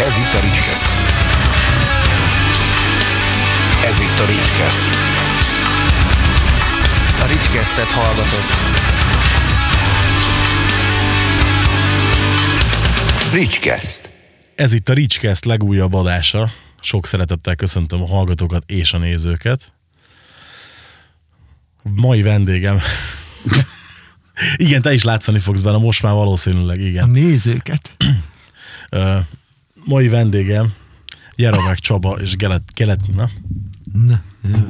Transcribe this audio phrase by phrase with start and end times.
[0.00, 0.86] Ez itt a Ricskeszt.
[3.84, 4.86] Ez itt a Ricskeszt.
[7.20, 8.50] A Ricskesztet hallgatott.
[13.32, 14.12] Ricskeszt.
[14.54, 16.50] Ez itt a Ricskeszt legújabb adása.
[16.80, 19.72] Sok szeretettel köszöntöm a hallgatókat és a nézőket.
[21.82, 22.80] Mai vendégem.
[24.56, 27.10] igen, te is látszani fogsz benne, most már valószínűleg, A igen.
[27.10, 27.96] nézőket.
[29.84, 30.72] Mai vendégem
[31.36, 33.30] Jeromek Csaba és Gelet, Gelet, na,
[34.06, 34.22] Na.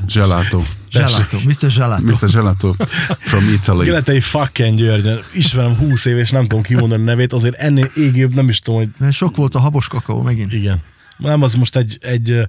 [0.06, 0.62] Gelato.
[0.90, 1.70] Zsalato, Mr.
[1.70, 2.02] Zsalato.
[2.04, 2.30] Mr.
[2.30, 2.74] Gelato
[3.18, 3.84] from Italy.
[3.84, 8.34] Geletei fucking György, ismerem 20 év, és nem tudom kimondani a nevét, azért ennél égőbb
[8.34, 10.52] nem is tudom, hogy Mert sok volt a habos kakaó megint.
[10.52, 10.82] igen.
[11.16, 12.48] Nem, az most egy, egy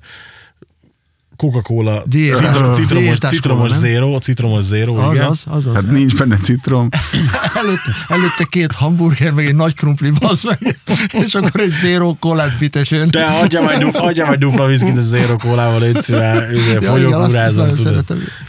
[1.42, 5.26] Coca-Cola Diétás- citromos, citromos, diétás citromos cola, zero, citromos zero, Az igen.
[5.26, 5.74] az, az az.
[5.74, 6.90] Hát nincs benne citrom.
[7.62, 10.80] előtte, előtte két hamburger, meg egy nagy krumpli, bazd meg,
[11.26, 13.10] és akkor egy zero kolát vitesön.
[13.10, 17.74] De adja majd, dupla, adja majd dupla viszkit a zero kólával, légy azt- azt fogyókúrázom,
[17.74, 18.04] tudod.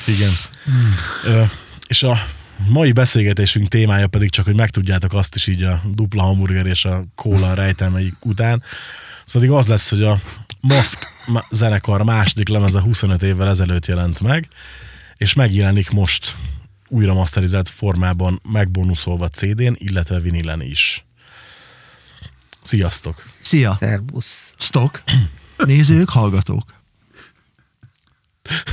[0.07, 0.31] Igen.
[1.27, 1.41] Ö,
[1.87, 2.19] és a
[2.69, 7.05] mai beszélgetésünk témája pedig csak, hogy megtudjátok azt is így a dupla hamburger és a
[7.15, 8.63] kóla rejtelmeik után.
[9.25, 10.19] Az pedig az lesz, hogy a
[10.63, 11.07] Moszk
[11.51, 14.49] zenekar második lemeze 25 évvel ezelőtt jelent meg,
[15.17, 16.37] és megjelenik most
[16.89, 21.05] újra masterizált formában megbonuszolva CD-n, illetve vinilen is.
[22.63, 23.23] Sziasztok!
[23.43, 24.55] Szia, Szerbusz.
[24.59, 25.03] stock,
[25.57, 26.75] nézők, hallgatók.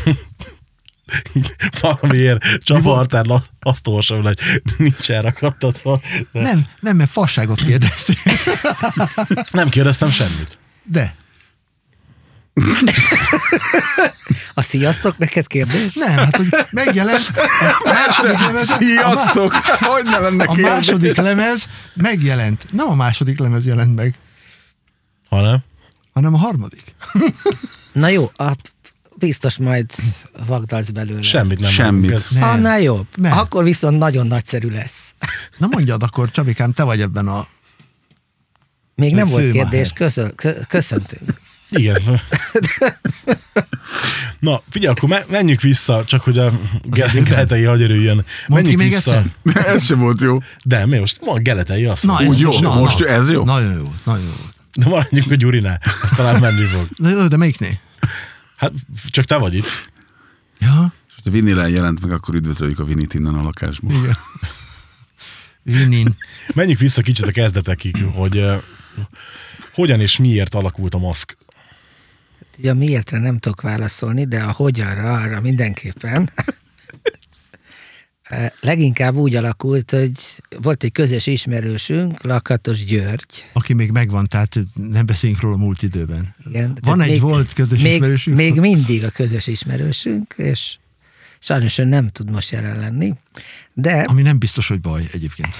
[1.81, 4.39] Valamiért Csaba Artán azt olvasom, hogy
[4.77, 6.01] nincs elrakadtatva.
[6.31, 8.15] De Nem, nem, mert fasságot kérdeztél.
[9.51, 10.57] nem kérdeztem semmit.
[10.83, 11.15] De,
[14.53, 15.93] A sziasztok neked kérdés?
[15.93, 17.31] nem, hát hogy megjelent
[17.83, 19.53] a második lemez, Sziasztok!
[19.79, 22.65] Hogy ne lenne a második lemez megjelent.
[22.71, 24.15] Nem a második lemez jelent meg,
[25.29, 25.59] Hanem?
[26.13, 26.95] hanem a harmadik.
[27.91, 28.51] Na jó, a,
[29.15, 29.91] biztos majd
[30.45, 31.21] vagdalsz belőle.
[31.21, 32.29] Semmit nem Semmit.
[32.29, 32.49] Nem.
[32.49, 33.07] Annál jobb.
[33.15, 33.37] Nem.
[33.37, 35.13] Akkor viszont nagyon nagyszerű lesz.
[35.57, 37.47] Na mondjad akkor, Csabikám, te vagy ebben a...
[38.95, 41.21] Még nem volt kérdés, köszön, kö- köszöntünk.
[41.69, 42.21] Igen.
[44.39, 46.51] Na, figyelj, akkor me- menjünk vissza, csak hogy a
[47.23, 48.25] geletei hagyerüljön.
[48.47, 49.15] Menjünk még vissza.
[49.45, 49.65] egyszer?
[49.73, 50.37] Ez sem volt jó.
[50.63, 51.21] De mi most?
[51.21, 52.25] Ma a geletei azt Na.
[52.25, 53.07] Úgy jó, na, most na.
[53.07, 53.43] ez jó?
[53.43, 54.45] Nagyon jó, nagyon jó.
[54.75, 56.87] De maradjunk a Gyurinál, azt talán menni fog.
[56.95, 57.79] Na jó, de melyiknél?
[58.57, 58.71] Hát
[59.09, 59.89] csak te vagy itt.
[60.59, 63.91] Ja, És ha Vinilen jelent meg, akkor üdvözöljük a Vinit innen a lakásból.
[63.93, 64.15] igen.
[65.63, 66.15] Vinin.
[66.53, 68.53] Menjünk vissza kicsit a kezdetekig, hogy uh,
[69.73, 71.37] hogyan és miért alakult a maszk.
[72.59, 76.29] Ugye a miértre nem tudok válaszolni, de a hogyanra, arra mindenképpen.
[78.23, 80.11] Eh, Leginkább úgy alakult, hogy
[80.61, 83.45] volt egy közös ismerősünk, Lakatos György.
[83.53, 86.35] Aki még megvan, tehát nem beszéljünk róla múlt időben.
[86.49, 88.35] Igen, Van egy volt közös még, ismerősünk?
[88.37, 90.77] Még mindig a közös ismerősünk, és
[91.39, 93.13] sajnos ő nem tud most jelen lenni.
[93.73, 95.55] De Ami nem biztos, hogy baj egyébként.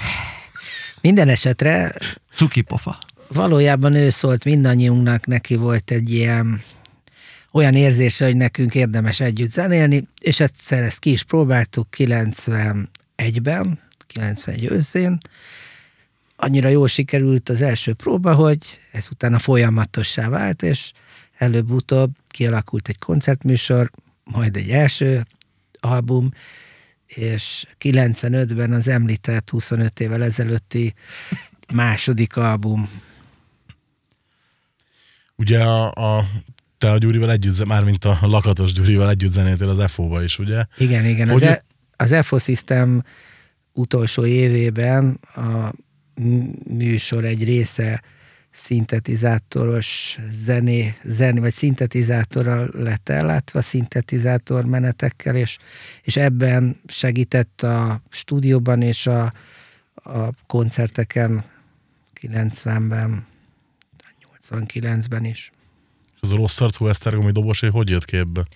[1.00, 1.92] minden esetre
[2.34, 2.98] Cuki pofa.
[3.28, 6.60] valójában ő szólt mindannyiunknak, neki volt egy ilyen
[7.52, 14.64] olyan érzése, hogy nekünk érdemes együtt zenélni, és egyszer ezt ki is próbáltuk 91-ben, 91
[14.64, 15.18] őszén.
[16.36, 18.58] Annyira jól sikerült az első próba, hogy
[18.90, 20.92] ez utána folyamatossá vált, és
[21.36, 23.90] előbb-utóbb kialakult egy koncertműsor,
[24.24, 25.26] majd egy első
[25.80, 26.30] album,
[27.06, 30.94] és 95-ben az említett 25 évvel ezelőtti
[31.72, 32.88] második album.
[35.36, 36.26] Ugye a, a
[36.80, 40.64] te a Gyurival együtt, mármint a Lakatos Gyurival együtt zenéltél az FO-ba is, ugye?
[40.76, 41.28] Igen, igen.
[41.28, 41.62] Az, Hogy- e,
[41.96, 43.02] az EFO System
[43.72, 45.72] utolsó évében a
[46.68, 48.02] műsor egy része
[48.50, 55.58] szintetizátoros zené, zené, vagy szintetizátorral lett ellátva, szintetizátor menetekkel, és,
[56.02, 59.32] és ebben segített a stúdióban és a,
[59.94, 61.44] a koncerteken
[62.20, 63.26] 90-ben,
[64.50, 65.52] 89-ben is.
[66.20, 68.46] Az a rossz arcú esztergomi dobos, hogy hogy jött ki ebbe?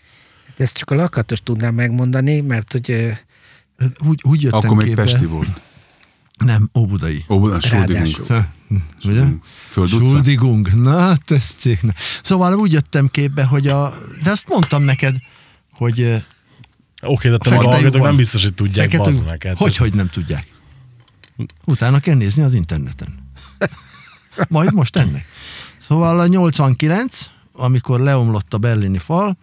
[0.57, 3.13] De ezt csak a lakatos tudnám megmondani, mert hogy
[4.07, 5.03] Úgy, úgy jöttem Akkor még képbe.
[5.03, 5.61] Pesti volt.
[6.45, 7.25] Nem, Óbudai.
[7.29, 8.27] Ó, a Suldigunk.
[8.27, 8.47] Ráadásul.
[9.05, 9.25] Ugye?
[9.87, 10.69] Schuldigung.
[10.69, 11.83] Na, tessék.
[11.83, 11.93] Na.
[12.23, 13.99] Szóval úgy jöttem képbe, hogy a...
[14.23, 15.17] De azt mondtam neked,
[15.73, 16.25] hogy
[17.03, 19.43] Oké, de te a hallgatók nem biztos, hogy tudják, fekete- bazd meg.
[19.43, 20.53] hát Hogy, hogy nem tudják?
[21.65, 23.31] Utána kell nézni az interneten.
[24.49, 25.27] Majd most ennek.
[25.89, 29.37] Szóval a 89, amikor leomlott a berlini fal,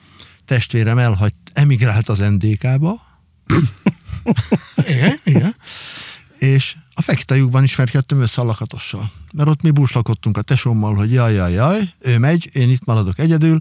[0.46, 3.02] testvérem elhagy, emigrált az NDK-ba.
[4.94, 5.56] igen, igen.
[6.40, 9.12] És a fekete lyukban ismerkedtem össze a lakatossal.
[9.34, 13.20] Mert ott mi búslakodtunk a tesómmal, hogy jaj, jaj, jaj, ő megy, én itt maradok
[13.20, 13.58] egyedül,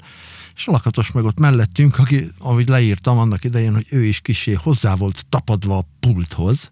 [0.57, 4.53] és a lakatos meg ott mellettünk, aki, ahogy leírtam annak idején, hogy ő is kisé
[4.53, 6.71] hozzá volt tapadva a pulthoz,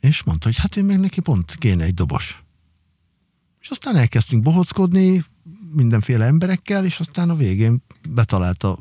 [0.00, 2.42] és mondta, hogy hát én meg neki pont kéne egy dobos.
[3.60, 5.24] És aztán elkezdtünk bohockodni
[5.74, 8.78] mindenféle emberekkel, és aztán a végén betalálta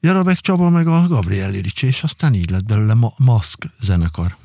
[0.00, 4.36] Jarabek Csaba meg a Gabriel Ricsi, és aztán így lett belőle ma- Mask zenekar.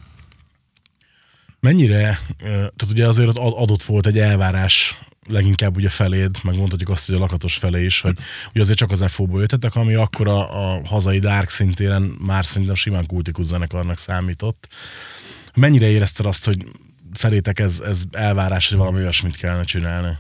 [1.60, 4.98] Mennyire, tehát ugye azért ott adott volt egy elvárás
[5.28, 8.18] leginkább ugye feléd, meg mondhatjuk azt, hogy a lakatos felé is, hogy
[8.50, 12.76] ugye azért csak az FO-ból jöttetek, ami akkor a, a hazai Dark szintéren már szerintem
[12.76, 14.68] simán kultikus zenekarnak számított.
[15.56, 16.66] Mennyire érezted azt, hogy
[17.14, 20.18] felétek ez, ez elvárás, hogy valami olyasmit kellene csinálni?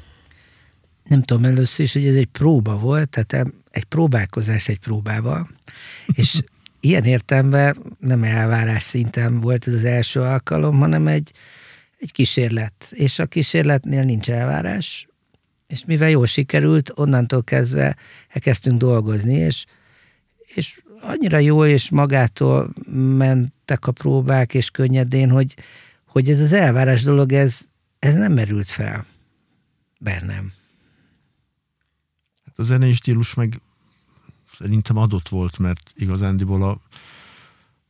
[1.04, 5.50] Nem tudom először is, hogy ez egy próba volt, tehát egy próbálkozás egy próbával,
[6.14, 6.42] és
[6.80, 11.32] ilyen értelemben nem elvárás szinten volt ez az első alkalom, hanem egy,
[12.00, 12.74] egy kísérlet.
[12.92, 15.08] És a kísérletnél nincs elvárás,
[15.68, 17.96] és mivel jól sikerült, onnantól kezdve
[18.30, 19.66] elkezdtünk dolgozni, és,
[20.56, 22.74] és annyira jó és magától
[23.18, 25.56] mentek a próbák, és könnyedén, hogy,
[26.08, 27.60] hogy ez az elvárás dolog, ez,
[28.00, 29.06] ez nem merült fel
[30.00, 30.52] bennem.
[32.56, 33.62] A zenei stílus meg
[34.58, 36.78] szerintem adott volt, mert igazándiból a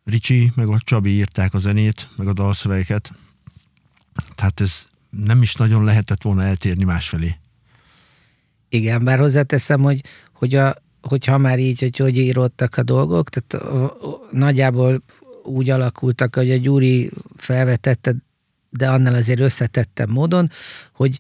[0.06, 3.12] Ricsi meg a Csabi írták a zenét, meg a dalszövegeket.
[4.36, 7.36] Tehát ez nem is nagyon lehetett volna eltérni másfelé.
[8.70, 13.94] Igen, bár hozzáteszem, hogy, hogy a, hogyha már így, hogy hogy íródtak a dolgok, tehát
[14.32, 15.04] nagyjából
[15.44, 18.16] úgy alakultak, hogy a Gyuri felvetette,
[18.70, 20.50] de annál azért összetettem módon,
[20.94, 21.20] hogy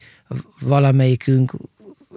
[0.59, 1.53] valamelyikünk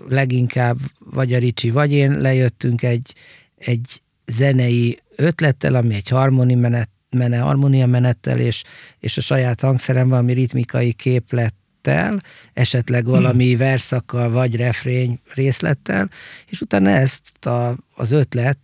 [0.09, 3.15] leginkább vagy a Ricsi, vagy én lejöttünk egy,
[3.57, 8.63] egy zenei ötlettel, ami egy harmoni menet, mene, harmónia menettel, és,
[8.99, 12.23] és a saját hangszerem valami ritmikai képlettel,
[12.53, 16.11] esetleg valami verszakkal, vagy refrény részlettel,
[16.49, 18.59] és utána ezt a, az ötlet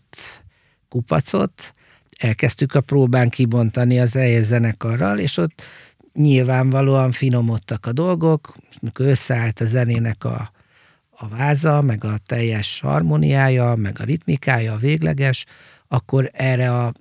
[0.88, 1.74] kupacot
[2.18, 5.62] elkezdtük a próbán kibontani az EJE zenekarral, és ott
[6.14, 10.51] nyilvánvalóan finomodtak a dolgok, amikor összeállt a zenének a,
[11.22, 15.44] a váza, meg a teljes harmóniája, meg a ritmikája, a végleges,
[15.88, 16.92] akkor erre a,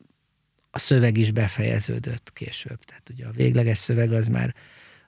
[0.71, 2.83] a szöveg is befejeződött később.
[2.83, 4.55] Tehát ugye a végleges szöveg az már,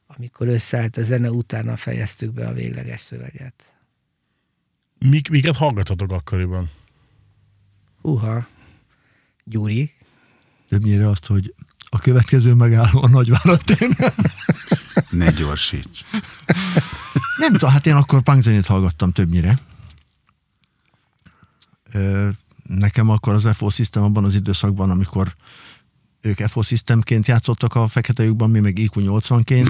[0.08, 3.74] amikor összeállt a zene, utána fejeztük be a végleges szöveget.
[5.00, 6.72] Mik, miket hallgatatok akkoriban?
[8.02, 8.48] Uha,
[9.44, 9.92] Gyuri,
[10.70, 11.54] Többnyire azt, hogy
[11.90, 13.96] a következő megálló a Nagyváratén.
[15.10, 16.04] Ne gyorsíts.
[17.38, 19.60] Nem tudom, hát én akkor punkzenét hallgattam többnyire.
[22.68, 25.36] Nekem akkor az FO System abban az időszakban, amikor
[26.22, 29.70] ők FO Systemként játszottak a fekete lyukban, mi meg IQ 80-ként.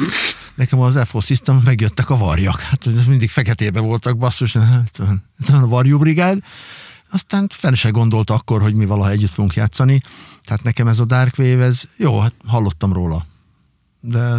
[0.55, 2.59] Nekem az FO System megjöttek a varjak.
[2.59, 4.99] Hát mindig feketébe voltak, basszus, hát,
[5.51, 6.39] a varjú brigád.
[7.09, 10.01] Aztán fel se gondolt akkor, hogy mi valaha együtt fogunk játszani.
[10.45, 13.25] Tehát nekem ez a Dark Wave, ez jó, hát hallottam róla.
[13.99, 14.37] De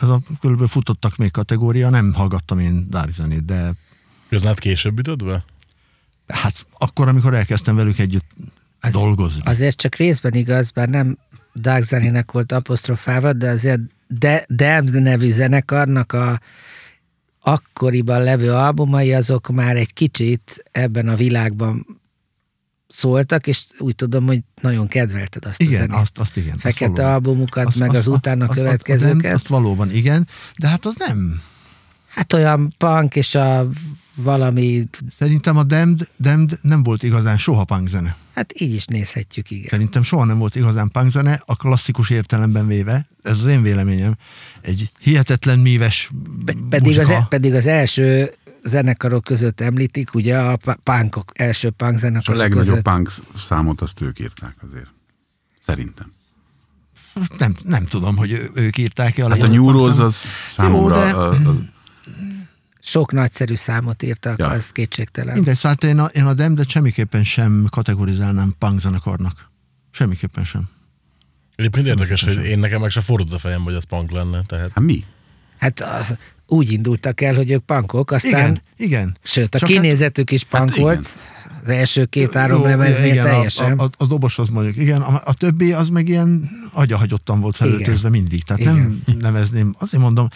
[0.00, 3.72] ez a körülbelül futottak még kategória, nem hallgattam én Dark zenét, de
[4.28, 5.44] Köznát később ütött be?
[6.28, 8.26] hát akkor, amikor elkezdtem velük együtt
[8.80, 9.42] Az- dolgozni.
[9.44, 11.18] azért csak részben igaz, bár nem
[11.54, 16.40] Dark zenének volt apostrofálva, de azért de, Damned nevű zenekarnak a
[17.40, 21.86] akkoriban levő albumai azok már egy kicsit ebben a világban
[22.96, 25.96] szóltak, és úgy tudom, hogy nagyon kedvelted azt a igen, zenét.
[25.96, 26.52] azt, azt igen.
[26.52, 27.12] azt Fekete valóban.
[27.12, 29.24] albumukat, Azt- meg azt- az utána azt- azt- következőket.
[29.24, 31.40] Azt, azt valóban igen, de hát az nem.
[32.08, 33.68] Hát olyan punk és a
[34.14, 38.16] valami, Szerintem a Damned, Damned nem volt igazán soha punk zene.
[38.34, 39.68] Hát így is nézhetjük, igen.
[39.68, 44.16] Szerintem soha nem volt igazán punk zene, a klasszikus értelemben véve, ez az én véleményem,
[44.60, 46.10] egy hihetetlen míves
[46.44, 48.30] Pe- Pedig az, e- pedig az első
[48.64, 52.82] zenekarok között említik, ugye a punkok, első punk És a zenekarok legnagyobb között.
[52.82, 54.88] punk számot azt ők írták azért.
[55.66, 56.12] Szerintem.
[57.38, 60.24] nem, nem tudom, hogy ők írták-e a Hát a New Rose az
[60.54, 61.04] számomra...
[61.04, 61.54] de- a, a,
[62.86, 64.48] Sok nagyszerű számot írtak, ja.
[64.48, 65.34] Az kétségtelen.
[65.34, 69.50] Mindegy, szóval én a, én a Damned-et semmiképpen sem kategorizálnám punk zenekarnak.
[69.90, 70.68] Semmiképpen sem.
[71.56, 74.42] Egyébként érdekes, hogy én nekem meg se fordult a fejem, hogy az punk lenne.
[74.46, 75.04] Tehát hát mi?
[75.58, 79.16] Hát az, úgy indultak el, hogy ők punkok, aztán, Igen, igen.
[79.22, 81.16] sőt, a Csak kinézetük is punk hát volt,
[81.62, 83.78] az első két-három lemeznél igen, teljesen.
[83.78, 87.56] A, a, a dobos az mondjuk, igen, a, a többi az meg ilyen agyahagyottan volt
[87.56, 88.44] felöltözve mindig.
[88.44, 88.74] Tehát Igen.
[88.74, 90.28] nem nevezném, azért mondom,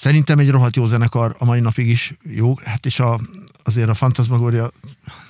[0.00, 3.20] szerintem egy rohadt jó zenekar a mai napig is jó, hát és a,
[3.64, 4.72] azért a Fantasmagoria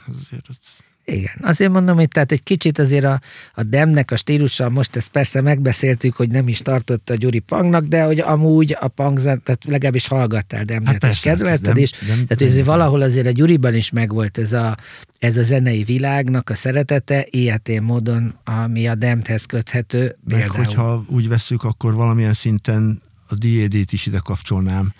[0.06, 0.56] azért az
[1.04, 3.20] Igen, azért mondom, hogy tehát egy kicsit azért a,
[3.54, 7.84] a Demnek a stílusa, most ezt persze megbeszéltük, hogy nem is tartotta a Gyuri Pangnak,
[7.84, 12.26] de hogy amúgy a Pang, tehát legalábbis hallgattál Demnet, Hát hát persze, kedvelted, és tehát
[12.26, 14.76] Dem- azért valahol azért a Gyuriban is megvolt ez a,
[15.18, 20.16] ez a zenei világnak a szeretete, ilyetén módon, ami a Demthez köthető.
[20.25, 20.64] Meg például.
[20.64, 24.92] hogyha úgy vesszük, akkor valamilyen szinten a DAD-t is ide kapcsolnám,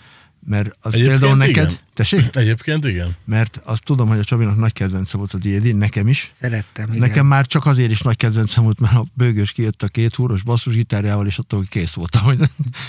[0.45, 1.79] mert az Egyébként például neked, igen.
[1.93, 2.35] tessék?
[2.35, 3.15] Egyébként igen.
[3.25, 6.31] Mert azt tudom, hogy a Csabinak nagy kedvence volt a D&D, nekem is.
[6.39, 6.99] Szerettem, igen.
[6.99, 10.43] Nekem már csak azért is nagy kedvencem volt, mert a bőgős kijött a két húros
[10.43, 12.23] basszusgitárjával, és attól kész voltam.
[12.23, 12.39] Hogy,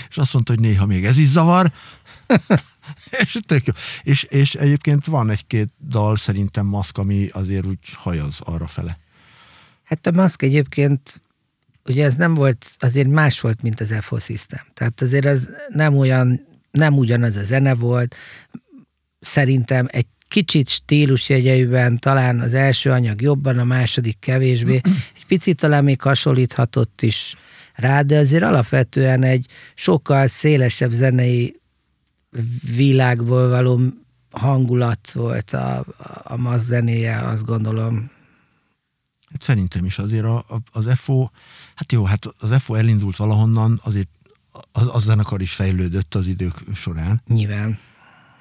[0.09, 1.71] és azt mondta, hogy néha még ez is zavar.
[3.23, 3.73] és, tök jó.
[4.01, 8.99] És, és egyébként van egy-két dal szerintem maszk, ami azért úgy hajaz arra fele.
[9.83, 11.21] Hát a maszk egyébként,
[11.85, 14.61] ugye ez nem volt, azért más volt, mint az FO System.
[14.73, 18.15] Tehát azért az nem olyan, nem ugyanaz a zene volt.
[19.19, 24.81] Szerintem egy kicsit stílusjegyeiben talán az első anyag jobban, a második kevésbé.
[25.15, 27.35] Egy picit talán még hasonlíthatott is
[27.75, 29.45] rá, de azért alapvetően egy
[29.75, 31.59] sokkal szélesebb zenei
[32.75, 33.79] világból való
[34.31, 35.85] hangulat volt a,
[36.23, 38.11] a MAZ zenéje, azt gondolom.
[39.39, 41.29] Szerintem is azért a, a, az FO,
[41.81, 44.07] hát jó, hát az FO elindult valahonnan, azért
[44.71, 47.79] az, az zenekar is fejlődött az idők során, Nyilván.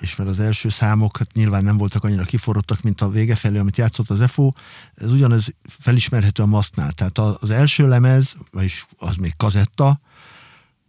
[0.00, 3.59] és mert az első számok hát nyilván nem voltak annyira kiforrottak, mint a vége felé,
[3.59, 4.52] amit játszott az FO,
[4.94, 6.92] ez ugyanez felismerhető a maszknál.
[6.92, 10.00] Tehát az első lemez, vagyis az még kazetta,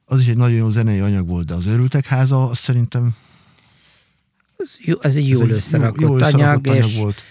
[0.06, 3.16] az is egy nagyon jó zenei anyag volt, de az Őrültek háza, az szerintem
[4.58, 7.24] Ez, jó, ez egy ez jól egy összerakott, jó, jó összerakott anyag, anyag és volt.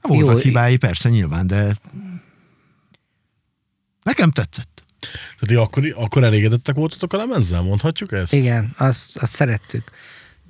[0.00, 1.76] Voltak Jó, hibái, persze, nyilván, de
[4.04, 4.82] nekem tetszett.
[5.00, 8.32] Tehát ti akkor, akkor elégedettek voltatok a lemezzel, mondhatjuk ezt?
[8.32, 9.90] igen, azt, azt szerettük.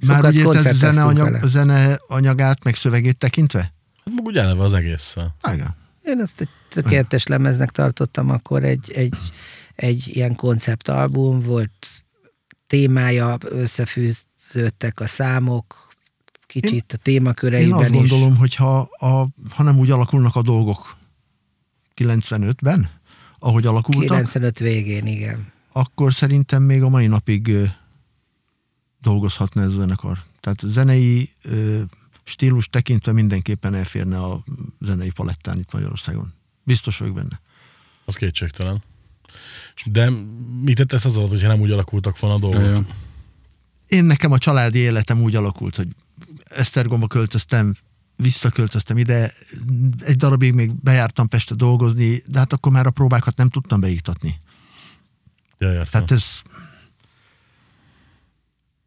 [0.07, 1.47] Már Sokat úgy érted koncerteztünk zene, anyag, vele.
[1.47, 3.59] zene anyagát, meg szövegét tekintve?
[4.05, 5.37] Hát meg úgy eleve az egésszel.
[5.53, 5.77] Igen.
[6.03, 9.17] Én azt egy tökéletes lemeznek tartottam, akkor egy, egy,
[9.75, 11.89] egy ilyen konceptalbum volt,
[12.67, 15.89] témája, összefűződtek a számok,
[16.47, 17.97] kicsit a Én témaköreiben azt is.
[17.97, 20.97] gondolom, hogy ha, a, ha nem úgy alakulnak a dolgok
[21.97, 22.91] 95-ben,
[23.45, 25.53] ahogy alakultak, 95 végén, igen.
[25.73, 27.51] akkor szerintem még a mai napig
[29.01, 30.23] dolgozhatna ez a zenekar.
[30.41, 31.31] Tehát a zenei
[32.25, 34.45] stílus tekintve mindenképpen elférne a
[34.81, 36.33] zenei palettán itt Magyarországon.
[36.63, 37.41] Biztos vagyok benne.
[38.05, 38.83] Az kétségtelen.
[39.85, 40.11] De
[40.61, 42.87] mit tesz az alatt, hogyha nem úgy alakultak volna a dolgok?
[43.87, 45.89] Én nekem a családi életem úgy alakult, hogy
[46.45, 47.77] Esztergomba költöztem,
[48.17, 49.33] visszaköltöztem ide,
[50.01, 54.41] egy darabig még bejártam Pestre dolgozni, de hát akkor már a próbákat nem tudtam beiktatni.
[55.59, 55.87] Ja, értem.
[55.91, 56.25] Tehát ez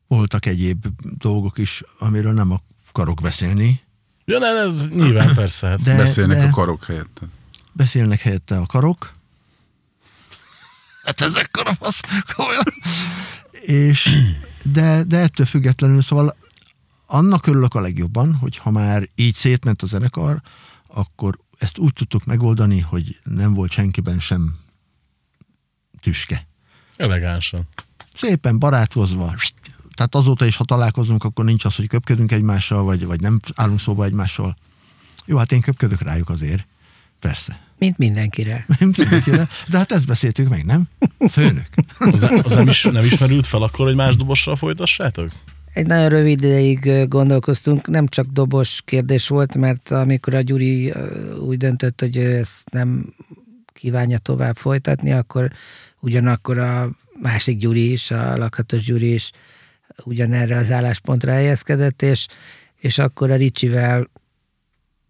[0.07, 3.85] voltak egyéb dolgok is, amiről nem akarok beszélni,
[4.29, 5.67] Ja, ne, ez nyilván persze.
[5.67, 5.81] Hát.
[5.81, 7.21] de, Beszélnek de a karok helyett.
[7.73, 9.13] beszélnek helyette a karok.
[11.03, 11.99] Hát ezek karafasz,
[12.35, 12.63] komolyan.
[13.61, 14.09] És,
[14.63, 16.35] de, de ettől függetlenül, szóval
[17.07, 20.41] annak örülök a legjobban, hogy ha már így szétment a zenekar,
[20.87, 24.55] akkor ezt úgy tudtuk megoldani, hogy nem volt senkiben sem
[26.01, 26.47] tüske.
[26.95, 27.67] Elegánsan.
[28.13, 29.35] Szépen barátkozva,
[29.93, 33.79] tehát azóta is, ha találkozunk, akkor nincs az, hogy köpködünk egymással, vagy, vagy nem állunk
[33.79, 34.57] szóba egymással.
[35.25, 36.67] Jó, hát én köpködök rájuk azért.
[37.19, 37.61] Persze.
[37.77, 38.65] Mint mindenkire.
[38.79, 39.47] Mindenkire.
[39.67, 40.83] De hát ezt beszéltük meg, nem?
[41.29, 41.67] Főnök.
[41.97, 45.31] Az, ne, az nem, is, nem ismerült fel akkor, hogy más dobossal folytassátok?
[45.77, 50.93] Egy nagyon rövid ideig gondolkoztunk, nem csak dobos kérdés volt, mert amikor a Gyuri
[51.39, 53.13] úgy döntött, hogy ezt nem
[53.73, 55.51] kívánja tovább folytatni, akkor
[55.99, 56.89] ugyanakkor a
[57.21, 59.31] másik Gyuri is, a lakatos Gyuri is
[60.03, 62.27] ugyanerre az álláspontra helyezkedett, és,
[62.75, 64.09] és akkor a Ricsivel,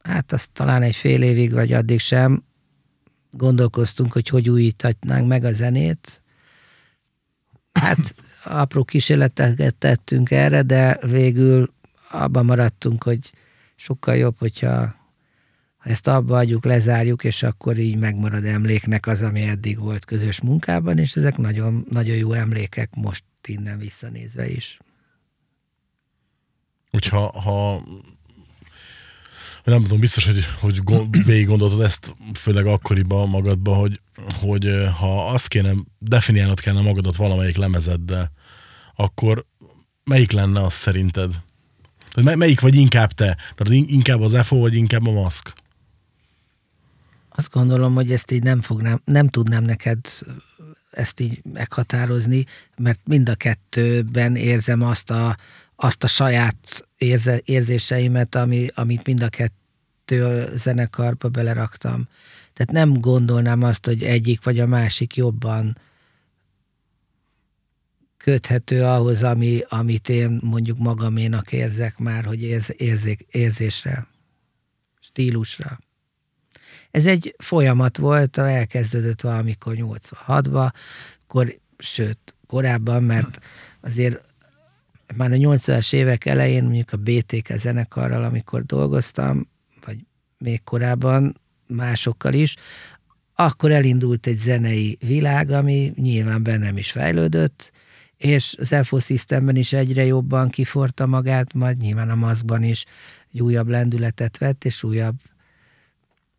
[0.02, 2.44] hát azt talán egy fél évig, vagy addig sem
[3.32, 6.22] gondolkoztunk, hogy hogy újíthatnánk meg a zenét.
[7.72, 8.16] Hát
[8.48, 11.74] apró kísérleteket tettünk erre, de végül
[12.12, 13.32] abban maradtunk, hogy
[13.76, 14.96] sokkal jobb, hogyha
[15.78, 20.42] ha ezt abba adjuk, lezárjuk, és akkor így megmarad emléknek az, ami eddig volt közös
[20.42, 24.80] munkában, és ezek nagyon, nagyon jó emlékek most innen visszanézve is.
[26.92, 27.84] Hogyha ha,
[29.64, 30.82] nem tudom, biztos, hogy, hogy
[31.26, 34.00] végig gondoltad ezt, főleg akkoriban magadba, hogy,
[34.42, 38.32] hogy ha azt kéne, definiálnod kellene magadat valamelyik lemezeddel,
[38.96, 39.46] akkor
[40.04, 41.32] melyik lenne az szerinted?
[41.98, 43.26] Tehát mely- melyik vagy inkább te?
[43.56, 45.54] Tehát in- inkább az FO, vagy inkább a maszk?
[47.30, 50.00] Azt gondolom, hogy ezt így nem fognám, nem tudnám neked
[50.92, 52.46] ezt így meghatározni,
[52.78, 55.38] mert mind a kettőben érzem azt a,
[55.76, 62.08] azt a saját érze, érzéseimet, ami, amit mind a kettő zenekarba beleraktam.
[62.58, 65.78] Tehát nem gondolnám azt, hogy egyik vagy a másik jobban
[68.18, 74.08] köthető ahhoz, ami, amit én mondjuk magaménak érzek már, hogy érz, érzék, érzésre,
[75.00, 75.80] stílusra.
[76.92, 80.72] Ez egy folyamat volt, elkezdődött valamikor 86-ban,
[81.24, 83.40] akkor, sőt, korábban, mert
[83.82, 84.24] azért
[85.16, 89.48] már a 80-as évek elején, mondjuk a BTK zenekarral, amikor dolgoztam,
[89.86, 90.06] vagy
[90.38, 92.56] még korábban másokkal is,
[93.36, 97.72] akkor elindult egy zenei világ, ami nyilván bennem is fejlődött,
[98.18, 102.86] és az FO Systemben is egyre jobban kiforta magát, majd nyilván a maszkban is
[103.34, 105.16] egy újabb lendületet vett, és újabb,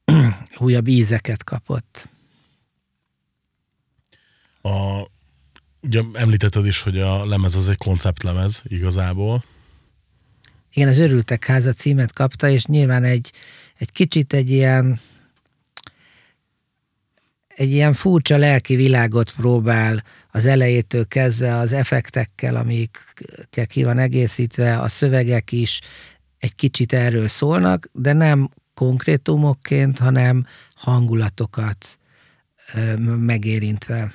[0.58, 2.08] újabb ízeket kapott.
[4.62, 5.02] A,
[5.80, 9.44] ugye említetted is, hogy a lemez az egy konceptlemez igazából.
[10.72, 13.32] Igen, az Örültek háza címet kapta, és nyilván egy,
[13.78, 14.98] egy kicsit egy ilyen
[17.58, 24.78] egy ilyen furcsa lelki világot próbál az elejétől kezdve az effektekkel, amikkel ki van egészítve,
[24.78, 25.80] a szövegek is
[26.38, 31.98] egy kicsit erről szólnak, de nem konkrétumokként, hanem hangulatokat
[33.04, 34.12] megérintve.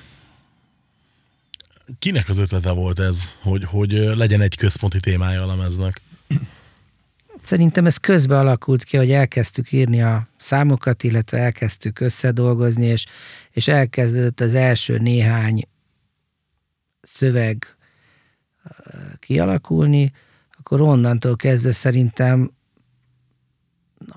[1.98, 6.00] Kinek az ötlete volt ez, hogy, hogy legyen egy központi témája a lemeznek?
[7.44, 13.06] Szerintem ez közbe alakult ki, hogy elkezdtük írni a számokat, illetve elkezdtük összedolgozni, és,
[13.50, 15.62] és elkezdődött az első néhány
[17.02, 17.76] szöveg
[19.18, 20.12] kialakulni,
[20.58, 22.50] akkor onnantól kezdve szerintem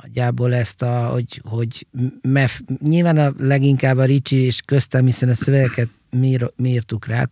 [0.01, 1.88] nagyjából ezt a, hogy, hogy
[2.22, 7.27] mef, nyilván a leginkább a Ricsi és köztem, hiszen a szövegeket mi, mi írtuk rá,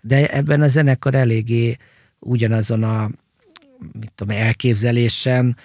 [0.00, 1.76] de ebben a zenekar eléggé
[2.18, 3.10] ugyanazon a
[4.00, 5.56] mit tudom, elképzelésen,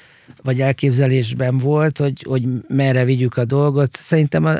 [0.43, 3.91] vagy elképzelésben volt, hogy, hogy merre vigyük a dolgot.
[3.91, 4.55] Szerintem a,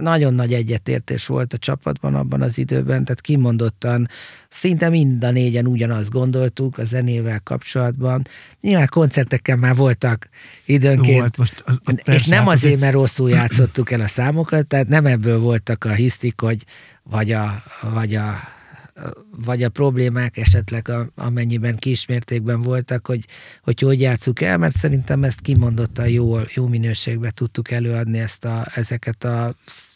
[0.00, 4.08] nagyon nagy egyetértés volt a csapatban abban az időben, tehát kimondottan
[4.48, 8.26] szinte mind a négyen ugyanazt gondoltuk a zenével kapcsolatban.
[8.60, 10.28] Nyilván koncerteken már voltak
[10.64, 13.90] időnként, Jó, hát most, az, az és persze, nem hát azért, azért, mert rosszul játszottuk
[13.90, 16.64] el a számokat, tehát nem ebből voltak a hisztik, hogy
[17.02, 17.62] vagy a,
[17.94, 18.54] vagy a
[19.44, 23.24] vagy a problémák esetleg a, amennyiben kismértékben voltak, hogy,
[23.62, 28.66] hogy hogy játsszuk el, mert szerintem ezt kimondottan jó, jó minőségben tudtuk előadni ezt a,
[28.74, 29.54] ezeket a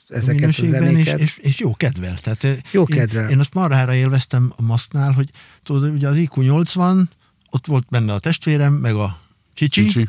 [0.08, 1.18] ezeket a zenéket.
[1.18, 2.18] És, és, és, jó kedvel.
[2.18, 3.24] Tehát eh, jó kedvel.
[3.24, 5.30] Én, én azt marhára élveztem a maszknál, hogy
[5.62, 7.10] tudod, ugye az IQ 80,
[7.50, 9.20] ott volt benne a testvérem, meg a
[9.54, 10.08] Csicsi, Csicsi.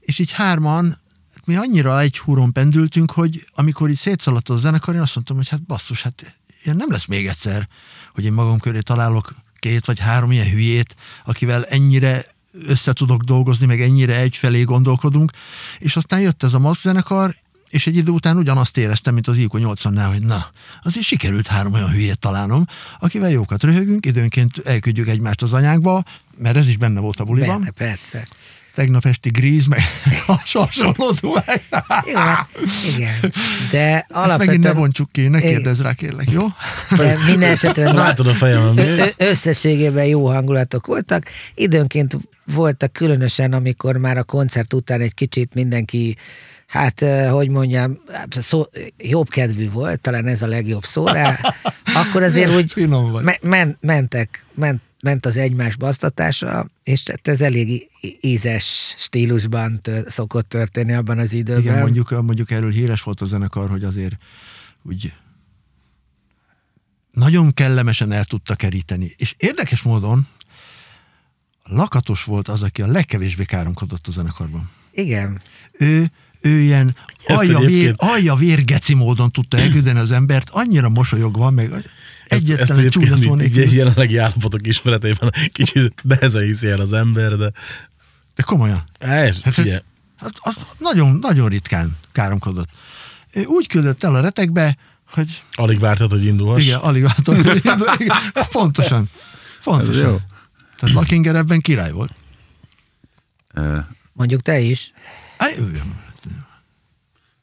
[0.00, 1.02] és így hárman
[1.44, 5.48] mi annyira egy húron pendültünk, hogy amikor így szétszaladt a zenekar, én azt mondtam, hogy
[5.48, 7.68] hát basszus, hát ilyen nem lesz még egyszer,
[8.14, 12.24] hogy én magam köré találok két vagy három ilyen hülyét, akivel ennyire
[12.66, 15.32] össze tudok dolgozni, meg ennyire egyfelé gondolkodunk,
[15.78, 17.36] és aztán jött ez a MASZ zenekar,
[17.68, 20.46] és egy idő után ugyanazt éreztem, mint az IQ 80-nál, hogy na,
[20.82, 22.66] azért sikerült három olyan hülyét találnom,
[22.98, 26.02] akivel jókat röhögünk, időnként elküldjük egymást az anyákba,
[26.38, 27.58] mert ez is benne volt a buliban.
[27.58, 28.26] Benne, persze
[28.74, 29.80] tegnap esti gríz, meg
[30.26, 31.62] hasonló dumák.
[32.06, 32.48] Jó, hát
[32.94, 33.32] igen.
[33.70, 34.30] De alapvetően...
[34.30, 36.46] Ezt megint ne bontsuk ki, ne kérdezz rá, kérlek, jó?
[36.96, 38.74] De minden esetre Látod a fejem,
[39.16, 41.24] összességében jó hangulatok voltak.
[41.54, 46.16] Időnként voltak különösen, amikor már a koncert után egy kicsit mindenki
[46.66, 48.64] hát, hogy mondjam, szó,
[48.98, 51.38] jobb kedvű volt, talán ez a legjobb szó rá,
[51.84, 52.88] akkor azért úgy
[53.42, 57.88] me- mentek, ment, ment az egymás basztatása, és hát ez elég
[58.20, 61.62] ízes stílusban tör, szokott történni abban az időben.
[61.62, 64.16] Igen, mondjuk, mondjuk erről híres volt a zenekar, hogy azért
[64.82, 65.12] úgy
[67.10, 69.14] nagyon kellemesen el tudta keríteni.
[69.16, 70.26] És érdekes módon
[71.64, 74.70] Lakatos volt az, aki a legkevésbé káromkodott a zenekarban.
[74.92, 75.40] Igen.
[75.72, 76.06] Ő,
[76.40, 81.72] ő ilyen alja, vér, alja vérgeci módon tudta elküldeni az embert, annyira mosolyogva, meg
[82.24, 83.72] egyetlen egy csúnya szó nélkül.
[83.72, 87.52] Jelenlegi állapotok ismeretében kicsit nehezen hiszi el az ember, de...
[88.34, 88.84] De komolyan.
[88.98, 89.84] Ez, hát, hát,
[90.16, 92.68] hát, az nagyon, nagyon ritkán káromkodott.
[93.32, 94.76] Ő úgy küldött el a retekbe,
[95.10, 95.42] hogy...
[95.52, 96.62] Alig vártad, hogy indulhass.
[96.62, 97.98] Igen, alig vártad, hogy indulhass.
[97.98, 98.16] Igen,
[98.50, 99.08] pontosan.
[99.64, 100.08] Pontosan.
[100.08, 100.20] jó.
[100.76, 102.12] Tehát Lakinger ebben király volt.
[104.12, 104.92] Mondjuk te is.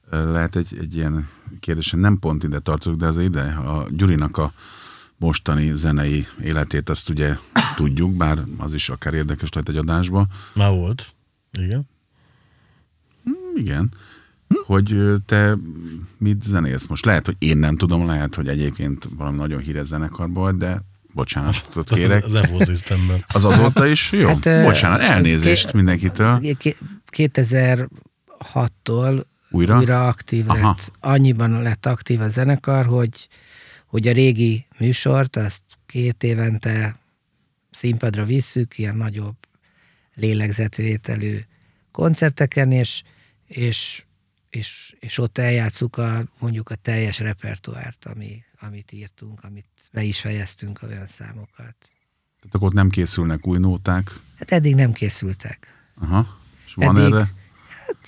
[0.09, 4.51] Lehet egy, egy ilyen kérdésen nem pont ide tartozok, de az ide a Gyurinak a
[5.17, 7.35] mostani zenei életét azt ugye
[7.75, 10.27] tudjuk, bár az is akár érdekes lehet egy adásba.
[10.53, 11.13] Már volt,
[11.51, 11.89] igen.
[13.23, 13.91] Hmm, igen.
[14.65, 15.57] Hogy te
[16.17, 17.05] mit zenélsz most?
[17.05, 20.81] Lehet, hogy én nem tudom, lehet, hogy egyébként valami nagyon híres zenekar volt, de
[21.13, 22.23] bocsánatot kérek.
[22.23, 23.25] Az Evo Systemben.
[23.33, 24.11] Az azóta is?
[24.11, 26.41] Jó, hát, bocsánat, elnézést mindenkitől.
[27.11, 29.77] 2006-tól Újra?
[29.77, 30.67] újra aktív Aha.
[30.67, 30.91] lett.
[30.99, 33.27] Annyiban lett aktív a zenekar, hogy,
[33.85, 36.95] hogy a régi műsort, azt két évente
[37.71, 39.35] színpadra visszük, ilyen nagyobb
[40.15, 41.39] lélegzetvételű
[41.91, 43.03] koncerteken, és,
[43.47, 44.03] és,
[44.49, 50.19] és, és ott eljátszuk a, mondjuk a teljes repertoárt, ami, amit írtunk, amit be is
[50.19, 51.75] fejeztünk olyan számokat.
[52.39, 54.11] Tehát akkor ott nem készülnek új nóták.
[54.39, 55.67] Hát eddig nem készültek.
[55.95, 56.37] Aha.
[56.65, 57.33] És van Eddig- erre?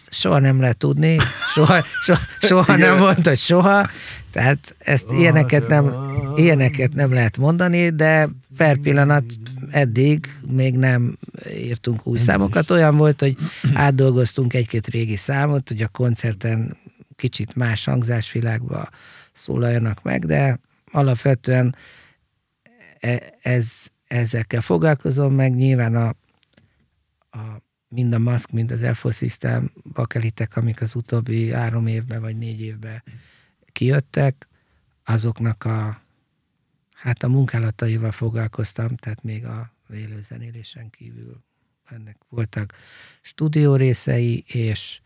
[0.09, 1.17] Soha nem lehet tudni,
[1.53, 3.89] soha, soha, soha nem mondta, hogy soha,
[4.31, 5.93] tehát ezt ilyeneket nem,
[6.35, 9.23] ilyeneket nem lehet mondani, de per pillanat
[9.69, 11.17] eddig még nem
[11.55, 12.71] írtunk új számokat.
[12.71, 13.37] Olyan volt, hogy
[13.73, 16.77] átdolgoztunk egy-két régi számot, hogy a koncerten
[17.15, 18.89] kicsit más hangzásvilágba
[19.33, 20.59] szólaljanak meg, de
[20.91, 21.75] alapvetően
[22.99, 23.67] e- ez,
[24.07, 26.07] ezekkel foglalkozom, meg nyilván a,
[27.31, 27.61] a
[27.93, 32.61] mind a Musk, mind az Elfo System bakelitek, amik az utóbbi három évben vagy négy
[32.61, 33.03] évben
[33.71, 34.47] kijöttek,
[35.03, 36.01] azoknak a
[36.93, 41.43] hát a munkálataival foglalkoztam, tehát még a élőzenélésen kívül
[41.83, 42.73] ennek voltak
[43.21, 45.01] stúdió részei, és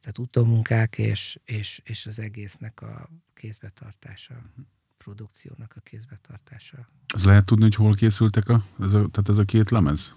[0.00, 4.34] tehát utómunkák, és, és, és az egésznek a kézbetartása,
[4.98, 6.88] produkciónak a kézbetartása.
[7.06, 10.14] Az lehet tudni, hogy hol készültek a, ez a, tehát ez a két lemez?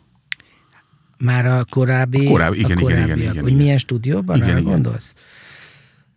[1.17, 3.61] Már a korábbi, A korábbi, igen, a igen, igen, korábbiak, igen, hogy igen.
[3.63, 4.71] milyen stúdióban, Igen, arra igen.
[4.71, 5.13] gondolsz?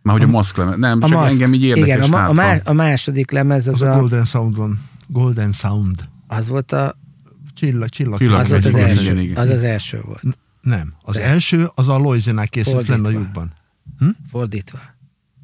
[0.01, 0.77] Már hogy a maszk lemez.
[0.77, 1.31] Nem, A csak Musk.
[1.31, 1.87] engem így érdekes.
[1.87, 4.79] Igen, a, ma, hát, a, a második lemez az, Az a a, Golden Sound van.
[5.07, 6.07] Golden Sound.
[6.27, 6.95] az volt a,
[7.53, 8.17] Csillag, csillag.
[8.19, 8.39] Csillag.
[8.39, 9.35] az volt az igen, első, igen, igen.
[9.37, 10.23] az az első volt.
[10.61, 10.93] Nem.
[11.01, 12.95] Az első, az a Loizinál készült Fordítva.
[13.01, 13.53] lenne a lyukban.
[14.29, 14.79] Fordítva,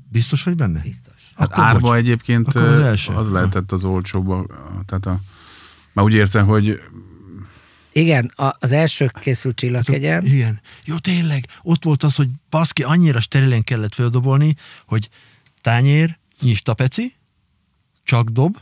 [0.09, 0.81] Biztos vagy benne?
[0.81, 1.13] biztos.
[1.35, 1.97] Hát Akkor árba bocs.
[1.97, 3.13] egyébként Akkor az első.
[3.13, 4.29] az lehetett az olcsóbb.
[4.29, 4.45] a-
[4.85, 5.19] Tehát a,
[5.93, 6.81] már úgy értem, hogy
[7.97, 10.61] Igen, a, az első készült Csillagkegyen, Igen.
[10.85, 11.47] Jó, tényleg.
[11.61, 14.55] Ott volt az, hogy baszki, annyira sterilen kellett földobolni,
[14.85, 15.09] hogy
[15.61, 17.15] tányér, nyistapeci,
[18.03, 18.57] csak dob,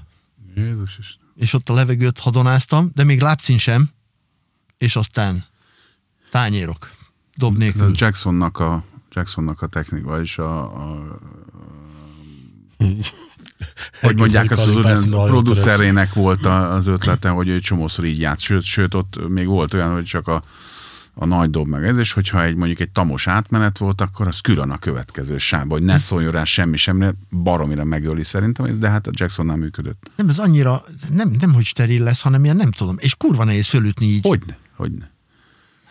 [0.56, 1.18] Jézus is.
[1.36, 3.90] és ott a levegőt hadonáztam, de még lábcín sem,
[4.78, 5.46] és aztán
[6.30, 6.92] tányérok,
[7.36, 7.92] dob De nélkül.
[7.96, 11.20] Jacksonnak a, Jacksonnak a technika, vagyis a, a
[14.02, 18.20] hogy mondják azt, az ugyan Kalipászon, producerének volt a- az ötlete, hogy ő csomószor így
[18.20, 20.44] játsz, sőt, sőt, ott még volt olyan, hogy csak a,
[21.14, 24.40] a nagy dob meg ez, és hogyha egy mondjuk egy tamos átmenet volt, akkor az
[24.40, 29.08] külön a következő sávba, hogy ne szóljon rá semmi semmire, baromira megöli szerintem, de hát
[29.08, 30.12] a Jacksonnál működött.
[30.16, 33.68] Nem, ez annyira, nem, nem hogy steril lesz, hanem ilyen nem tudom, és kurva nehéz
[33.68, 34.26] fölütni így.
[34.28, 35.14] Hogyne, hogyne.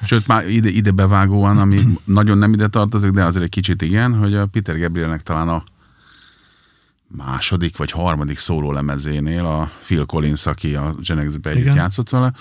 [0.06, 4.14] Sőt, már ide, ide bevágóan, ami nagyon nem ide tartozik, de azért egy kicsit igen,
[4.14, 5.64] hogy a Peter Gabrielnek talán a
[7.16, 11.74] második vagy harmadik szóló lemezénél a Phil Collins, aki a együtt Igen.
[11.74, 12.32] játszott vele,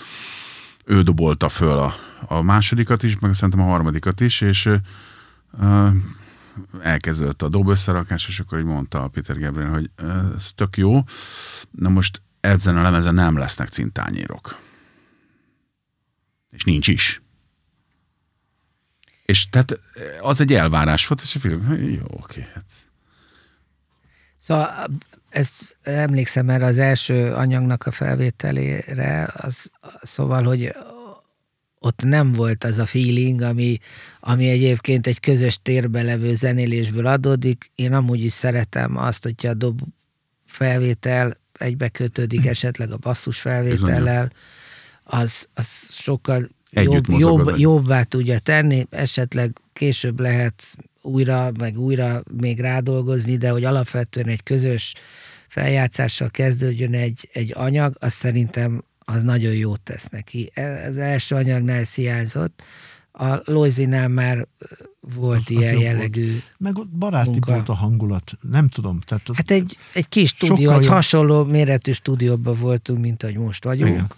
[0.86, 1.94] ő dobolta föl a,
[2.28, 4.66] a másodikat is, meg szerintem a harmadikat is, és
[5.52, 5.94] uh,
[6.82, 9.90] elkezdődött a dob összerakás, és akkor így mondta a Peter Gabriel, hogy
[10.36, 11.04] ez tök jó,
[11.72, 14.60] na most ezen a lemezen nem lesznek cintányérok.
[16.50, 17.22] És nincs is.
[19.26, 19.80] És tehát
[20.22, 22.66] az egy elvárás volt, és a film, jó, oké, hát
[24.44, 24.86] Szóval
[25.30, 30.76] ezt emlékszem erre az első anyagnak a felvételére, az, szóval, hogy
[31.80, 33.78] ott nem volt az a feeling, ami,
[34.20, 37.72] ami egyébként egy közös térbe levő zenélésből adódik.
[37.76, 39.82] Én amúgy is szeretem azt, hogyha a dob
[40.46, 44.32] felvétel egybe kötődik esetleg a basszus felvétellel,
[45.04, 50.64] az, az sokkal Együtt jobb, jobb, jobbá tudja tenni, esetleg később lehet
[51.04, 54.94] újra, meg újra még rádolgozni, de hogy alapvetően egy közös
[55.48, 60.52] feljátszással kezdődjön egy, egy anyag, az szerintem az nagyon jót tesz neki.
[60.54, 62.64] E- Az első anyagnál ez hiányzott,
[63.12, 64.48] a Loizinál már
[65.16, 66.40] volt Az- az ilyen jobb jellegű.
[66.58, 67.52] Meg ott baráti munka.
[67.54, 68.32] volt a hangulat.
[68.42, 69.00] Nem tudom.
[69.00, 70.92] Tehát Hát egy, egy kis stúdió, egy jobb.
[70.92, 74.12] hasonló méretű stúdióban voltunk, mint ahogy most vagyunk, Igen.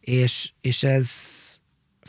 [0.00, 1.10] és, és ez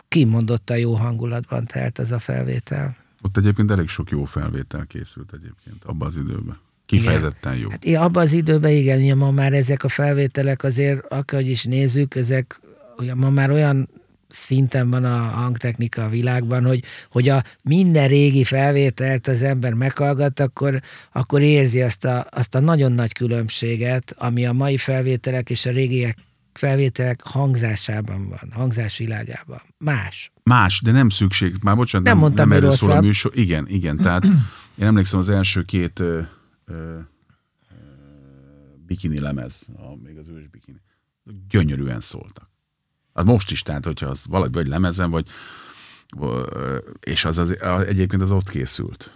[0.08, 2.96] kimondottan jó hangulatban telt ez a felvétel.
[3.22, 6.58] Ott egyébként elég sok jó felvétel készült egyébként abban az időben.
[6.86, 7.70] Kifejezetten jó.
[7.70, 12.16] Hát abban az időben igen, ugye ma már ezek a felvételek azért, akárhogy is nézzük,
[12.16, 12.60] ezek
[12.98, 13.90] ugye ma már olyan
[14.30, 20.40] szinten van a hangtechnika a világban, hogy, hogy a minden régi felvételt az ember meghallgat,
[20.40, 25.66] akkor, akkor érzi azt a, azt a nagyon nagy különbséget, ami a mai felvételek és
[25.66, 26.18] a régiek
[26.60, 29.62] felvételek hangzásában van, hangzásvilágában.
[29.78, 30.32] Más.
[30.44, 31.56] Más, de nem szükség.
[31.62, 33.32] Már bocsánat, Nem mondtam, nem erről szól a műsor.
[33.38, 34.26] Igen, igen, tehát
[34.76, 36.22] én emlékszem az első két ö,
[36.66, 37.00] ö, ö,
[38.86, 40.82] bikini lemez, a, még az ős bikini,
[41.50, 42.50] gyönyörűen szóltak.
[43.14, 45.28] Hát most is, tehát hogyha az valahogy vagy lemezen, vagy
[47.00, 49.12] És az, az a- egyébként az ott készült.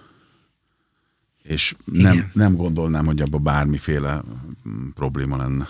[1.41, 2.31] És nem, Igen.
[2.33, 4.23] nem gondolnám, hogy abban bármiféle
[4.69, 5.67] mm, probléma lenne.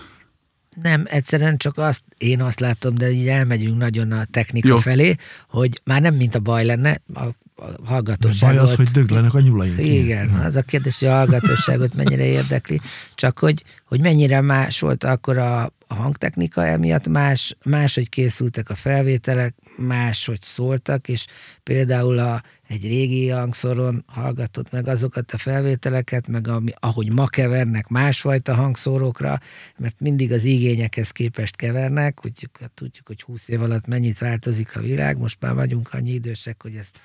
[0.82, 4.76] Nem, egyszerűen csak azt, én azt látom, de így elmegyünk nagyon a technika Jó.
[4.76, 5.16] Felé,
[5.48, 8.62] hogy már nem mint a baj lenne, a, a Baj hallgatóságot.
[8.62, 9.80] az, hogy döglenek a nyulaink.
[9.80, 12.80] Igen, az a kérdés, hogy a hallgatóságot mennyire érdekli,
[13.14, 18.74] csak hogy, hogy mennyire más volt akkor a, a hangtechnika emiatt, más, máshogy készültek a
[18.74, 21.26] felvételek, máshogy szóltak, és
[21.62, 27.88] például a, egy régi hangszoron hallgatott meg azokat a felvételeket, meg ami, ahogy ma kevernek
[27.88, 29.38] másfajta hangszórókra,
[29.78, 32.18] mert mindig az igényekhez képest kevernek,
[32.60, 36.62] hát tudjuk, hogy 20 év alatt mennyit változik a világ, most már vagyunk annyi idősek,
[36.62, 36.98] hogy ezt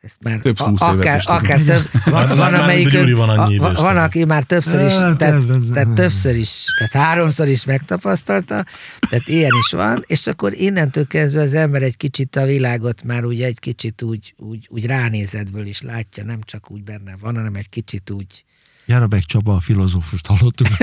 [0.00, 3.74] ezt már Több a- 20 évet akár, akár több, van, van, amelyik, van annyi van,
[3.74, 3.96] tehát.
[4.06, 8.64] aki már többször is, Hát, tehát, tehát többször is, tehát háromszor is megtapasztalta,
[9.10, 13.24] tehát ilyen is van, és akkor innentől kezdve az ember egy kicsit a világot már
[13.24, 17.54] úgy egy kicsit úgy, úgy, úgy ránézetből is látja, nem csak úgy benne van, hanem
[17.54, 18.44] egy kicsit úgy,
[18.88, 20.66] Jarabek Csaba, a filozófust hallottuk.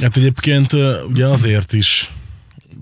[0.00, 0.72] Hát egyébként
[1.08, 2.10] ugye azért is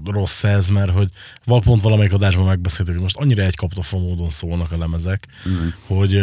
[0.05, 1.09] rossz ez, mert hogy
[1.45, 5.69] val pont valamelyik adásban megbeszéltük, hogy most annyira egy kaptofa módon szólnak a lemezek, mm.
[5.87, 6.23] hogy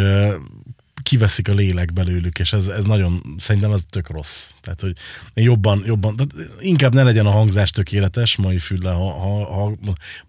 [1.08, 4.44] kiveszik a lélek belőlük, és ez, ez nagyon, szerintem ez tök rossz.
[4.60, 4.92] Tehát, hogy
[5.34, 9.72] jobban, jobban, tehát inkább ne legyen a hangzás tökéletes, mai füllel, ha, ha, ha,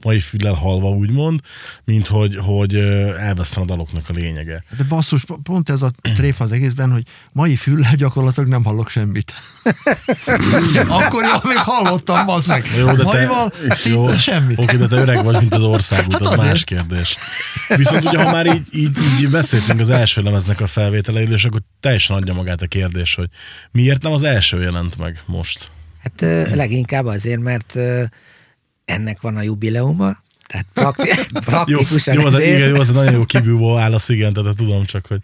[0.04, 1.40] mai füllel halva úgymond,
[1.84, 4.64] mint hogy, hogy elveszten a daloknak a lényege.
[4.78, 9.34] De basszus, pont ez a tréfa az egészben, hogy mai füllel gyakorlatilag nem hallok semmit.
[11.04, 12.66] Akkor jó, még hallottam, bazd meg.
[13.04, 14.58] Maival szinte semmit.
[14.60, 16.52] Oké, de te öreg vagy, mint az országút, Hát az azért.
[16.52, 17.18] más kérdés.
[17.68, 21.62] Viszont ugye, ha már így, így, így beszéltünk az első lemeznek a felvételeiről, és akkor
[21.80, 23.30] teljesen adja magát a kérdés, hogy
[23.72, 25.72] miért nem az első jelent meg most?
[26.00, 26.22] hát
[26.56, 27.76] leginkább azért, mert
[28.86, 32.56] ennek van a jubileuma, tehát prakti, Jó, praktikusan jó, az, ezért.
[32.56, 35.22] igen, jó, az nagyon jó kibúvó válasz, igen, tehát tudom csak, hogy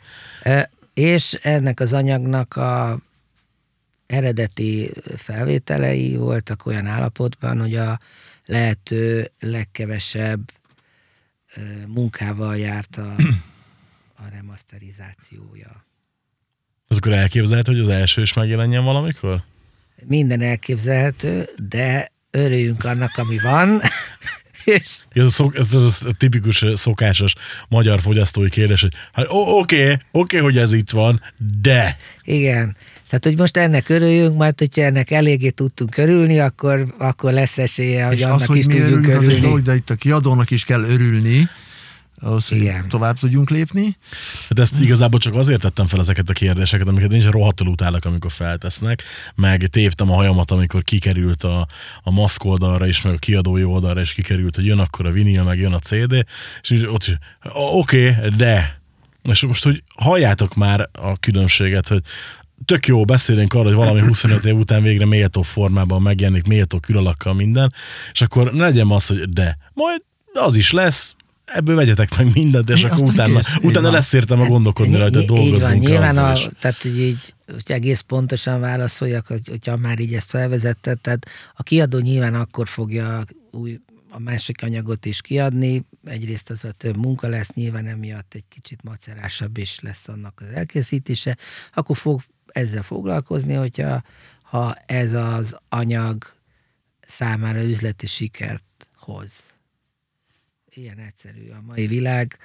[0.93, 2.99] És ennek az anyagnak a
[4.05, 7.99] eredeti felvételei voltak olyan állapotban, hogy a
[8.45, 10.51] lehető legkevesebb
[11.87, 13.15] munkával járt a,
[14.17, 15.85] a remasterizációja.
[16.87, 19.43] az akkor elképzelhető, hogy az első is megjelenjen valamikor?
[20.03, 23.81] Minden elképzelhető, de örüljünk annak, ami van,
[24.65, 27.33] és Ez a, szok, ez a tipikus szokásos
[27.69, 31.21] magyar fogyasztói kérdés, hogy hát oké, oké, hogy ez itt van,
[31.61, 32.75] de igen,
[33.09, 38.05] tehát, hogy most ennek örüljünk, majd hogyha ennek eléggé tudtunk örülni, akkor, akkor lesz esélye,
[38.05, 39.45] hogy És annak az, hogy is mi tudjunk örülünk, az egy örülni.
[39.45, 41.49] dolog, de itt a kiadónak is kell örülni,
[42.19, 42.87] ahhoz, hogy Igen.
[42.87, 43.97] tovább tudjunk lépni.
[44.49, 48.05] Hát ezt igazából csak azért tettem fel ezeket a kérdéseket, amiket én is rohadtul utálok,
[48.05, 49.03] amikor feltesznek,
[49.35, 51.67] meg téptem a hajamat, amikor kikerült a,
[52.03, 55.43] a maszk oldalra is, meg a kiadói oldalra is kikerült, hogy jön akkor a vinil,
[55.43, 56.25] meg jön a CD,
[56.61, 57.17] és ott is,
[57.53, 58.83] oké, okay, de.
[59.31, 62.01] És most, hogy halljátok már a különbséget, hogy
[62.65, 67.33] tök jó, beszélünk arra, hogy valami 25 év után végre méltó formában megjelenik, méltó külalakkal
[67.33, 67.73] minden,
[68.11, 70.01] és akkor ne legyen az, hogy de, majd
[70.33, 72.89] az is lesz, ebből vegyetek meg mindent, és Mi?
[72.89, 76.99] akkor utána, kész, utána lesz értelme gondolkodni Ny- rajta, Így van, nyilván, a, tehát hogy
[76.99, 82.33] így, hogy egész pontosan válaszoljak, hogy, hogyha már így ezt felvezetted, tehát a kiadó nyilván
[82.33, 83.79] akkor fogja új,
[84.09, 88.83] a másik anyagot is kiadni, egyrészt az a több munka lesz, nyilván emiatt egy kicsit
[88.83, 91.37] macerásabb is lesz annak az elkészítése,
[91.73, 94.01] akkor fog ezzel foglalkozni, hogyha
[94.41, 96.33] ha ez az anyag
[97.01, 99.31] számára üzleti sikert hoz.
[100.75, 102.37] Ilyen egyszerű a mai világ.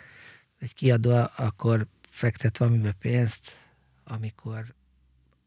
[0.59, 3.53] Egy kiadó akkor fektet valamibe pénzt,
[4.05, 4.75] amikor,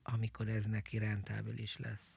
[0.04, 2.13] amikor ez neki rentábilis lesz.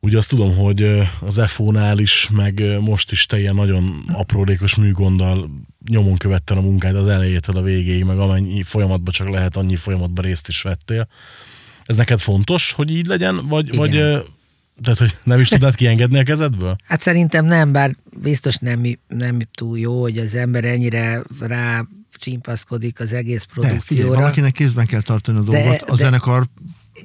[0.00, 0.82] Ugye azt tudom, hogy
[1.20, 5.50] az FO-nál is, meg most is te ilyen nagyon aprólékos műgonddal
[5.88, 10.24] nyomon követted a munkád az elejétől a végéig, meg amennyi folyamatban csak lehet, annyi folyamatban
[10.24, 11.08] részt is vettél.
[11.84, 13.78] Ez neked fontos, hogy így legyen, vagy, Igen.
[13.78, 14.24] vagy
[14.82, 16.76] tehát, hogy nem is tudnád kiengedni a kezedből?
[16.84, 21.84] Hát szerintem nem, bár biztos nem, nem túl jó, hogy az ember ennyire rá
[22.18, 24.18] csimpaszkodik az egész De figyelj, produkcióra.
[24.20, 26.46] valakinek kézben kell tartani a De- dolgot, a de- zenekarból.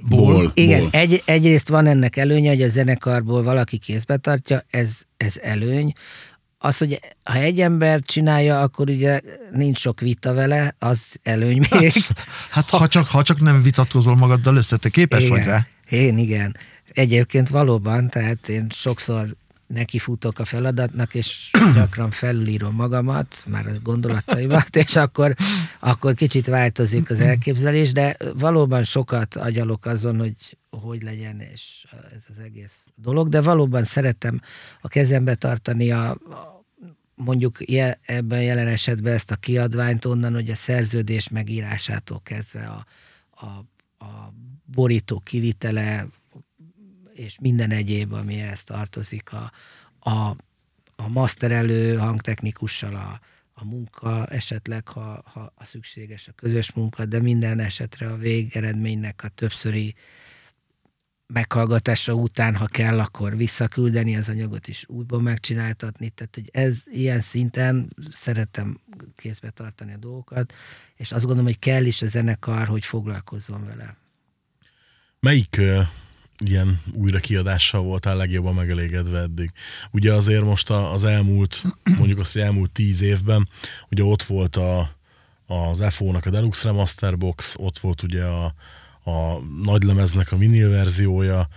[0.09, 0.51] Ból.
[0.53, 0.89] Igen, Ból.
[0.91, 5.93] egy, egyrészt van ennek előnye, hogy a zenekarból valaki kézbe tartja, ez, ez előny.
[6.57, 9.19] Az, hogy ha egy ember csinálja, akkor ugye
[9.51, 11.93] nincs sok vita vele, az előny még.
[12.49, 15.67] Hát ha csak, ha csak nem vitatkozol magaddal össze, te képes vagy rá.
[15.89, 16.55] Én igen.
[16.97, 19.35] Egyébként valóban, tehát én sokszor
[19.67, 25.35] nekifutok a feladatnak, és gyakran felülírom magamat, már a gondolataimat, és akkor,
[25.79, 32.23] akkor kicsit változik az elképzelés, de valóban sokat agyalok azon, hogy hogy legyen, és ez
[32.29, 34.41] az egész dolog, de valóban szeretem
[34.81, 36.17] a kezembe tartani a,
[37.15, 37.57] mondjuk
[38.05, 42.85] ebben jelen esetben ezt a kiadványt onnan, hogy a szerződés megírásától kezdve a,
[43.45, 43.45] a,
[44.05, 44.33] a
[44.65, 46.07] borító kivitele
[47.17, 49.51] és minden egyéb, ami ehhez tartozik, a,
[50.09, 50.35] a,
[50.95, 53.19] a masterelő hangtechnikussal a,
[53.53, 59.23] a munka, esetleg, ha, ha a szükséges a közös munka, de minden esetre a végeredménynek
[59.23, 59.95] a többszöri
[61.27, 66.09] meghallgatása után, ha kell, akkor visszaküldeni az anyagot és újból megcsináltatni.
[66.09, 68.79] Tehát, hogy ez ilyen szinten szeretem
[69.15, 70.53] kézbe tartani a dolgokat,
[70.95, 73.95] és azt gondolom, hogy kell is a zenekar, hogy foglalkozzon vele.
[75.19, 75.61] Melyik
[76.45, 79.51] ilyen újra kiadással voltál legjobban megelégedve eddig?
[79.91, 81.63] Ugye azért most az elmúlt,
[81.97, 83.47] mondjuk azt, hogy elmúlt tíz évben,
[83.89, 84.95] ugye ott volt a,
[85.47, 88.53] az FO-nak a Deluxe Remaster Box, ott volt ugye a,
[89.03, 91.47] a nagylemeznek a vinil verziója,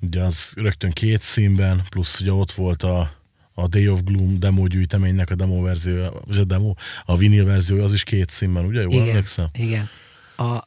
[0.00, 3.10] ugye az rögtön két színben, plusz ugye ott volt a,
[3.54, 6.74] a Day of Gloom demo gyűjteménynek a demo verziója, vagy a demo,
[7.04, 8.80] a vinil verziója, az is két színben, ugye?
[8.80, 9.46] Jól igen, emlékszem?
[9.52, 9.88] Igen.
[10.36, 10.64] A,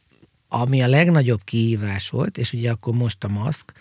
[0.53, 3.73] ami a legnagyobb kihívás volt, és ugye akkor most a maszk,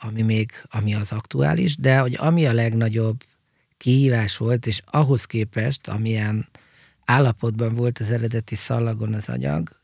[0.00, 3.22] ami még, ami az aktuális, de hogy ami a legnagyobb
[3.76, 6.48] kihívás volt, és ahhoz képest, amilyen
[7.04, 9.80] állapotban volt az eredeti szallagon az anyag,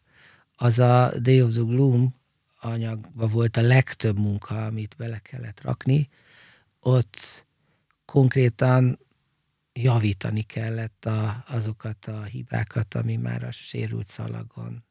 [0.56, 2.14] az a Day of the Gloom
[2.60, 6.08] anyagban volt a legtöbb munka, amit bele kellett rakni.
[6.80, 7.46] Ott
[8.04, 8.98] konkrétan
[9.72, 14.84] javítani kellett a, azokat a hibákat, ami már a sérült szalagon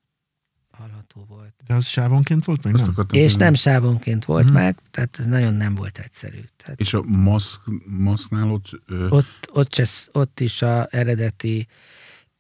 [0.71, 1.53] hallható volt.
[1.67, 2.89] De az sávonként volt meg, nem?
[2.89, 4.53] akartam És nem sávonként volt hmm.
[4.53, 6.39] meg, tehát ez nagyon nem volt egyszerű.
[6.57, 11.67] Tehát És a maszk, maszknál ott, ö, ott, ott, se, ott is a eredeti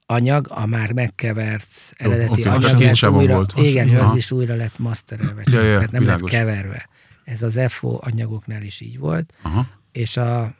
[0.05, 3.57] anyag, a már megkevert eredeti oké, anyag az lett újra, volt.
[3.57, 4.11] igen, Aha.
[4.11, 6.31] az is újra lett masterelve, Ja, ja, tehát nem világos.
[6.31, 6.89] lett keverve.
[7.23, 10.55] Ez az FO anyagoknál is így volt, aha, és a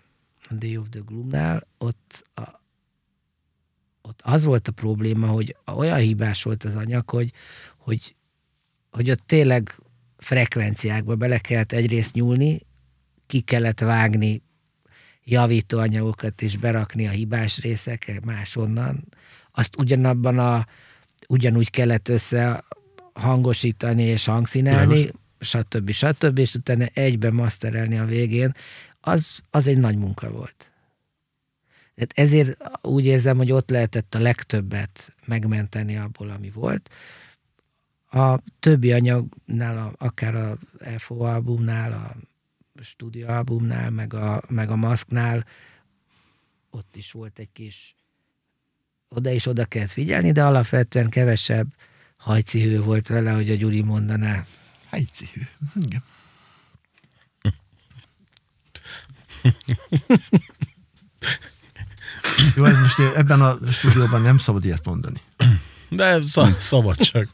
[0.52, 2.42] a Day of the Gloomnál ott, a,
[4.02, 7.32] ott az volt a probléma, hogy olyan hibás volt az anyag, hogy,
[7.78, 8.16] hogy,
[8.92, 9.80] hogy ott tényleg
[10.18, 12.60] frekvenciákba bele kellett egyrészt nyúlni,
[13.28, 14.42] ki kellett vágni
[15.24, 19.08] javító anyagokat és berakni a hibás részek másonnan.
[19.52, 20.66] Azt ugyanabban a,
[21.28, 22.64] ugyanúgy kellett össze
[23.14, 25.16] hangosítani és hangszínelni, Világos.
[25.40, 25.92] stb.
[25.92, 26.38] stb.
[26.38, 28.52] és utána egybe masterelni a végén.
[29.02, 30.71] Az, az egy nagy munka volt.
[32.02, 36.90] Tehát ezért úgy érzem, hogy ott lehetett a legtöbbet megmenteni abból, ami volt.
[38.12, 40.58] A többi anyagnál, a, akár a
[40.98, 42.16] FO albumnál, a
[42.84, 45.46] stúdió albumnál, meg a, meg a maszknál,
[46.70, 47.96] ott is volt egy kis
[49.10, 51.68] oda is oda kellett figyelni, de alapvetően kevesebb
[52.18, 54.44] hajcihő volt vele, hogy a Gyuri mondaná.
[54.90, 55.42] Helycihű.
[55.76, 56.04] Igen.
[62.56, 65.22] Jó, ez most ebben a stúdióban nem szabad ilyet mondani.
[65.90, 67.28] De sz- szabad csak.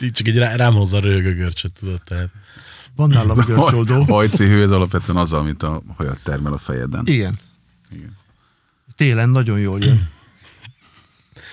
[0.00, 2.28] Így csak egy rá- rám hozza a röhögögörcsöt, tudod, tehát.
[2.96, 4.02] Van nálam görcsoldó.
[4.02, 7.02] hajci hő, ez alapvetően az, amit a hajat termel a fejeden.
[7.06, 7.38] Igen.
[7.92, 8.16] Igen.
[8.96, 10.08] Télen nagyon jól jön.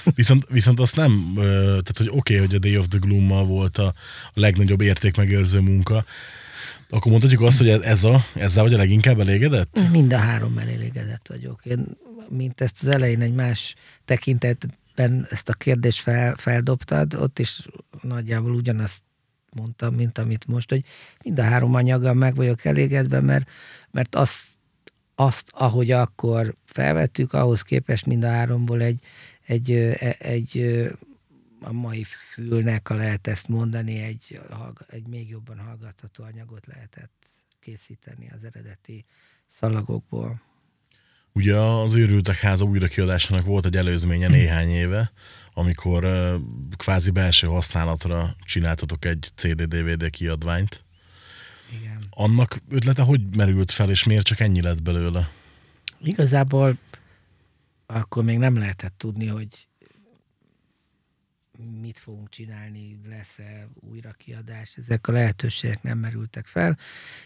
[0.04, 3.77] Viszont, viszont azt nem, tehát hogy oké, okay, hogy a Day of the Gloom-mal volt
[3.77, 3.86] a,
[4.23, 6.06] a legnagyobb értékmegőrző munka,
[6.89, 9.80] akkor mondhatjuk azt, hogy ez a, ezzel vagy a leginkább elégedett?
[9.91, 11.62] Mind a három elégedett vagyok.
[11.63, 11.97] Én,
[12.30, 17.68] mint ezt az elején egy más tekintetben ezt a kérdést fel, feldobtad, ott is
[18.02, 19.04] nagyjából ugyanazt
[19.56, 20.86] mondtam, mint amit most, hogy
[21.24, 23.50] mind a három anyaggal meg vagyok elégedve, mert,
[23.92, 24.44] mert azt,
[25.16, 29.04] azt, ahogy akkor felvettük, ahhoz képest mind a háromból egy,
[29.46, 30.82] egy, e- egy
[31.62, 34.42] a mai fülnek, ha lehet ezt mondani, egy,
[34.88, 37.26] egy még jobban hallgatható anyagot lehetett
[37.60, 39.06] készíteni az eredeti
[39.48, 40.42] szalagokból.
[41.34, 45.12] Ugye az őrültek háza újrakiadásának volt egy előzménye néhány éve,
[45.54, 46.08] amikor
[46.78, 50.84] kvázi belső használatra csináltatok egy CD-DVD kiadványt.
[51.80, 52.04] Igen.
[52.10, 55.30] Annak ötlete hogy merült fel, és miért csak ennyi lett belőle?
[56.04, 56.78] Igazából
[57.86, 59.67] akkor még nem lehetett tudni, hogy
[61.82, 66.77] mit fogunk csinálni, lesz-e újrakiadás, ezek a lehetőségek nem merültek fel,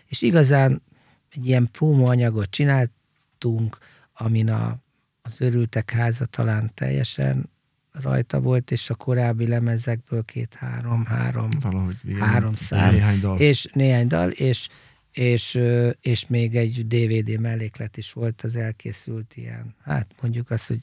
[0.06, 0.82] és igazán
[1.30, 3.78] egy ilyen promo anyagot csináltunk,
[4.18, 4.78] amin a,
[5.22, 7.49] az örültek háza talán teljesen
[7.91, 12.20] rajta volt, és a korábbi lemezekből két-három, három, Valahogy igen.
[12.20, 13.39] három szám, Néhány dal.
[13.39, 14.68] és néhány dal, és,
[15.11, 15.59] és,
[16.01, 20.80] és még egy DVD melléklet is volt, az elkészült ilyen, hát mondjuk azt, hogy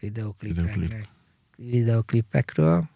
[0.00, 1.08] videoklipeknek, Videoklip.
[1.56, 2.88] videoklipekről,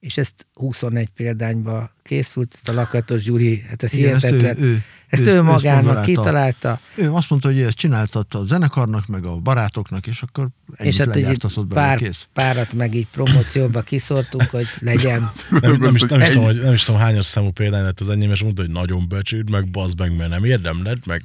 [0.00, 4.82] és ezt 21 példányba készült, ezt a Lakatos Gyuri, hát ez Igen, ezt ő- ő-
[5.08, 9.24] ezt ő- ő ő magának kitalálta, Ő azt mondta, hogy ezt csináltatta a zenekarnak, meg
[9.24, 11.34] a barátoknak, és akkor ennyit és hát belőle,
[11.68, 12.26] pár, kész.
[12.32, 15.30] párat meg így promócióba kiszortunk, hogy legyen.
[15.50, 18.10] Nem, nem, is, nem, is tudom, hogy, nem is tudom, hányas számú példány lett az
[18.10, 21.22] enyém, és mondta, hogy nagyon becsült, meg bazd meg, mert nem érdemled, meg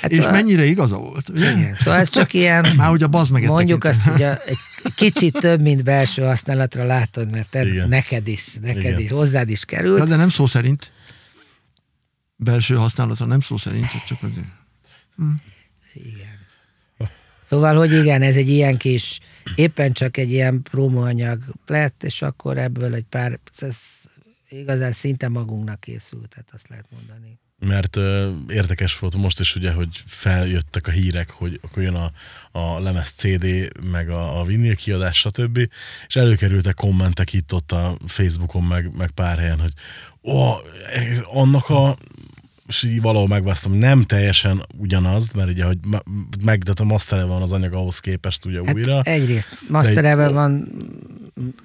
[0.00, 1.50] Hát és szóval- mennyire igaza volt, ugye?
[1.56, 4.56] Igen, szóval ez csak ilyen, Már ugye a bazd meget mondjuk azt, hogy a, egy
[4.94, 8.98] kicsit több, mint belső használatra látod, mert te, neked is, neked Igen.
[8.98, 9.98] is, hozzád is került.
[10.12, 10.90] De nem szó szerint.
[12.36, 14.48] Belső használatra nem szó szerint, csak azért.
[15.94, 16.38] Igen.
[17.44, 19.20] Szóval, hogy igen, ez egy ilyen kis,
[19.54, 23.76] éppen csak egy ilyen promóanyag lett, és akkor ebből egy pár, ez
[24.48, 27.38] igazán szinte magunknak készült, tehát azt lehet mondani.
[27.66, 32.10] Mert ö, érdekes volt most is ugye, hogy feljöttek a hírek, hogy akkor jön a,
[32.58, 33.46] a lemez CD,
[33.90, 35.58] meg a, a vinil kiadás, stb.
[36.06, 39.72] És előkerültek kommentek itt ott a Facebookon, meg, meg pár helyen, hogy
[40.22, 40.52] ó,
[41.24, 41.96] annak a
[42.68, 46.04] és így valahol megválasztom, nem teljesen ugyanaz, mert ugye, hogy me-
[46.44, 49.00] meg, tehát a master van az anyag ahhoz képest ugye Hát újra.
[49.02, 50.68] egyrészt masterelve egy- van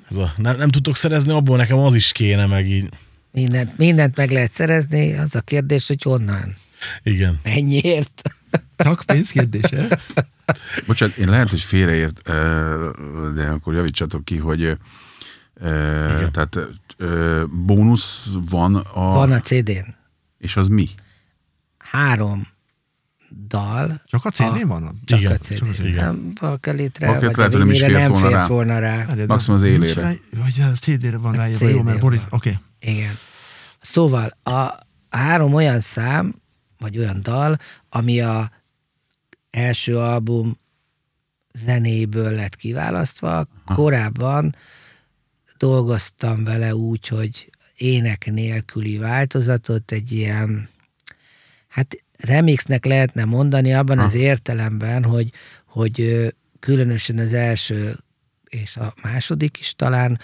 [0.09, 2.89] Ez a, nem, nem tudtok szerezni, abból nekem az is kéne, meg így.
[3.37, 6.55] Mindent, mindent meg lehet szerezni, az a kérdés, hogy honnan,
[7.03, 7.39] Igen.
[7.43, 8.21] mennyiért.
[8.75, 9.99] Csak pénzkérdése.
[10.87, 12.21] Bocsánat, én lehet, hogy félreért,
[13.35, 14.77] de akkor javítsatok ki, hogy ö,
[16.31, 16.59] tehát
[17.49, 19.01] bónusz van a...
[19.01, 19.95] Van a CD-n
[20.37, 20.89] És az mi?
[21.77, 22.47] három
[23.47, 25.01] dal, Csak a CD van?
[25.05, 25.57] csak Igen, a CD.
[25.57, 26.05] csak igen.
[26.05, 28.47] Nem, Bakelitre, Bakelitre vagy a lehet, hogy nem is fért nem volna fért rá.
[28.47, 29.05] volna rá.
[29.05, 30.01] Várjad, Maximum az élére.
[30.01, 32.19] rá- Vagy a CD-re van A ráírva, jó, mert van.
[32.29, 32.57] oké.
[32.79, 33.13] Igen.
[33.81, 34.79] Szóval a, a
[35.09, 36.35] három olyan szám,
[36.77, 37.57] vagy olyan dal,
[37.89, 38.51] ami a
[39.49, 40.57] első album
[41.65, 43.47] zenéből lett kiválasztva.
[43.65, 44.55] Korábban
[45.57, 50.69] dolgoztam vele úgy, hogy ének nélküli változatot, egy ilyen,
[51.67, 55.31] hát remixnek lehetne mondani abban az értelemben, hogy,
[55.65, 56.27] hogy
[56.59, 57.97] különösen az első
[58.49, 60.19] és a második is talán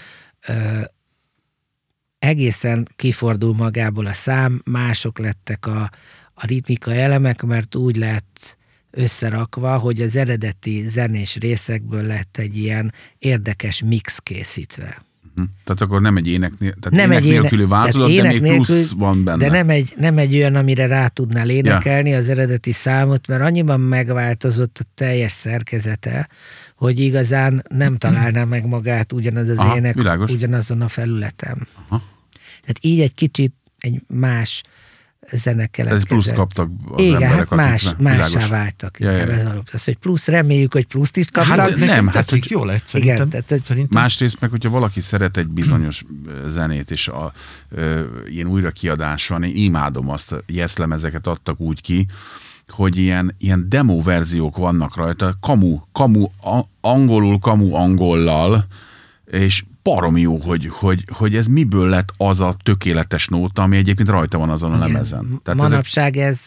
[2.19, 5.81] egészen kifordul magából a szám, mások lettek a,
[6.33, 8.57] a ritmika elemek, mert úgy lett
[8.91, 15.01] összerakva, hogy az eredeti zenés részekből lett egy ilyen érdekes mix készítve.
[15.35, 15.41] Hm.
[15.63, 18.41] Tehát akkor nem egy ének, tehát Nem ének egy éne- nélküli változat, tehát de ének
[18.41, 19.37] még plusz nélkül- van benne.
[19.37, 23.79] De nem egy, nem egy olyan, amire rá tudnál énekelni az eredeti számot, mert annyiban
[23.79, 26.29] megváltozott a teljes szerkezete,
[26.75, 30.31] hogy igazán nem találná meg magát ugyanaz az Aha, ének világos.
[30.31, 31.67] ugyanazon a felületen.
[31.87, 32.01] Aha.
[32.61, 34.61] Tehát így egy kicsit egy más
[35.31, 38.99] zene Ez egy plusz kaptak az Igen, emberek, hát más, mássá váltak.
[38.99, 39.39] Ja, inkább ja, ja.
[39.39, 39.69] Ez alap.
[39.73, 41.57] Az, hogy plusz reméljük, hogy pluszt is kaptak.
[41.57, 43.29] Hát Hát nem, hát, hát hogy- jó lett szerintem.
[43.29, 44.01] tehát, hogy szerintem.
[44.01, 46.03] Másrészt meg, hogyha valaki szeret egy bizonyos
[46.47, 47.31] zenét, és a,
[47.69, 52.05] ö, ilyen újra kiadás van, én imádom azt, a yes lemezeket adtak úgy ki,
[52.67, 58.65] hogy ilyen, ilyen demo verziók vannak rajta, kamu, kamu, a, angolul, kamu angollal,
[59.31, 64.09] és baromi jó, hogy, hogy, hogy ez miből lett az a tökéletes nóta, ami egyébként
[64.09, 65.41] rajta van azon a lemezen.
[65.43, 66.45] Tehát ezek, manapság ez,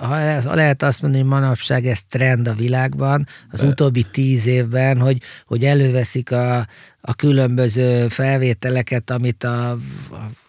[0.00, 5.00] ha ez, lehet azt mondani, hogy manapság ez trend a világban, az utóbbi tíz évben,
[5.00, 6.66] hogy, hogy előveszik a,
[7.08, 9.78] a különböző felvételeket, amit a, a,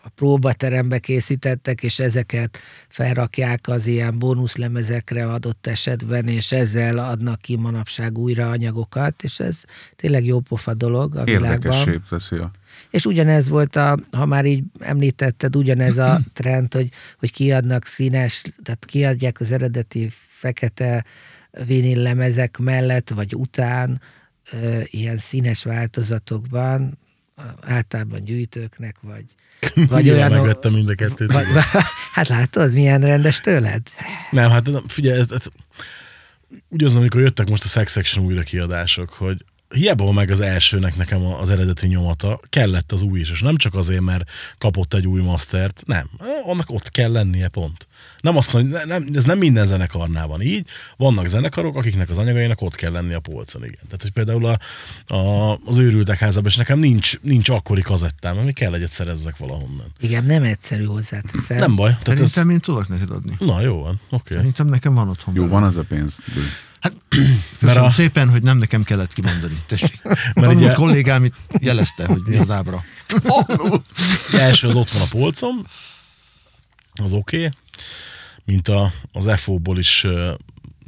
[0.02, 2.58] a próbaterembe készítettek, és ezeket
[2.90, 9.62] felrakják az ilyen bónuszlemezekre adott esetben, és ezzel adnak ki manapság újra anyagokat, és ez
[9.96, 12.04] tényleg jó pofa dolog a világban.
[12.10, 12.52] teszi a...
[12.90, 16.90] És ugyanez volt, a, ha már így említetted, ugyanez a trend, hogy,
[17.20, 21.06] hogy kiadnak színes, tehát kiadják az eredeti fekete
[21.66, 24.02] vinil lemezek mellett, vagy után
[24.84, 26.98] ilyen színes változatokban,
[27.62, 29.26] általában gyűjtőknek, vagy,
[29.90, 30.32] vagy olyan...
[30.32, 31.34] Megvettem mind a kettőt.
[31.34, 31.46] Vagy,
[32.14, 33.82] hát látod, milyen rendes tőled?
[34.32, 35.28] Nem, hát figyelj, ez,
[36.70, 40.96] úgy az, amikor jöttek most a Sex Section újra kiadások, hogy hiába meg az elsőnek
[40.96, 45.08] nekem az eredeti nyomata, kellett az új is, és nem csak azért, mert kapott egy
[45.08, 46.10] új mastert, nem,
[46.44, 47.88] annak ott kell lennie, pont.
[48.22, 52.62] Nem azt mondja, nem, ez nem minden zenekarnál van így, vannak zenekarok, akiknek az anyagainak
[52.62, 53.80] ott kell lenni a polcon, igen.
[53.86, 54.60] Tehát, hogy például a,
[55.16, 59.94] a, az őrültek házában, és nekem nincs, nincs akkori kazettám, ami kell egyet szerezzek valahonnan.
[60.00, 61.58] Igen, nem egyszerű hozzáteszem.
[61.58, 61.98] Nem baj.
[62.04, 63.36] Tehát ez, Szerintem én tudok neked adni.
[63.40, 64.16] na jó van, oké.
[64.16, 64.38] Okay.
[64.38, 65.34] Szerintem nekem van otthon.
[65.36, 65.60] Jó, belőle.
[65.60, 66.18] van az a pénz.
[67.10, 69.62] Köszönöm Mert a- szépen, hogy nem nekem kellett kimondani.
[69.66, 70.02] Tessék.
[70.34, 72.84] Tanult ugye- kollégám itt jelezte, hogy mi az ábra.
[74.34, 75.64] Első az ott van a polcom,
[76.94, 77.50] az oké, okay.
[78.46, 80.02] Mint a, az FO-ból is,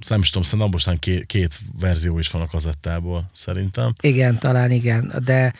[0.08, 3.94] nem is tudom, szerintem abban két, két verzió is van a kazettából, szerintem.
[4.02, 5.54] Igen, talán igen, de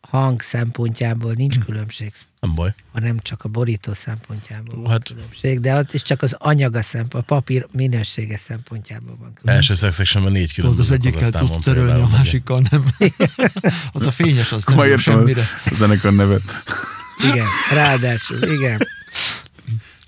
[0.00, 2.74] hang szempontjából nincs különbség, Nem baj.
[2.92, 7.14] hanem csak a borító szempontjából van Hát- különbség, de ott is csak az anyaga szempont,
[7.14, 9.54] a papír minősége szempontjából van különbség.
[9.54, 12.84] Első szexeksenben négy Tudod, különböző az egyikkel tudsz van törölni, a másikkal nem.
[13.92, 15.42] az a fényes, az nem semmire.
[15.64, 16.42] a zenekar nevet.
[17.32, 18.80] Igen, ráadásul, igen.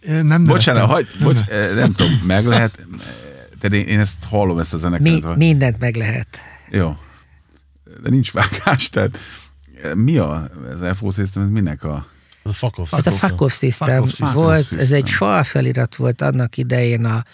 [0.07, 1.21] Nem Bocsánat, nevettem.
[1.21, 2.87] hagy, bocs, eh, nem tudom, meg lehet,
[3.61, 5.25] tehát én, én ezt hallom, ezt a Mi, zenekart.
[5.25, 6.39] hogy- mindent meg lehet.
[6.71, 6.97] Jó.
[8.03, 9.19] De nincs vágás, tehát
[9.83, 12.07] eh, mi a, ez FO System, ez minek a...
[12.45, 12.93] Ez a fuck off.
[12.93, 14.33] Ez a fuck off system system.
[14.33, 15.29] volt, off ez egy system.
[15.29, 17.25] fal felirat volt annak idején a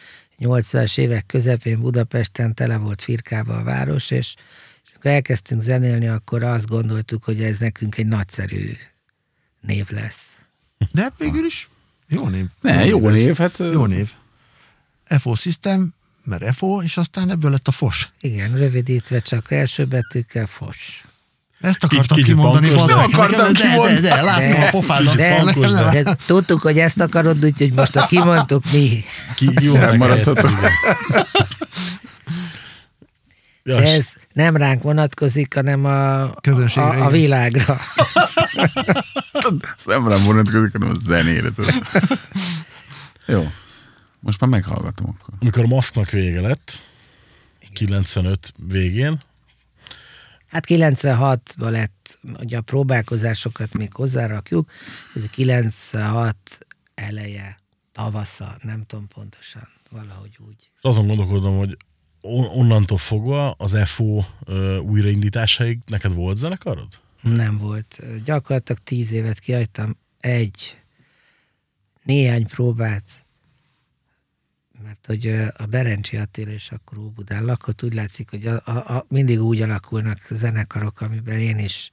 [0.40, 4.34] 80-as évek közepén Budapesten tele volt firkával a város, és,
[4.84, 8.70] és amikor elkezdtünk zenélni, akkor azt gondoltuk, hogy ez nekünk egy nagyszerű
[9.60, 10.36] név lesz.
[10.92, 11.68] De végül is
[12.08, 12.46] jó név.
[12.60, 13.14] Ne, jó ez.
[13.14, 13.58] név, hát...
[13.58, 14.10] Jó név.
[15.20, 15.94] FO System,
[16.24, 18.10] mert FO, és aztán ebből lett a FOS.
[18.20, 21.02] Igen, rövidítve csak első betűkkel fos.
[21.60, 22.94] Ezt akartam kicsit kimondani, bankos, de-.
[22.94, 24.00] Nem akartam de, de, kimondani.
[24.00, 25.14] de, láttam a pofádat.
[25.14, 25.52] de,
[25.90, 29.04] de- de, tudtuk, hogy ezt akarod, úgyhogy most a kimondtuk mi.
[29.34, 30.50] Ki, jó Elmaradhatok.
[33.62, 37.10] Ja, De ez nem ránk vonatkozik, hanem a, Közönségre, a, a igen.
[37.10, 37.76] világra.
[39.76, 41.48] Ez nem rám vonatkozik, hanem a zenére.
[43.26, 43.50] Jó.
[44.20, 45.34] Most már meghallgatom akkor.
[45.40, 46.72] amikor a maszknak vége lett,
[47.72, 49.18] 95 végén,
[50.46, 54.70] Hát 96-ban lett, hogy a próbálkozásokat még hozzárakjuk,
[55.14, 56.36] ez a 96
[56.94, 57.58] eleje,
[57.92, 60.70] tavasza, nem tudom pontosan, valahogy úgy.
[60.80, 61.76] azon gondolkodom, hogy
[62.20, 64.22] onnantól fogva az FO
[64.82, 66.88] újraindításaig neked volt zenekarod?
[67.20, 68.00] Nem volt.
[68.24, 70.76] Gyakorlatilag tíz évet kihagytam egy,
[72.02, 73.04] néhány próbát,
[74.82, 79.06] mert hogy a Berencsi Attila és akkor Óbudán lakott, úgy látszik, hogy a, a, a,
[79.08, 81.90] mindig úgy alakulnak zenekarok, amiben én is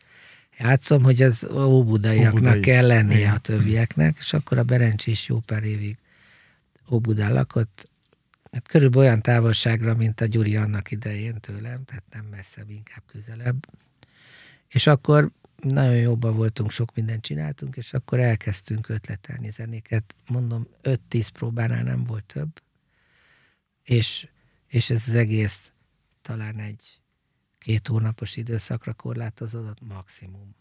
[0.59, 2.59] játszom, hogy az óbudaiaknak Óbudai.
[2.59, 5.97] kell lennie a többieknek, és akkor a Berencsi is jó pár évig
[6.89, 7.89] Óbudán lakott,
[8.55, 13.65] hát körülbelül olyan távolságra, mint a Gyuri annak idején tőlem, tehát nem messzebb, inkább közelebb.
[14.67, 20.15] És akkor nagyon jobban voltunk, sok mindent csináltunk, és akkor elkezdtünk ötletelni zenéket.
[20.27, 22.61] Mondom, 5-10 próbánál nem volt több,
[23.83, 24.27] és,
[24.67, 25.71] és ez az egész
[26.21, 27.01] talán egy
[27.59, 30.55] két hónapos időszakra korlátozódott maximum.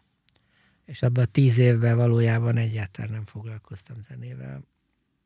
[0.84, 4.64] És abban a tíz évben valójában egyáltalán nem foglalkoztam zenével.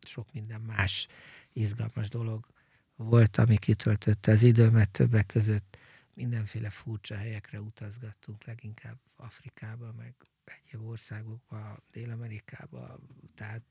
[0.00, 1.06] Sok minden más
[1.52, 2.56] izgalmas dolog
[2.98, 5.76] volt, ami kitöltötte az időmet többek között.
[6.14, 12.98] Mindenféle furcsa helyekre utazgattunk, leginkább Afrikába, meg egyéb országokba, Dél-Amerikába,
[13.34, 13.62] tehát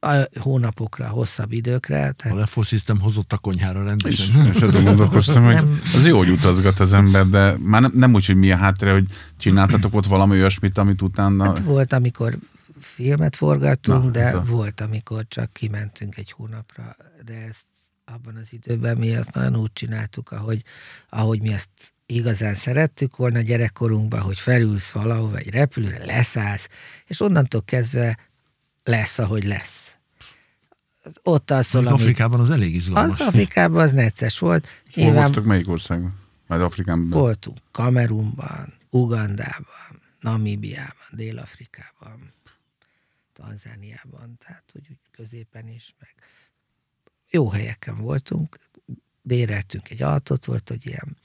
[0.00, 2.12] a hónapokra, hosszabb időkre.
[2.12, 4.46] Tehát A FO System hozott a konyhára rendesen.
[4.46, 5.80] És, és azon gondolkoztam, hogy Nem.
[5.94, 8.92] az jó, hogy utazgat az ember, de már nem, nem úgy, hogy mi a háttere,
[8.92, 9.06] hogy
[9.36, 11.44] csináltatok ott valami olyasmit, amit utána...
[11.44, 12.38] Hát volt, amikor
[12.80, 17.64] filmet forgattunk, Na, de a- volt, amikor csak kimentünk egy hónapra, de ezt
[18.06, 20.62] abban az időben mi azt nagyon úgy csináltuk, ahogy,
[21.08, 21.70] ahogy mi ezt
[22.06, 26.68] igazán szerettük volna gyerekkorunkban, hogy felülsz valahova egy repülőre, leszállsz,
[27.06, 28.18] és onnantól kezdve
[28.84, 29.96] lesz, ahogy lesz.
[31.02, 32.00] Az Ott alszol, amit...
[32.00, 33.20] Afrikában az elég izgalmas.
[33.20, 34.66] Az Afrikában az necces volt.
[34.66, 36.20] Hol Nyilván voltak, melyik országban?
[36.46, 37.08] Majd Afrikában?
[37.08, 42.32] voltunk Kamerunban, Ugandában, Namíbiában, Dél-Afrikában,
[43.32, 46.14] Tanzániában, tehát hogy úgy középen is, meg
[47.36, 48.58] jó helyeken voltunk,
[49.22, 51.16] béreltünk egy autót, volt, hogy ilyen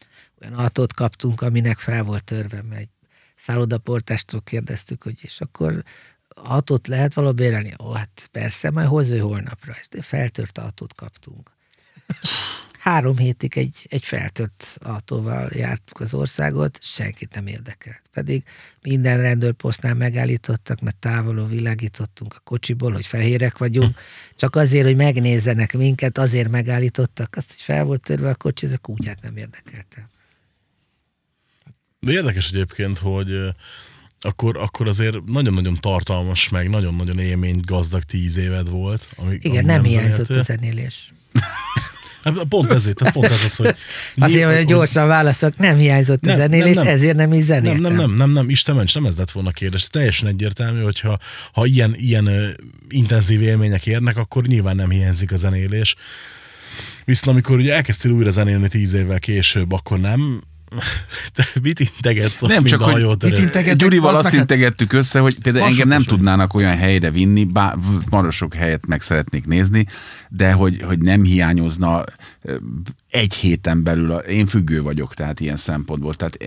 [0.42, 2.90] olyan autót kaptunk, aminek fel volt törve, mert egy
[3.36, 5.84] szállodaportástól kérdeztük, hogy és akkor
[6.28, 7.74] autót lehet valahol bérelni?
[7.84, 9.76] Ó, hát persze, majd hoz ő holnapra.
[9.80, 11.52] És feltört autót kaptunk.
[12.82, 18.02] Három hétig egy, egy feltört autóval jártuk az országot, senkit nem érdekelt.
[18.14, 18.44] Pedig
[18.82, 23.98] minden rendőrposztnál megállítottak, mert távolról világítottunk a kocsiból, hogy fehérek vagyunk.
[24.36, 27.36] Csak azért, hogy megnézzenek minket, azért megállítottak.
[27.36, 30.10] Azt, hogy fel volt törve a kocsi, ez a kutyát nem érdekelte.
[32.00, 33.40] De érdekes egyébként, hogy
[34.20, 39.08] akkor, akkor azért nagyon-nagyon tartalmas, meg nagyon-nagyon élményt gazdag tíz éved volt.
[39.16, 40.40] Ami, Igen, ami nem hiányzott zenéltél.
[40.40, 41.12] a zenélés.
[42.24, 43.76] Hát Pont ezért, tehát pont ez az, hogy...
[44.18, 46.94] Azért, hogy gyorsan válaszok, nem hiányzott a Nem, zenélés, nem, nem.
[46.94, 47.82] ezért nem Nem, zenéltem.
[47.82, 49.88] nem, nem, nem, nem, Isten ments, nem ez lett volna a kérdés.
[49.88, 51.20] Teljesen egyértelmű, hogyha
[51.54, 52.56] ha ilyen, ilyen
[52.90, 55.96] intenzív élmények érnek, akkor nyilván nem hiányzik a zenélés.
[57.06, 60.42] Viszont amikor ugye elkezdtél újra zenélni tíz évvel később, akkor nem
[61.36, 65.20] Te mit integetsz, Nem, nem csak hogy mit integet- Gyurival az azt neked- integettük össze,
[65.20, 67.76] hogy például engem nem tudnának olyan helyre vinni, bár
[68.10, 69.86] marha sok helyet meg szeretnék nézni,
[70.30, 72.04] de hogy, hogy nem hiányozna
[73.10, 76.38] egy héten belül, a, én függő vagyok, tehát ilyen szempontból, tehát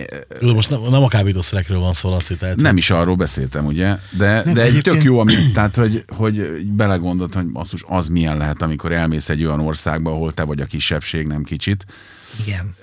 [0.41, 3.95] Jó, most nem, nem a kábítószerekről van szó, Laci, tehát nem is arról beszéltem, ugye,
[4.17, 8.37] de, Nem, de egy tök jó, ami, tehát hogy, hogy belegondolt, hogy basszus, az milyen
[8.37, 11.85] lehet, amikor elmész egy olyan országba, ahol te vagy a kisebbség, nem kicsit.
[12.45, 12.73] Igen.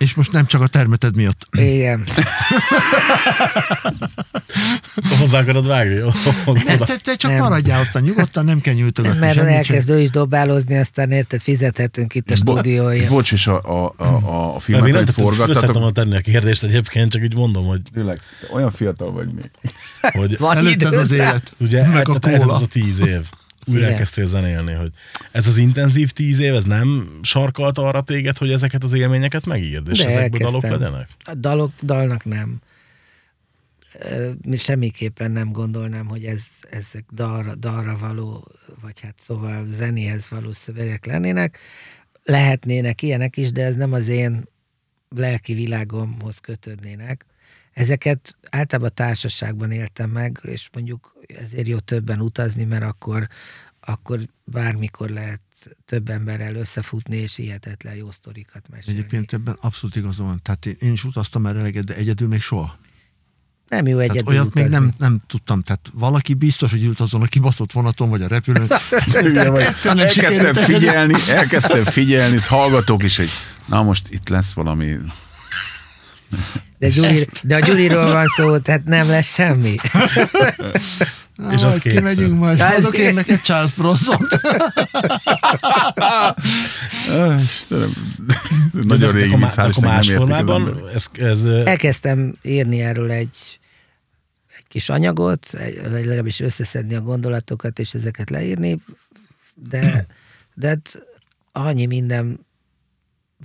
[0.00, 1.46] És most nem csak a termeted miatt.
[1.52, 2.04] Igen.
[5.18, 6.00] hozzá akarod vágni?
[6.44, 7.40] Ne, te, te csak Nem.
[7.40, 9.18] maradjál ott nyugodtan, nem kell nyújtogatni.
[9.18, 9.56] Mert semmit sem.
[9.56, 13.08] elkezd ő is dobálózni, aztán érted, fizethetünk itt a stúdiója.
[13.08, 17.22] Bocs, és a, a, a, a filmet, még nem forgattatok, tenni a kérdést egyébként, csak
[17.22, 18.20] így mondom, hogy, Relax,
[18.52, 19.50] olyan fiatal vagy még.
[20.00, 22.54] hogy Van Előtted az élet, ugye meg a tehát kóla.
[22.54, 23.20] ez a tíz év.
[23.70, 24.92] Újra elkezdtél zenélni, hogy
[25.32, 29.88] ez az intenzív tíz év, ez nem sarkalta arra téged, hogy ezeket az élményeket megírd,
[29.88, 30.80] és De ezekből dalok elkezdtem.
[30.90, 31.08] legyenek?
[31.24, 32.60] A dalok, dalnak nem.
[34.42, 38.48] Mi Semmiképpen nem gondolnám, hogy ez, ezek dalra, dalra való,
[38.82, 41.58] vagy hát szóval zenéhez való szövegek lennének.
[42.24, 44.48] Lehetnének ilyenek is, de ez nem az én
[45.16, 47.24] lelki világomhoz kötődnének.
[47.72, 53.28] Ezeket általában társaságban éltem meg, és mondjuk ezért jó többen utazni, mert akkor,
[53.80, 55.40] akkor bármikor lehet
[55.84, 58.98] több emberrel összefutni, és hihetetlen jó sztorikat mesélni.
[58.98, 60.40] Egyébként ebben abszolút igazam van.
[60.42, 62.78] Tehát én, én is utaztam már eleget, de egyedül még soha.
[63.68, 64.62] Nem jó Tehát egyedül olyat utazni.
[64.62, 65.62] még nem, nem tudtam.
[65.62, 68.68] Tehát valaki biztos, hogy ült azon a kibaszott vonaton, vagy a repülőn.
[69.82, 73.30] Elkezdtem figyelni, elkezdtem figyelni, hallgatók is, hogy
[73.66, 74.96] na most itt lesz valami.
[76.80, 79.74] De, Gyuri, de a Gyuriról van szó, tehát nem lesz semmi.
[81.34, 81.92] Na, És az majd kétszer.
[82.02, 82.60] kimegyünk majd.
[82.60, 84.16] Adok én neked Charles bronson
[87.42, 87.92] Istenem.
[88.72, 93.10] Nagyon régi vicc, hál' Istennek más nem értik az formában, ez, ez Elkezdtem írni erről
[93.10, 93.58] egy,
[94.56, 98.78] egy kis anyagot, egy- legalábbis összeszedni a gondolatokat, és ezeket leírni,
[99.54, 100.06] de,
[100.54, 101.06] de hát
[101.52, 102.46] annyi minden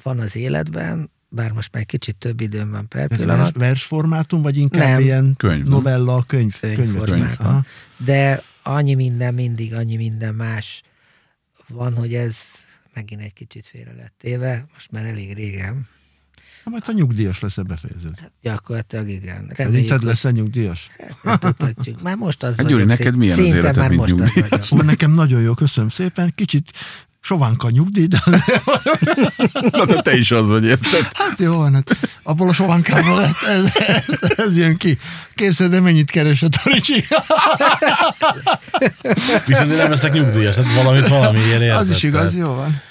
[0.04, 4.42] van az életben, bár most már egy kicsit több időm van per Ez pillanat, versformátum,
[4.42, 5.00] vagy inkább Nem.
[5.00, 6.60] ilyen Könyv, novella, könyv?
[6.60, 7.36] Könyvformában.
[7.38, 7.64] könyv.
[8.08, 10.82] De annyi minden, mindig annyi minden más
[11.68, 12.36] van, hogy ez
[12.94, 15.88] megint egy kicsit félre lett téve, most már elég régen.
[16.64, 18.32] Ha majd a nyugdíjas lesz, befejezed.
[18.42, 19.52] Gyakorlatilag igen.
[19.56, 20.88] Szerinted lesz a nyugdíjas?
[21.24, 22.02] Nem tudhatjuk.
[22.02, 22.72] Már most az Hát vagyok.
[22.80, 24.50] Gyuri, neked milyen az szinte életed, már mint most az nyugdíjas?
[24.70, 24.84] vagyok.
[24.84, 26.32] Ó, nekem nagyon jó, köszönöm szépen.
[26.36, 26.72] Kicsit
[27.26, 28.24] sovánka nyugdíj, de
[29.72, 31.10] Na, de te is az vagy, érted?
[31.14, 34.98] hát jó van, hát abból a sovánkából ez, ez, ez, ez jön ki.
[35.36, 37.06] Képzeld, de mennyit keresett a Ricsi?
[39.46, 41.80] viszont én nem leszek nyugdíjas, tehát valamit valamiért érted.
[41.80, 42.82] Az is igaz, tehát jó van.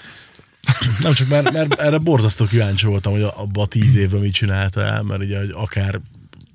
[1.00, 4.82] Nem csak, mert, mert erre borzasztó kíváncsi voltam, hogy abban a tíz évben mit csinálta
[4.84, 6.00] el, mert ugye, hogy akár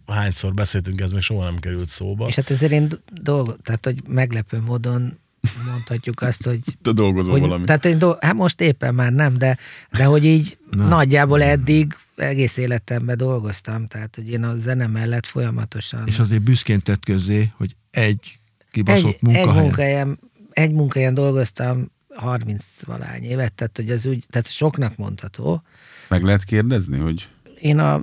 [0.08, 2.28] hányszor beszéltünk, ez még soha nem került szóba.
[2.28, 5.20] És hát ezért én dolgot, tehát hogy meglepő módon
[5.66, 7.66] mondhatjuk azt, hogy Te dolgozol hogy, valami.
[7.66, 9.58] tehát, hogy do, hát most éppen már nem, de,
[9.92, 10.88] de hogy így Na.
[10.88, 16.80] nagyjából eddig egész életemben dolgoztam, tehát hogy én a zene mellett folyamatosan És azért büszkén
[16.80, 18.40] tett közzé, hogy egy
[18.72, 19.64] kibaszott egy, egy munkahelyen.
[19.64, 20.20] munkahelyen,
[20.52, 25.64] egy munkahelyen dolgoztam 30 valány évet, tehát hogy ez úgy, tehát soknak mondható.
[26.08, 27.28] Meg lehet kérdezni, hogy
[27.60, 28.02] Én a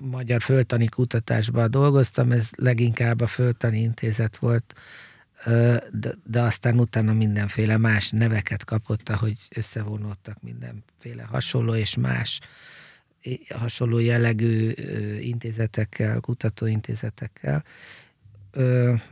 [0.00, 4.74] Magyar Földtani Kutatásban dolgoztam, ez leginkább a Földtani Intézet volt,
[5.92, 12.40] de, de aztán utána mindenféle más neveket kapott, ahogy összevonódtak mindenféle hasonló és más
[13.48, 14.70] hasonló jellegű
[15.20, 17.64] intézetekkel, kutatóintézetekkel.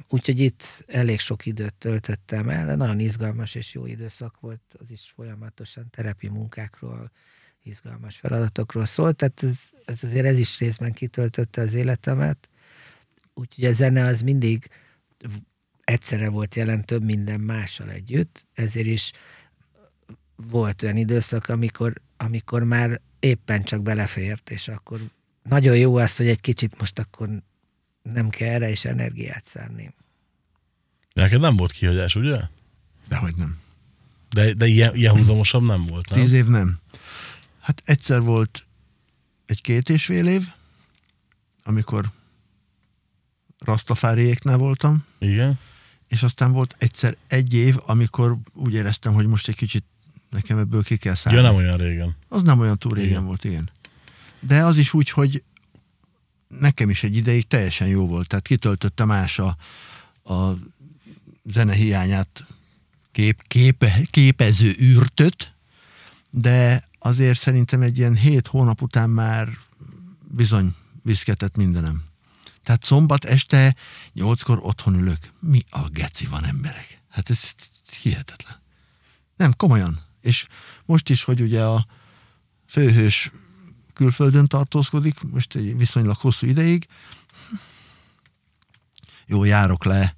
[0.09, 5.13] Úgyhogy itt elég sok időt töltöttem el, nagyon izgalmas és jó időszak volt, az is
[5.15, 7.11] folyamatosan terepi munkákról,
[7.63, 12.49] izgalmas feladatokról szólt, tehát ez, ez azért ez is részben kitöltötte az életemet.
[13.35, 14.69] Úgyhogy a zene az mindig
[15.85, 19.13] egyszerre volt jelen több minden mással együtt, ezért is
[20.37, 25.01] volt olyan időszak, amikor, amikor már éppen csak belefért, és akkor
[25.43, 27.29] nagyon jó az, hogy egy kicsit most akkor
[28.03, 29.95] nem kell erre is energiát szánni.
[31.13, 32.41] Neked nem volt kihagyás, ugye?
[33.09, 33.59] Dehogy nem.
[34.31, 36.21] De, de ilyen, ilyen húzamosabb nem volt, nem?
[36.21, 36.79] Tíz év nem.
[37.61, 38.67] Hát egyszer volt
[39.47, 40.49] egy két és fél év,
[41.65, 42.11] amikor
[43.59, 45.59] Rastafáriéknál voltam, Igen.
[46.13, 49.85] És aztán volt egyszer egy év, amikor úgy éreztem, hogy most egy kicsit
[50.31, 51.39] nekem ebből ki kell szállni.
[51.41, 52.17] Ja, nem olyan régen.
[52.29, 53.25] Az nem olyan túl régen Igen.
[53.25, 53.71] volt, igen.
[54.41, 55.43] De az is úgy, hogy
[56.49, 58.27] nekem is egy ideig teljesen jó volt.
[58.27, 59.57] Tehát kitöltötte más a,
[60.35, 60.59] a
[61.45, 62.47] zene hiányát
[63.13, 65.55] kép, képe, képező űrtöt,
[66.31, 69.49] de azért szerintem egy ilyen hét hónap után már
[70.31, 72.03] bizony viszketett mindenem.
[72.63, 73.77] Tehát szombat este
[74.13, 75.19] nyolckor otthon ülök.
[75.41, 77.01] Mi a geci van emberek?
[77.09, 77.41] Hát ez
[78.03, 78.61] hihetetlen.
[79.37, 80.05] Nem, komolyan.
[80.21, 80.47] És
[80.85, 81.87] most is, hogy ugye a
[82.67, 83.31] főhős
[83.93, 86.87] külföldön tartózkodik, most egy viszonylag hosszú ideig,
[89.27, 90.17] jó, járok le,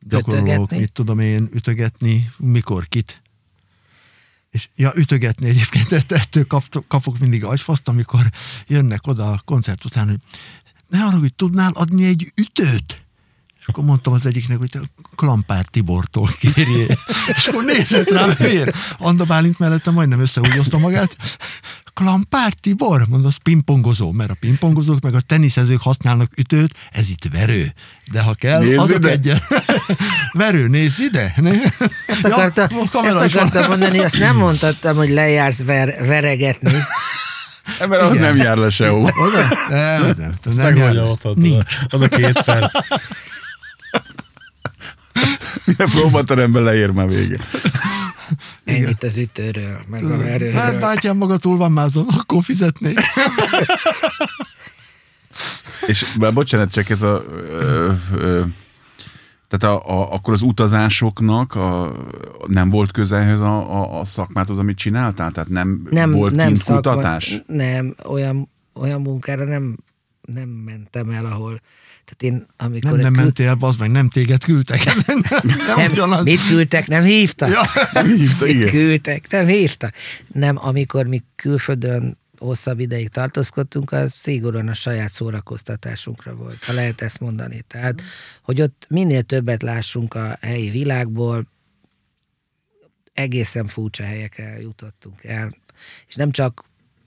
[0.00, 0.78] gyakorolok, Ütögetni?
[0.78, 3.22] mit tudom én, ütögetni, mikor, kit.
[4.50, 8.30] És ja, ütögetni egyébként, ett- ettől kap, kapok mindig agyfaszt, amikor
[8.66, 10.20] jönnek oda a koncert után, hogy
[10.94, 13.02] ne arra, hogy tudnál adni egy ütőt?
[13.60, 14.80] És akkor mondtam az egyiknek, hogy te
[15.14, 16.98] Klampár Tibortól kérjél.
[17.36, 18.76] És akkor nézett rám, miért?
[18.98, 21.16] Anda Bálint mellette majdnem összehúgyozta magát.
[21.94, 23.06] Klampár Tibor?
[23.08, 27.74] Mondom, az pingpongozó, mert a pingpongozók meg a teniszezők használnak ütőt, ez itt verő.
[28.12, 29.10] De ha kell, Nézz azok ide!
[29.10, 29.38] egyen.
[30.32, 31.34] verő, nézz ide!
[31.36, 31.50] Ne?
[32.06, 36.78] Ezt, akarta, a kamera ezt akartam mondani, azt nem mondhattam, hogy lejársz ver, veregetni.
[37.78, 39.10] Mert az nem jár le sehova.
[39.26, 39.48] Oda?
[39.68, 40.98] Nem, nem, nem, nem jár.
[40.98, 41.76] ott, ott Nincs.
[41.88, 42.78] az a két perc.
[45.64, 47.38] Mire próbateremben leér már vége.
[48.64, 50.78] Ennyit az ütőről, meg a Hát verőről.
[50.80, 52.98] bátyám maga túl van mázon, akkor fizetnék.
[55.86, 57.24] És bár bocsánat, csak ez a...
[57.50, 58.42] Ö, ö,
[59.58, 61.96] tehát a, a, akkor az utazásoknak a,
[62.46, 65.30] nem volt közelhez a, a, a szakmáthoz, amit csináltál?
[65.30, 67.42] Tehát nem, nem, volt nem kint szakma, kutatás?
[67.46, 69.76] Nem, olyan, olyan munkára nem,
[70.22, 71.60] nem mentem el, ahol
[72.04, 74.84] tehát én, amikor Nem, nem kül- mentél, bazd meg, nem téged küldtek.
[74.84, 76.24] nem, nem, nem, ugyanaz.
[76.24, 77.48] mit küldtek, nem hívtak?
[77.48, 77.62] Ja.
[78.02, 78.68] Hívta, mit igen.
[78.68, 79.94] küldtek, nem hívtak.
[80.32, 87.00] Nem, amikor mi külföldön hosszabb ideig tartózkodtunk, az szigorúan a saját szórakoztatásunkra volt, ha lehet
[87.00, 87.60] ezt mondani.
[87.66, 88.02] Tehát,
[88.42, 91.52] hogy ott minél többet lássunk a helyi világból,
[93.12, 95.54] egészen furcsa helyekre jutottunk el.
[96.06, 96.64] És nem csak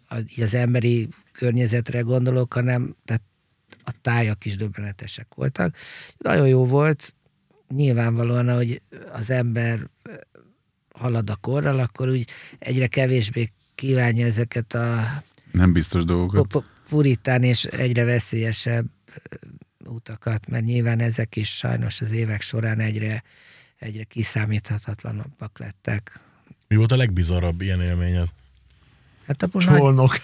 [0.07, 3.23] az, emberi környezetre gondolok, hanem tehát
[3.83, 5.75] a tájak is döbbenetesek voltak.
[6.17, 7.15] Nagyon jó volt,
[7.69, 8.81] nyilvánvalóan, hogy
[9.11, 9.89] az ember
[10.93, 12.27] halad a korral, akkor úgy
[12.59, 16.41] egyre kevésbé kívánja ezeket a Nem biztos dolgokat.
[16.47, 18.85] pu- pu- puritán és egyre veszélyesebb
[19.85, 23.23] utakat, mert nyilván ezek is sajnos az évek során egyre,
[23.79, 26.19] egyre kiszámíthatatlanabbak lettek.
[26.67, 28.27] Mi volt a legbizarabb ilyen élményed?
[29.27, 30.17] Hát nagy, Csolnok.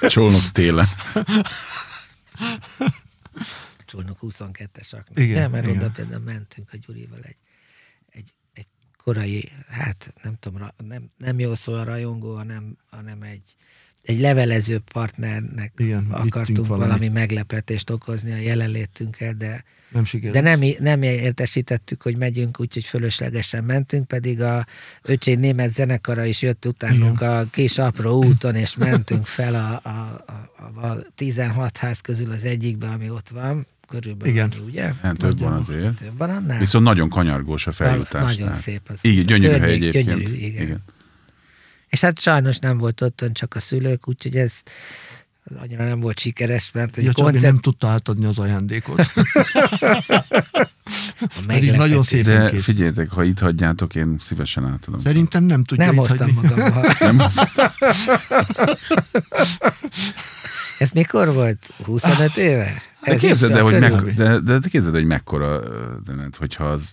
[0.14, 0.88] Csolnok télen.
[3.84, 5.76] Csolnok 22-es Igen, Igen, mert igen.
[5.76, 7.36] oda például mentünk a Gyurival egy
[9.04, 13.56] korai, hát nem tudom, nem, nem jó szó a rajongó, hanem, hanem egy,
[14.02, 20.42] egy levelező partnernek Igen, akartunk valami meglepetést okozni a jelenlétünkkel, de Nem sikerült.
[20.42, 24.66] De nem, nem értesítettük, hogy megyünk, úgyhogy fölöslegesen mentünk, pedig a
[25.02, 30.24] öcsém német zenekara is jött utánunk a kis apró úton, és mentünk fel a, a,
[30.56, 33.66] a, a 16 ház közül az egyikbe, ami ott van,
[34.00, 34.50] körülbelül Igen.
[34.50, 34.92] annyi, ugye?
[35.02, 35.94] Hát több van azért.
[35.94, 36.58] Több van annál?
[36.58, 38.36] Viszont nagyon kanyargós a feljutás.
[38.36, 40.06] Nagyon szép az Igen, gyönyörű hely egyébként.
[40.06, 40.82] gyönyörű, igen.
[41.88, 44.52] És hát sajnos nem volt otthon csak a szülők, úgyhogy ez
[45.60, 49.06] annyira nem volt sikeres, mert Ja, koncert, nem tudta átadni az ajándékot.
[51.46, 52.62] Pedig nagyon szépen De kész.
[52.62, 55.00] figyeljetek, ha itt hagyjátok, én szívesen átadom.
[55.00, 56.94] Szerintem nem tudja Nem hoztam magammal.
[57.00, 57.18] Nem.
[60.78, 61.72] Ez mikor volt?
[61.84, 62.82] 25 éve?
[63.04, 65.60] De képzeld el, hogy, meg, de, de, de képzeld, hogy mekkora,
[66.04, 66.92] de, nem, hogyha az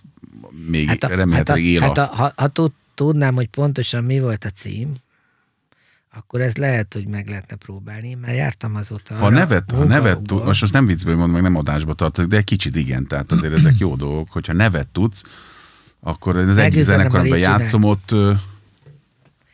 [0.68, 2.02] még hát a- remélhetőleg él hát a...
[2.02, 4.94] a, ha, ha tud- tudnám, hogy pontosan mi volt a cím,
[6.14, 8.08] akkor ez lehet, hogy meg lehetne próbálni.
[8.08, 9.14] Én Már jártam azóta.
[9.14, 12.36] Ha nevet, ha nevet tud, most azt nem viccből mondom, meg nem adásba tartok, de
[12.36, 14.30] egy kicsit igen, tehát azért ezek jó dolgok.
[14.30, 15.22] Hogyha nevet tudsz,
[16.00, 18.14] akkor az egyik Megüzenem a zenekarban játszom, ott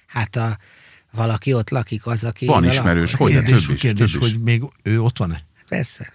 [0.07, 0.59] Hát a,
[1.13, 2.47] valaki ott lakik, az, aki...
[2.47, 4.31] van ismerős, hogy Kérdés, több is, kérdés több is.
[4.31, 5.41] hogy még ő ott van-e?
[5.69, 6.13] Persze,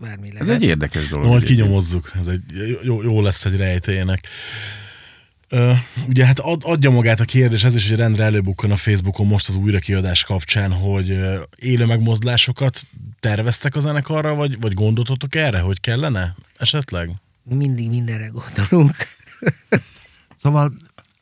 [0.00, 0.48] bármi lehet.
[0.48, 1.24] Ez egy érdekes dolog.
[1.24, 2.42] Na, majd kinyomozzuk, ez egy,
[2.82, 4.26] jó, jó lesz egy rejtélyének.
[5.48, 5.72] Ö,
[6.08, 9.48] ugye hát ad, adja magát a kérdés, ez is hogy rendre előbukkan a Facebookon most
[9.48, 12.82] az újrakiadás kapcsán, hogy ö, élő megmozdulásokat
[13.20, 17.10] terveztek a zenekarra, vagy, vagy gondoltotok erre, hogy kellene esetleg?
[17.42, 18.96] Mindig mindenre gondolunk.
[20.42, 20.72] Szóval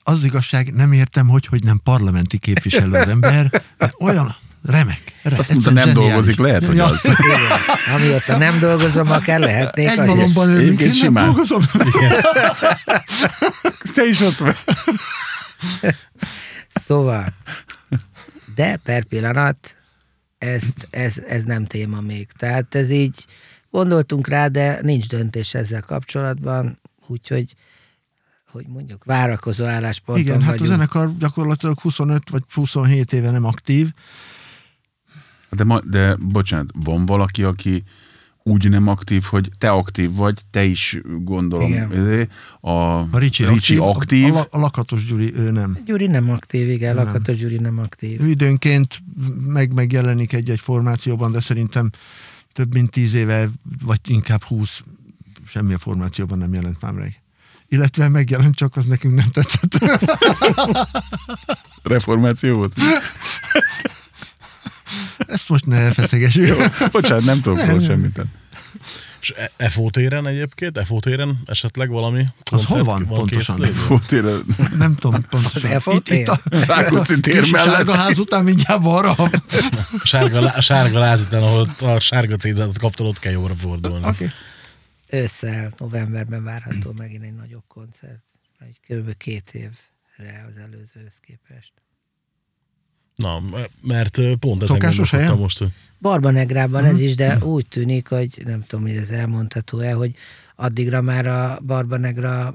[0.03, 5.03] az igazság, nem értem, hogy, hogy nem parlamenti képviselő az ember, de olyan remek.
[5.23, 7.05] remek Azt mondta, nem dolgozik, lehet, hogy az.
[7.05, 7.41] Igen.
[7.95, 11.63] Amióta nem dolgozom, akár lehetnék Egy malomban ülünk, én nem dolgozom.
[13.95, 14.57] Te is ott vagy.
[16.75, 17.27] Szóval,
[18.55, 19.77] de per pillanat
[20.39, 22.29] ezt, ez, ez nem téma még.
[22.39, 23.25] Tehát ez így
[23.71, 27.55] gondoltunk rá, de nincs döntés ezzel kapcsolatban, úgyhogy
[28.53, 30.71] hogy mondjuk, várakozó állásponton Igen, hát a vagyunk.
[30.71, 33.89] zenekar gyakorlatilag 25 vagy 27 éve nem aktív.
[35.51, 37.85] De, ma, de bocsánat, van valaki, aki
[38.49, 41.73] úgy nem aktív, hogy te aktív vagy, te is gondolom.
[41.73, 42.29] Igen.
[42.61, 44.35] A, A Ricsi, Ricsi aktív, aktív.
[44.35, 45.79] A, a, a Lakatos Gyuri, ő nem.
[45.85, 47.05] Gyuri nem aktív, igen, Nem.
[47.05, 48.21] Lakatos Gyuri nem aktív.
[48.21, 49.03] Ő időnként
[49.47, 51.91] meg megjelenik egy-egy formációban, de szerintem
[52.53, 53.49] több mint 10 éve,
[53.85, 54.81] vagy inkább 20
[55.47, 57.23] semmilyen formációban nem jelent már meg.
[57.69, 59.79] Illetve megjelent, csak az nekünk nem tetszett.
[61.83, 62.75] reformáció volt.
[65.19, 66.57] Ezt most ne feszegessük.
[66.93, 68.21] Bocsánat, nem tudok Nem, semmit.
[69.21, 70.85] És E- FO téren egyébként?
[70.87, 73.57] FO téren esetleg valami Az hol van pontosan?
[73.57, 73.87] készülődve?
[73.89, 74.45] Volt én
[74.79, 75.71] Nem tudom pontosan.
[75.85, 77.73] Az Itt, itt a, Rákóczi tér mellett.
[77.75, 79.11] sárga ház után mindjárt balra.
[79.11, 79.31] A
[80.05, 84.05] sárga, sárga láz után, ahol a sárga cédát kaptad, ott kell jobbra fordulni.
[84.07, 84.29] Okay.
[85.11, 88.23] Ősszel, novemberben várható megint egy nagyobb koncert.
[88.59, 89.17] Egy kb.
[89.17, 91.73] két évre az előzőhöz képest.
[93.19, 93.43] Na,
[93.83, 95.39] mert pont ezen Szokásos helyen?
[95.39, 96.91] most, hogy Barbanegrában Mhm.
[96.93, 100.15] ez is, de úgy tűnik, hogy nem tudom, hogy ez elmondható-e, hogy
[100.57, 102.55] addigra már a Barbanegra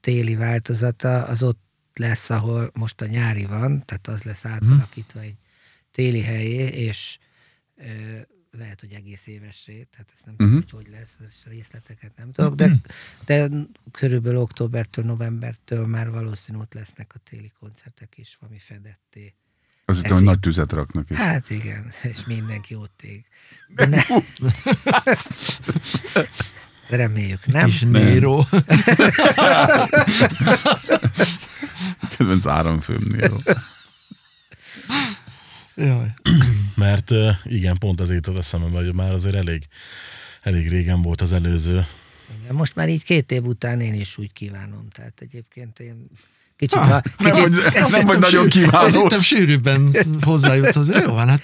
[0.00, 1.60] téli változata az ott
[1.94, 4.52] lesz, ahol most a nyári van, tehát az lesz Mhm.
[4.52, 5.36] átalakítva egy
[5.92, 7.18] téli helyé, és
[7.76, 7.84] ö,
[8.50, 10.60] lehet, hogy egész évesé, tehát ezt nem tudom, Mhm.
[10.60, 12.72] hogy hogy lesz, ez részleteket nem tudok, de,
[13.26, 13.48] de
[13.90, 19.34] körülbelül októbertől, novembertől már valószínű ott lesznek a téli koncertek is, valami fedetté.
[19.88, 21.10] Azt hittem, hogy nagy tüzet raknak.
[21.10, 21.16] is.
[21.16, 23.24] Hát igen, és mindenki ott ég.
[23.68, 24.02] De ne...
[26.98, 27.64] Reméljük, nem?
[27.64, 28.46] Kis Néró.
[32.16, 33.36] Kedvenc áramfőmnél.
[35.74, 36.14] Jaj.
[36.74, 37.10] mert
[37.44, 39.66] igen, pont ezért jutott eszembe, hogy már azért elég,
[40.42, 41.86] elég régen volt az előző.
[42.42, 44.88] Igen, most már így két év után én is úgy kívánom.
[44.88, 46.08] Tehát egyébként én
[46.58, 46.78] kicsit...
[46.78, 48.92] Ah, Ha, Nem kicsit vagy, Azt nem vagy hittem nagyon kívánós.
[48.92, 51.00] hittem sűrűbben hozzájut hozzá.
[51.00, 51.40] Jó van, hát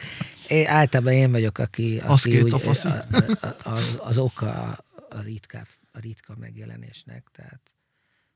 [0.48, 3.04] én, általában én vagyok, aki, Az aki két úgy, a a,
[3.42, 5.58] a, a, az oka a, a, ritka,
[5.92, 7.24] a ritka megjelenésnek.
[7.36, 7.60] Tehát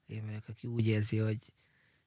[0.07, 1.39] én vagyok, aki úgy érzi, hogy,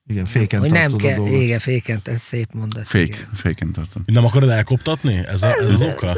[0.07, 1.41] igen, féken hogy nem a kell, dolgot.
[1.41, 2.87] igen, féken, ez szép mondat.
[2.87, 3.29] Fék, igen.
[3.33, 4.03] féken tartom.
[4.05, 5.15] Nem akarod elkoptatni?
[5.27, 6.09] Ez, a, ez az oka?
[6.09, 6.17] Ez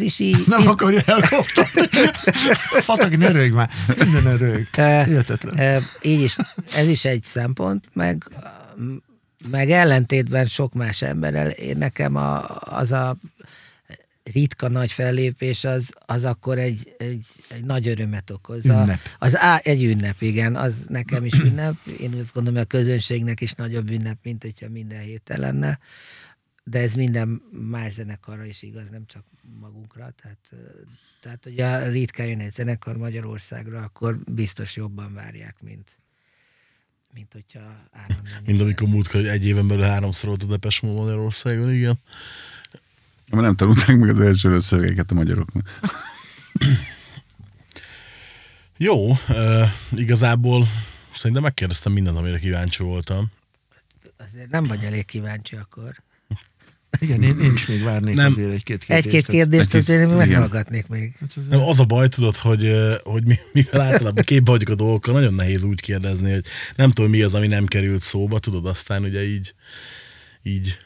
[0.00, 0.42] is így...
[0.46, 1.82] Nem bizt- akarja elkoptatni.
[2.88, 3.70] Fataki, ne rögj már.
[3.98, 4.40] Minden.
[4.76, 5.58] Ö, Hihetetlen.
[5.58, 6.36] ö, Így is,
[6.76, 8.24] ez is egy szempont, meg,
[9.50, 13.16] meg ellentétben sok más emberrel, én nekem a, az a
[14.32, 18.66] ritka nagy fellépés, az, az akkor egy, egy, egy nagy örömet okoz.
[18.66, 18.98] A- Ünnep.
[19.18, 21.74] Az á, egy ünnep, igen, az nekem is ünnep.
[22.00, 25.78] Én azt gondolom, hogy a közönségnek is nagyobb ünnep, mint hogyha minden héten lenne.
[26.70, 29.24] De ez minden más zenekarra is igaz, nem csak
[29.60, 30.14] magunkra.
[30.22, 30.52] Tehát,
[31.20, 35.98] tehát hogyha ritkán jön egy zenekar Magyarországra, akkor biztos jobban várják, mint,
[37.14, 37.60] mint hogyha
[37.92, 38.42] állandóan.
[38.46, 41.98] Mind amikor múltkor, hogy egy éven belül háromszor volt a Depes Magyarországon, igen.
[43.30, 45.80] Mert nem tanulták meg az első szövegeket a magyaroknak.
[48.76, 49.16] Jó, uh,
[49.90, 50.66] igazából
[51.14, 53.32] szerintem megkérdeztem mindent, amire kíváncsi voltam.
[54.16, 56.02] Azért nem vagy elég kíváncsi akkor.
[56.98, 58.32] Igen, én, én is még várnék Nem.
[58.32, 59.06] azért egy-két kérdést.
[59.06, 61.14] Egy-két kérdést Egy-két- azért meghallgatnék még.
[61.48, 62.72] Nem, az a baj, tudod, hogy,
[63.02, 66.44] hogy mi, mivel általában képbe vagyok a dolgokkal, nagyon nehéz úgy kérdezni, hogy
[66.76, 69.54] nem tudom, mi az, ami nem került szóba, tudod, aztán ugye így,
[70.42, 70.76] így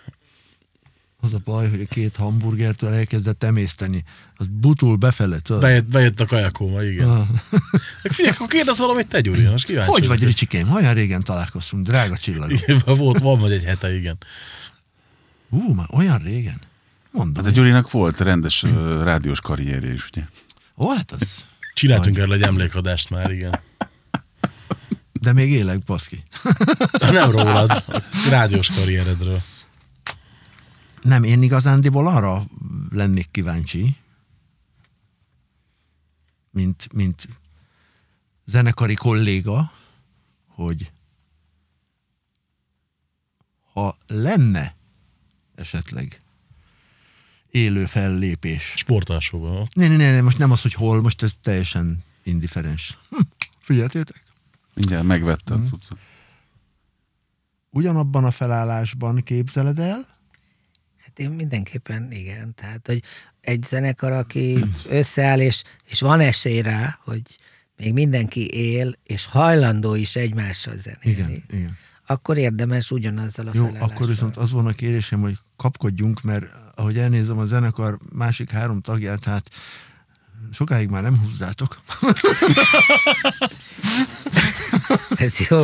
[1.20, 4.02] Az a baj, hogy a két hamburgertől elkezdett emészteni.
[4.36, 5.38] Az butul befele.
[5.38, 5.61] tudod?
[5.62, 7.09] bejött, bejött a kajakóma, igen.
[7.09, 7.26] Ah.
[8.02, 9.90] Figyelj, akkor kérdez valamit te, Gyuri, most kíváncsi.
[9.90, 10.24] Hogy vagy.
[10.24, 10.72] Ricsikém?
[10.72, 12.61] Olyan régen találkoztunk, drága csillagok.
[12.62, 14.18] Igen, volt, van vagy egy hete, igen.
[15.55, 16.59] Ú, már olyan régen?
[17.11, 17.44] Mondom.
[17.44, 18.62] Hát a Gyurinak volt rendes
[19.02, 20.24] rádiós karrierje is, ugye?
[20.76, 21.44] Ó, hát az...
[21.74, 23.61] Csináltunk erről egy emlékadást már, igen.
[25.12, 26.22] De még élek, baszki.
[27.12, 29.42] Nem rólad, a rádiós karrieredről.
[31.02, 32.44] Nem, én igazándiból arra
[32.90, 33.96] lennék kíváncsi,
[36.50, 37.28] mint, mint
[38.44, 39.72] zenekari kolléga,
[40.46, 40.92] hogy
[43.72, 44.74] ha lenne
[45.57, 46.20] esetleg
[47.50, 48.72] élő fellépés.
[48.76, 49.68] Sportalsóban.
[49.74, 52.98] Ne, ne, ne, most nem az, hogy hol, most ez teljesen indiferens.
[53.11, 53.20] Hm,
[53.61, 54.22] figyeltétek?
[54.74, 55.98] Mindjárt megvette a cuccot.
[57.70, 60.14] Ugyanabban a felállásban képzeled el,
[61.16, 62.55] Hát én mindenképpen igen.
[62.55, 63.02] Tehát, hogy
[63.40, 67.22] egy zenekar, aki összeáll, és, és van esély rá, hogy
[67.76, 71.78] még mindenki él, és hajlandó is egymással zenélni, igen, igen.
[72.07, 73.90] Akkor érdemes ugyanazzal a Jó, felállással.
[73.94, 78.80] akkor viszont az van a kérésem, hogy kapkodjunk, mert ahogy elnézem a zenekar másik három
[78.80, 79.50] tagját, hát
[80.52, 81.80] sokáig már nem húzzátok.
[85.16, 85.62] Ez jó.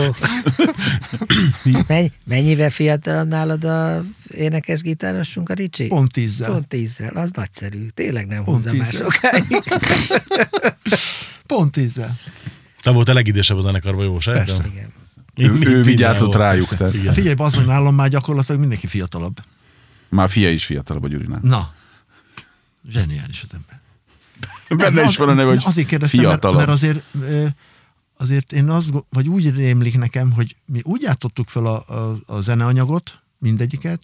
[1.87, 5.87] Mennyi, mennyivel fiatalabb nálad a énekes gitárosunk, a Ricsi?
[5.87, 6.51] Pont tízzel.
[6.51, 7.87] Pont tízzel, az nagyszerű.
[7.95, 9.11] Tényleg nem Pont húzza már tízzel.
[9.11, 9.63] sokáig.
[11.47, 12.19] Pont tízzel.
[12.83, 14.45] Te volt a legidősebb a zenekarban, jó, sejtem?
[14.47, 14.67] Persze.
[14.73, 14.93] Igen.
[15.37, 16.69] Ő, ő vigyázott rájuk.
[16.69, 16.95] Tehát.
[16.95, 17.13] Igen.
[17.13, 19.41] Figyelj, az, hogy nálam már gyakorlatilag mindenki fiatalabb.
[20.09, 21.41] Már fia is fiatalabb a Gyurinál.
[21.43, 21.73] Na,
[22.89, 23.81] zseniális az ember.
[24.95, 26.59] Benne is van a neve, hogy Azért kérdeztem, mert, fiatalabb.
[26.59, 27.47] mert azért, ö,
[28.17, 32.19] azért én azt, go- vagy úgy rémlik nekem, hogy mi úgy játszottuk fel a, a,
[32.27, 34.01] a zeneanyagot, mindegyiket,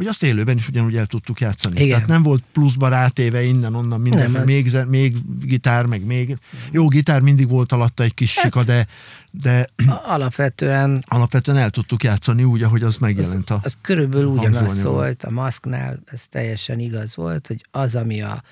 [0.00, 1.74] hogy azt élőben is ugyanúgy el tudtuk játszani.
[1.80, 1.88] Igen.
[1.88, 6.36] Tehát nem volt pluszba rátéve innen-onnan minden, Nem, ez- még, ze- még gitár, meg még...
[6.70, 8.86] Jó, gitár mindig volt alatta egy kis Hát- sika, de,
[9.30, 9.68] de
[10.02, 13.50] Alapvetően alapvetően el tudtuk játszani úgy, ahogy az megjelent.
[13.50, 18.42] A, az körülbelül ugyanaz szólt, a maszknál ez teljesen igaz volt, hogy az, ami a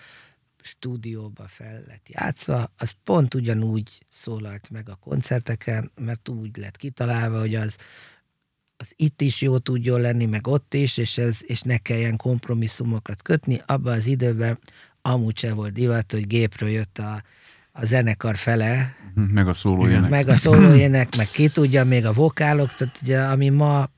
[0.63, 7.39] stúdióba fel lett játszva, az pont ugyanúgy szólalt meg a koncerteken, mert úgy lett kitalálva,
[7.39, 7.77] hogy az,
[8.81, 13.23] az itt is jó tudjon lenni, meg ott is, és, ez, és ne kelljen kompromisszumokat
[13.23, 13.61] kötni.
[13.67, 14.59] Abban az időben
[15.03, 17.23] amúgy se volt divat, hogy gépről jött a,
[17.73, 20.11] a zenekar fele, Meg a szólójének.
[20.11, 23.91] meg a szólóének, meg ki tudja, még a vokálok, tehát ugye, ami ma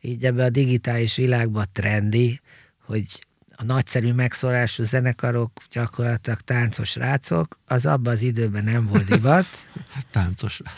[0.00, 2.40] így ebbe a digitális világban trendi,
[2.84, 9.46] hogy a nagyszerű megszólású zenekarok gyakorlatilag táncos rácok, az abban az időben nem volt divat,
[10.12, 10.70] táncos rá.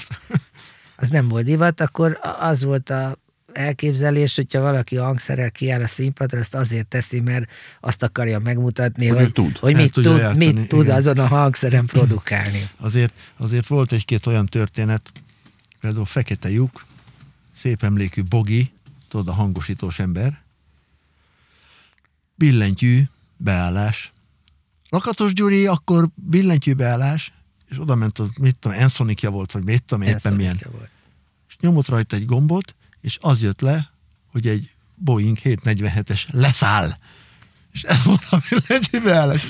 [0.97, 3.19] az nem volt divat, akkor az volt a
[3.53, 9.19] elképzelés, hogyha valaki hangszerrel kiáll a színpadra, azt azért teszi, mert azt akarja megmutatni, Hogy
[9.19, 9.57] hogy, tud.
[9.57, 12.69] hogy mit, tud, játszani, mit tud azon a hangszeren produkálni.
[12.77, 15.13] Azért, azért volt egy-két olyan történet,
[15.81, 16.85] például Fekete lyuk,
[17.57, 18.71] szép emlékű Bogi,
[19.09, 20.43] tudod, a hangosítós ember,
[22.35, 23.03] billentyű,
[23.37, 24.13] beállás.
[24.91, 27.33] Lakatos Gyuri, akkor billentyű beállás,
[27.71, 30.61] és oda ment, a- mit tudom, Ensonikja volt, vagy mit tudom, éppen milyen.
[30.73, 30.89] Volt.
[31.49, 32.75] És nyomott rajta egy gombot,
[33.09, 33.91] és az jött le,
[34.33, 36.91] hogy egy Boeing 747-es leszáll.
[37.73, 39.47] És ez volt a billentyű beállás.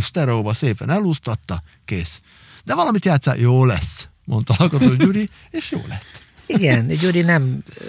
[0.00, 2.20] Sztereóba szépen elúsztatta, kész.
[2.64, 6.20] De valamit játszál, jó lesz, mondta Lakatos Gyuri, és jó lett.
[6.46, 7.84] Igen, Gyuri nem ö,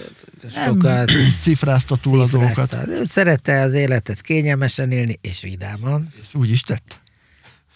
[0.53, 2.91] Nem sokat cifrázta túl a dolgokat, cifrázta.
[2.91, 6.07] Ő szerette az életet kényelmesen élni, és vidáman.
[6.21, 7.01] és úgy is tett.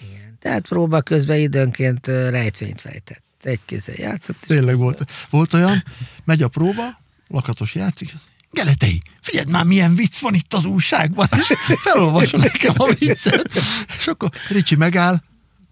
[0.01, 0.37] Igen.
[0.39, 3.23] Tehát próba közben időnként rejtvényt fejtett.
[3.43, 4.37] Egy kézzel játszott.
[4.47, 5.83] Tényleg volt, volt olyan,
[6.23, 8.13] megy a próba, Lakatos játszik,
[8.51, 13.51] Geletei, figyeld már, milyen vicc van itt az újságban, és felolvasom nekem a viccet.
[13.99, 15.21] És akkor Ricsi megáll,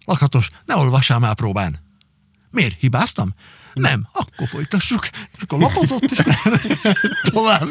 [0.06, 1.80] Lakatos, ne olvassál már próbán.
[2.52, 2.80] Miért?
[2.80, 3.34] Hibáztam?
[3.74, 5.10] Nem, akkor folytassuk.
[5.12, 6.62] És akkor lapozott, és nem.
[7.34, 7.68] tovább.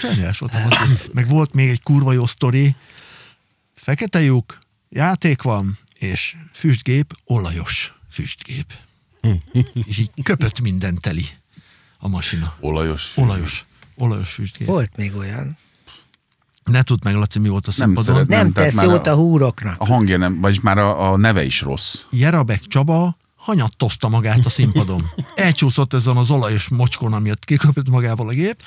[0.00, 0.52] Zseniás volt.
[1.12, 2.76] Meg volt még egy kurva jó sztori.
[3.74, 8.72] Fekete lyuk, játék van, és füstgép, olajos füstgép.
[9.72, 11.26] És így köpött minden teli
[11.98, 12.54] a masina.
[12.60, 13.12] Olajos.
[13.16, 13.64] Olajos.
[13.96, 14.66] Olajos füstgép.
[14.66, 15.56] Volt még olyan.
[16.64, 18.14] Ne tudd meg, Laci, mi volt a színpadon.
[18.14, 19.80] Nem, Nem, tesz jót a- a húroknak.
[19.80, 21.94] A hangja nem, vagyis már a, a neve is rossz.
[22.10, 25.10] Jerabek Csaba hanyattozta magát a színpadon.
[25.34, 28.62] Elcsúszott ezen az olajos mocskon, ami ott kiköpött magával a gép,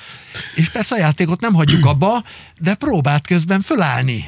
[0.54, 2.24] és persze a játékot nem hagyjuk abba,
[2.58, 4.24] de próbált közben fölállni.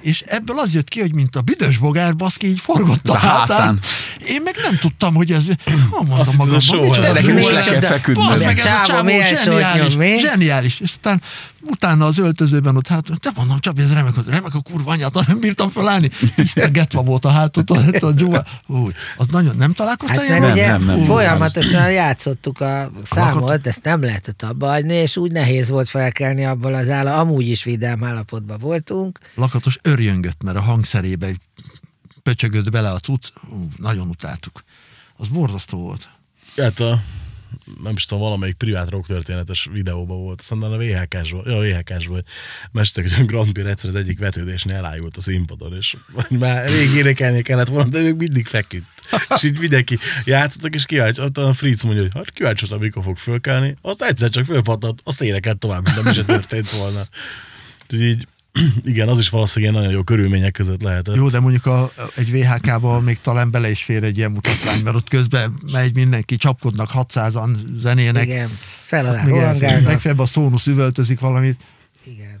[0.00, 3.16] És ebből az jött ki, hogy mint a büdös bogár, baszki, így forgott a A
[3.16, 3.38] hátán.
[3.58, 3.78] hátán.
[4.26, 5.44] Én meg nem tudtam, hogy ez...
[5.64, 7.00] Ha mondom Azt magamban, micsoda soha.
[7.00, 8.00] De nekem is jó le lesz.
[8.02, 8.14] kell.
[8.14, 10.80] Bazd meg, ez a Csávó zseniális, zseniális.
[10.80, 11.22] És aztán
[11.70, 15.40] utána az öltözőben ott hát, te mondom, Csabi, ez remek, remek a kurva anyát, nem
[15.40, 16.10] bírtam felállni.
[16.34, 18.44] Tiszta getva volt a hátot, a, a dzsúva.
[18.66, 21.04] Úgy, az nagyon, nem találkoztál Hát Nem, ugye nem, nem.
[21.04, 26.74] folyamatosan játszottuk a számot, ezt nem lehetett abba hagyni, és úgy nehéz volt felkelni abból
[26.74, 29.18] az áll, amúgy is vidám állapotban voltunk.
[29.34, 31.32] Lakatos örjöngött, mert a hangszerébe
[32.22, 33.28] pöcsögött bele a cucc.
[33.76, 34.64] Nagyon utáltuk.
[35.16, 36.08] Az borzasztó volt.
[36.56, 37.02] Hát a,
[37.82, 42.06] nem is tudom, valamelyik privát rock történetes videóban volt, aztán a VHK-s volt, ja, VHK-s
[42.06, 42.28] volt,
[42.72, 45.96] mestek, hogy a Grand Prix egyszer az egyik vetődésnél elájult a színpadon, és
[46.28, 48.86] már rég énekelni kellett volna, de ők mindig feküdt.
[49.36, 53.16] És így mindenki játszottak, és kíváncsi, a Fritz mondja, hogy hát kíváncsi, hogy mikor fog
[53.16, 57.02] fölkelni, azt egyszer csak fölpattant, azt énekelt tovább, mint ami se történt volna.
[57.82, 58.26] Úgyhogy így,
[58.84, 61.14] igen, az is valószínűleg ilyen nagyon jó körülmények között lehetett.
[61.14, 64.96] Jó, de mondjuk a, egy VHK-ba még talán bele is fér egy ilyen mutatvány, mert
[64.96, 68.24] ott közben megy mindenki, csapkodnak 600-an zenének.
[68.24, 69.32] Igen, fel alá elfér.
[69.32, 69.86] rohangálnak.
[69.86, 71.60] Legfeljebb a szónusz üvöltözik valamit.
[72.04, 72.40] Igen.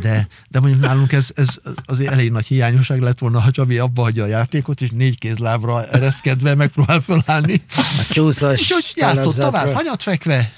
[0.00, 1.48] De, de mondjuk nálunk ez, ez
[1.84, 5.86] azért elég nagy hiányosság lett volna, ha Csabi abba hagyja a játékot, és négy kézlábra
[5.86, 7.62] ereszkedve megpróbál fölállni.
[7.76, 10.52] A csúszós És úgy játszott tovább, hanyat fekve.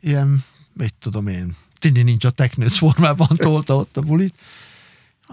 [0.00, 4.34] Ilyen, mit tudom én, Tini nincs a teknőc formában tolta ott a bulit.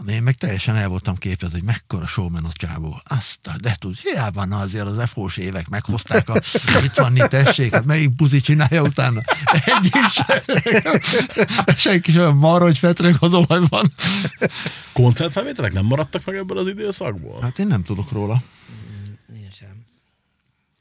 [0.07, 3.01] Én meg teljesen el voltam képezve, hogy mekkora showman a csávó.
[3.03, 6.41] Azt, de tud, hiába na azért az FO-s évek meghozták a
[6.83, 9.21] itt van, itt tessék, hát melyik buzi csinálja utána.
[9.65, 10.21] Egy is.
[11.77, 13.93] Senki sem hogy fetreg az olajban.
[14.93, 17.41] Koncertfelvételek nem maradtak meg ebből az időszakból?
[17.41, 18.41] Hát én nem tudok róla.
[19.35, 19.85] Én sem.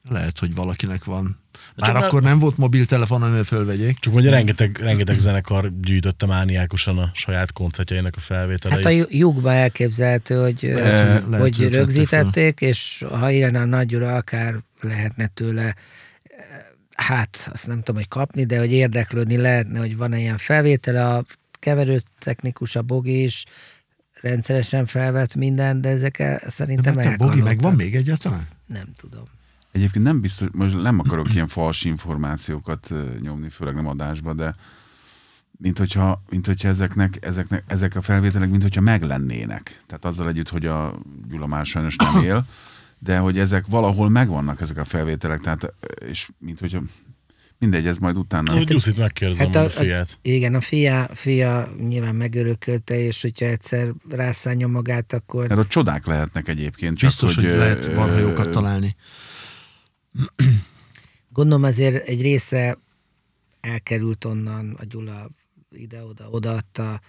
[0.08, 1.47] Lehet, hogy valakinek van.
[1.78, 3.98] Csak Már már- akkor nem volt mobiltelefon, amivel fölvegyék.
[3.98, 8.84] Csak mondja, rengeteg, rengeteg zenekar gyűjtötte mániákusan a saját koncertjeinek a felvételeit.
[8.84, 13.64] Hát a lyuk- lyukba elképzelhető, hogy, Lehet, hogy hogy vették rögzítették, és ha élne a
[13.64, 15.74] nagy Gyura, akár lehetne tőle
[16.94, 21.24] hát azt nem tudom, hogy kapni, de hogy érdeklődni lehetne, hogy van-e ilyen felvétele, a
[21.58, 23.44] keverő technikus, a Bogi is
[24.20, 27.44] rendszeresen felvett minden, de ezek szerintem De a Bogi elkanoltak.
[27.44, 28.42] megvan még egyáltalán?
[28.66, 29.24] Nem tudom.
[29.72, 34.54] Egyébként nem biztos, most nem akarok ilyen fals információkat nyomni, főleg nem adásba, de
[35.58, 39.82] mint hogyha, mint hogyha ezeknek, ezeknek, ezek a felvételek, mint hogyha meglennének.
[39.86, 40.98] Tehát azzal együtt, hogy a
[41.28, 42.46] Gyula már sajnos nem él,
[42.98, 45.72] de hogy ezek valahol megvannak ezek a felvételek, tehát,
[46.08, 46.80] és mint hogyha
[47.58, 48.52] mindegy, ez majd utána.
[48.52, 50.18] Hogy Gyuszit megkérdezem Hát hát a- a, a fiát.
[50.22, 56.06] Igen, a fia, fia nyilván megörökölte, és hogyha egyszer rászánja magát, akkor Mert ott csodák
[56.06, 56.96] lehetnek egyébként.
[56.96, 58.96] Csak Biztos, hogy, ö, lehet ö, valhajókat találni.
[61.28, 62.78] Gondolom azért egy része
[63.60, 65.28] elkerült onnan, a Gyula
[65.70, 67.00] ide-oda odaadta,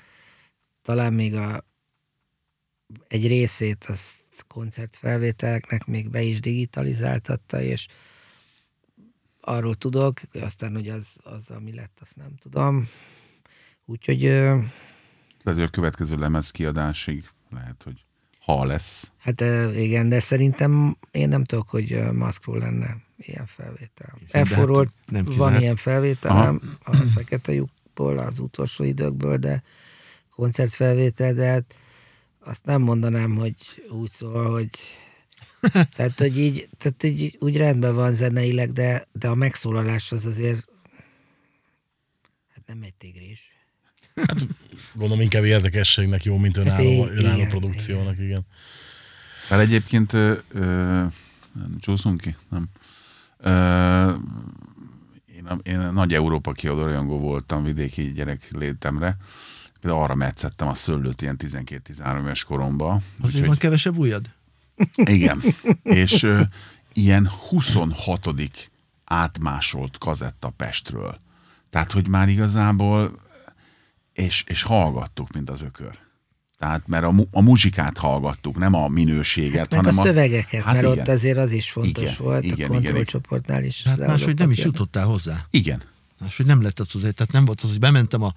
[0.82, 1.66] talán még a,
[3.08, 7.88] egy részét azt koncertfelvételeknek még be is digitalizáltatta, és
[9.42, 12.88] arról tudok, aztán, hogy az, az ami lett, azt nem tudom.
[13.86, 14.64] Úgyhogy Lehet,
[15.44, 18.06] hogy a következő lemez kiadásig lehet, hogy
[18.56, 19.12] ha lesz.
[19.18, 19.42] hát
[19.76, 24.14] igen, de szerintem én nem tudok, hogy maszkról lenne ilyen felvétel.
[24.32, 29.64] de hát nem van ilyen felvételem a fekete lyukból, az utolsó időkből, de
[30.36, 31.76] koncertfelvétel, de hát
[32.40, 33.56] azt nem mondanám, hogy
[33.90, 34.70] úgy szól, hogy
[35.96, 40.68] tehát, hogy így, tehát így, úgy rendben van zeneileg, de, de a megszólalás az azért
[42.54, 43.59] hát nem egy tigris.
[44.94, 48.26] Gondolom inkább érdekességnek jó, mint önálló, i- önálló igen, produkciónak, igen.
[48.26, 48.46] igen.
[49.50, 51.04] Hát egyébként ö, ö,
[51.80, 52.36] csúszunk ki?
[52.50, 52.70] Nem.
[53.38, 54.14] Ö,
[55.36, 59.18] én, én nagy Európa kiadó rajongó voltam vidéki gyerek létemre.
[59.82, 63.04] Például arra metszettem a szőlőt ilyen 12-13 éves koromban.
[63.22, 64.26] Azért van kevesebb ujjad?
[64.96, 65.42] Igen.
[65.84, 66.42] És ö,
[66.94, 68.28] ilyen 26.
[69.06, 71.18] átmásolt kazetta Pestről.
[71.70, 73.20] Tehát, hogy már igazából,
[74.20, 75.98] és, és hallgattuk, mint az ökör.
[76.58, 80.74] Tehát, mert a, mu- a muzsikát hallgattuk, nem a minőséget, Meg hanem a szövegeket, hát
[80.74, 81.00] mert igen.
[81.00, 83.84] ott azért az is fontos Igen, volt igen, a kontrollcsoportnál is.
[83.84, 84.74] Hát máshogy nem is jutott.
[84.74, 85.46] jutottál hozzá.
[85.50, 85.82] Igen.
[86.20, 88.34] Máshogy nem lett az azért, tehát nem volt az, hogy bementem a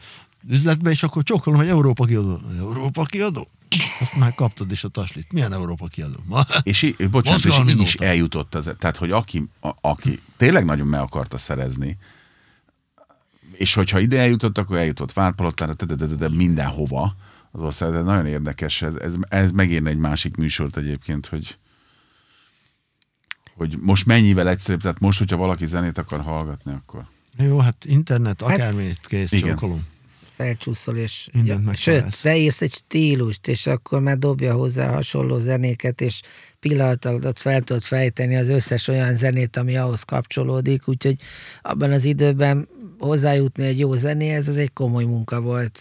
[0.48, 2.40] üzletbe, és akkor csókolom, hogy Európa kiadó.
[2.58, 3.48] Európa kiadó?
[4.00, 5.32] Azt már kaptad is a taslit.
[5.32, 6.16] Milyen Európa kiadó?
[6.24, 6.42] Ma?
[6.62, 10.86] És, bocsánat, és Mozgalmi így is eljutott az, tehát, hogy aki, a, aki tényleg nagyon
[10.86, 11.98] meg akarta szerezni,
[13.52, 17.16] és hogyha ide eljutott, akkor eljutott Várpalottára, de, de, de, de mindenhova
[17.50, 17.94] az ország.
[17.94, 21.56] Ez nagyon érdekes, ez, ez, ez megérne egy másik műsort egyébként, hogy
[23.56, 27.06] hogy most mennyivel egyszerűbb, tehát most, hogyha valaki zenét akar hallgatni, akkor
[27.38, 29.48] Jó, hát internet, Hát, akármit kész, igen.
[29.48, 29.86] csókolom.
[30.36, 36.00] felcsúszol, és Mindent ja, sőt, leírsz egy stílust, és akkor már dobja hozzá hasonló zenéket,
[36.00, 36.20] és
[36.60, 41.16] pillanat alatt fel tudod fejteni az összes olyan zenét, ami ahhoz kapcsolódik, úgyhogy
[41.62, 42.68] abban az időben
[43.06, 45.78] hozzájutni egy jó zenéhez, az egy komoly munka volt,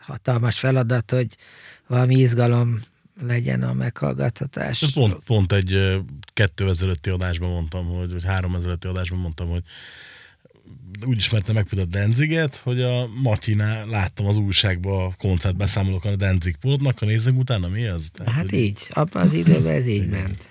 [0.00, 1.36] hatalmas feladat, hogy
[1.86, 2.80] valami izgalom
[3.26, 4.84] legyen a meghallgathatás.
[4.94, 5.98] Pont, pont egy ö,
[6.32, 9.62] kettő ezelőtti adásban mondtam, hogy, vagy három ezelőtti adásban mondtam, hogy
[11.06, 16.56] úgy ismertem meg például Denziget, hogy a Matyinál láttam az újságban a koncertbeszámolókon a Denzig
[16.56, 18.08] pultnak, ha nézzünk utána, mi ez?
[18.12, 20.44] Tehát, Hát hogy- így, abban az időben ez így ment.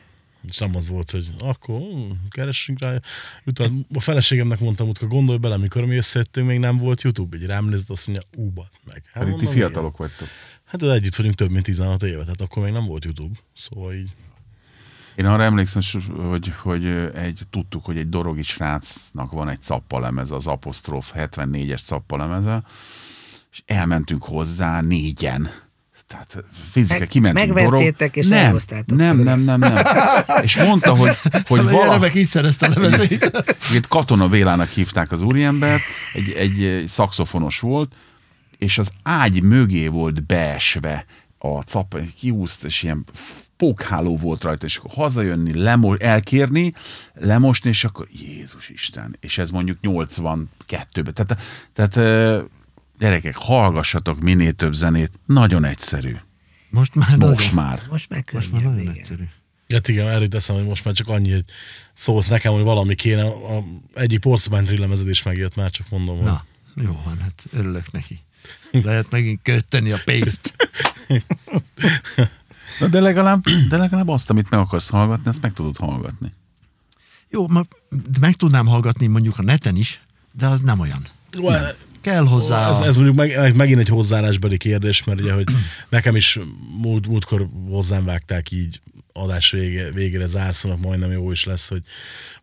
[0.48, 3.00] És nem az volt, hogy akkor hm, keressünk rá.
[3.46, 7.46] Utána a feleségemnek mondtam, hogy gondolj bele, amikor mi összejöttünk, még nem volt YouTube, így
[7.46, 9.04] rám nézett, azt mondja, úbat meg.
[9.14, 10.28] Hát, Pedig ti fiatalok vagytok.
[10.28, 10.54] igen.
[10.66, 13.40] Hát az együtt vagyunk több mint 16 éve, tehát akkor még nem volt YouTube.
[13.56, 14.10] Szóval így.
[15.16, 15.82] Én arra emlékszem,
[16.30, 22.64] hogy, hogy egy, tudtuk, hogy egy dorogi srácnak van egy cappalemez, az Apostrof 74-es cappalemeze,
[23.52, 25.50] és elmentünk hozzá négyen.
[26.08, 28.18] Tehát fizika, Meg- kimentünk megvertétek, dorog.
[28.18, 29.76] és nem, elhoztátok nem, nem, nem, nem.
[30.44, 31.10] És mondta, hogy,
[31.48, 33.44] hogy Hát a vala, gyermek így szerezte a lemezét.
[33.76, 35.82] Itt Katona Bélának hívták az úriembert,
[36.14, 37.96] egy, egy, egy szakszofonos volt,
[38.58, 41.06] és az ágy mögé volt beesve
[41.38, 43.04] a cap, kiúzt, és ilyen
[43.58, 46.74] pókháló volt rajta, és akkor hazajönni, lemo, elkérni,
[47.14, 51.14] lemosni, és akkor Jézus Isten, és ez mondjuk 82-ben.
[51.14, 51.38] Tehát,
[51.74, 52.42] tehát ö,
[53.00, 56.16] gyerekek, hallgassatok minél több zenét, nagyon egyszerű.
[56.70, 57.82] Most már Most nagyon, már.
[57.90, 58.94] Most meg Most már nagyon igen.
[58.94, 59.24] egyszerű.
[59.70, 61.44] Hát igen, erről teszem, hogy most már csak annyi, hogy
[61.94, 63.24] szólsz nekem, hogy valami kéne.
[63.24, 63.64] A
[63.94, 66.16] egyik porcupine lemezed is megjött, már csak mondom.
[66.16, 66.46] hogy- Na,
[66.76, 68.20] jó van, hát örülök neki.
[68.72, 70.54] Lehet megint köteni a pénzt.
[72.80, 76.34] Na, de legalább, de legalább azt, amit meg akarsz hallgatni, azt meg tudod hallgatni.
[77.30, 80.02] Jó, ma, de meg tudnám hallgatni mondjuk a neten is,
[80.34, 81.06] de az nem olyan.
[81.38, 81.64] Jó, Nem.
[82.06, 85.44] Kell hozzá Ez, ez mondjuk meg, megint egy hozzáállásbeli kérdés, mert ugye, hogy
[85.90, 86.40] nekem is
[86.82, 88.82] múlt, múltkor hozzám vágták így
[89.14, 91.82] adás vége, végére zárszónak majdnem jó is lesz, hogy,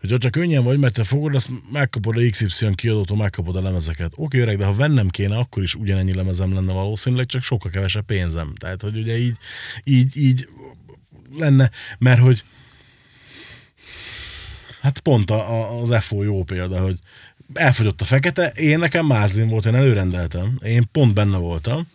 [0.00, 4.12] hogy hogyha könnyen vagy, mert te fogod, azt megkapod a XY kiadótól, megkapod a lemezeket.
[4.16, 8.04] Oké, öreg, de ha vennem kéne, akkor is ugyanennyi lemezem lenne valószínűleg, csak sokkal kevesebb
[8.04, 8.54] pénzem.
[8.54, 9.36] Tehát, hogy ugye így,
[9.84, 10.48] így, így
[11.38, 12.44] lenne, mert hogy
[14.80, 16.98] hát pont a, a, az FO jó példa, hogy
[17.54, 21.86] elfogyott a fekete, én nekem mázlin volt, én előrendeltem, én pont benne voltam.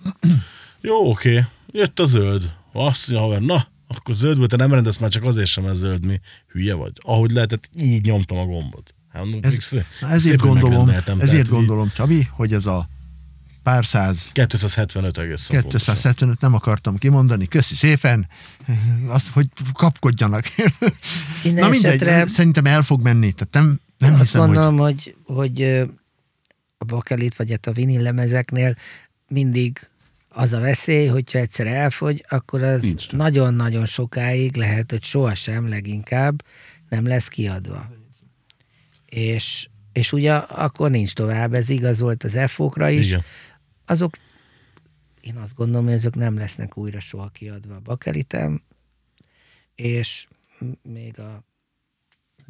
[0.81, 2.53] Jó, oké, jött a zöld.
[2.73, 5.77] Azt mondja, haver, na, akkor zöld volt, te nem rendez már csak azért sem ez
[5.77, 6.19] zöld, mi
[6.51, 6.91] hülye vagy.
[6.95, 8.93] Ahogy lehetett, így nyomtam a gombot.
[9.13, 9.53] Hát, Ez,
[10.01, 12.89] ezért szépen gondolom, ezért tehát így gondolom, Csabi, hogy ez a
[13.63, 15.95] pár száz 275 egészen pontosan.
[15.95, 18.27] 275 nem akartam kimondani, köszi szépen,
[19.07, 20.43] azt, hogy kapkodjanak.
[21.43, 24.49] Minden Na mindegy, esetre- szerintem el fog menni, tehát nem, nem Azt hiszem, hogy...
[24.49, 25.83] gondolom, hogy, hogy ö,
[26.77, 28.75] a bakelit vagy a vinil lemezeknél
[29.27, 29.89] mindig
[30.29, 36.43] az a veszély, hogyha egyszer elfogy, akkor az nagyon-nagyon sokáig lehet, hogy sohasem leginkább
[36.89, 37.91] nem lesz kiadva.
[39.05, 43.07] És, és ugye akkor nincs tovább, ez igaz volt az FO-kra is.
[43.07, 43.23] Igen.
[43.85, 44.17] Azok,
[45.21, 48.61] én azt gondolom, hogy azok nem lesznek újra soha kiadva a bakelitem,
[49.75, 50.27] és
[50.81, 51.43] még a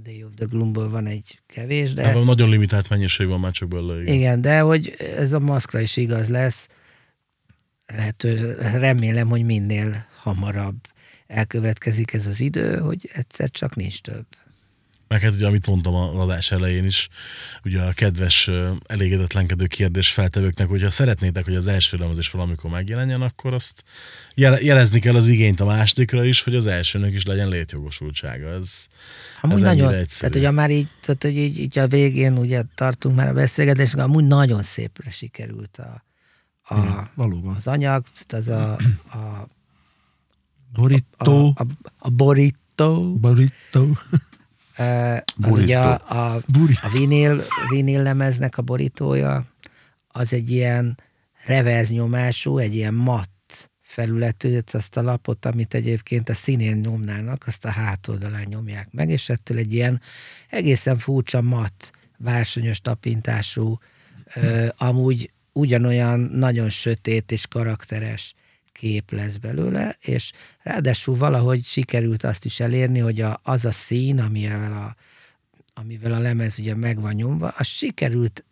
[0.04, 2.02] Day of the Gloomból van egy kevés, de...
[2.02, 2.24] De...
[2.24, 4.02] Nagyon limitált mennyiség van már csak belőle.
[4.02, 4.14] Igen.
[4.14, 6.68] Igen, de hogy ez a maszkra is igaz lesz,
[7.86, 10.78] lehető, remélem, hogy minél hamarabb
[11.28, 14.26] elkövetkezik ez az idő, hogy egyszer csak nincs több.
[15.08, 17.08] Meg hát ugye, amit mondtam az adás elején is,
[17.64, 18.50] ugye a kedves
[18.86, 23.84] elégedetlenkedő kérdés feltevőknek, hogyha szeretnétek, hogy az első lemez is valamikor megjelenjen, akkor azt
[24.36, 28.50] jele- jelezni kell az igényt a másodikra is, hogy az elsőnek is legyen létjogosultsága.
[28.50, 28.86] Ez,
[29.42, 30.20] Amúgy ez nagyon, egyszerű.
[30.20, 34.06] tehát ugye már így, tehát, hogy így, így a végén ugye tartunk már a beszélgetésnek,
[34.06, 36.04] amúgy nagyon szépre sikerült a,
[36.76, 37.56] a, Valóban.
[37.56, 38.78] az anyag, tehát az a,
[39.18, 39.48] a, a,
[40.74, 41.66] Borító, a,
[42.00, 43.98] a borító, borító.
[44.78, 45.62] Az Burrito.
[45.62, 46.88] ugye a, a, Burrito.
[46.88, 49.46] a vinil, vinil lemeznek a borítója,
[50.08, 50.98] az egy ilyen
[51.46, 57.66] reverz nyomású, egy ilyen matt felületű, azt a lapot, amit egyébként a színén nyomnának, azt
[57.66, 60.02] a hátoldalán nyomják meg, és ettől egy ilyen
[60.50, 63.78] egészen furcsa matt, vársonyos tapintású,
[64.36, 68.36] ö, amúgy ugyanolyan nagyon sötét és karakteres
[68.78, 70.32] kép lesz belőle, és
[70.64, 74.96] ráadásul valahogy sikerült azt is elérni, hogy a, az a szín, amivel a,
[75.80, 78.46] amivel a lemez ugye meg van nyomva, az sikerült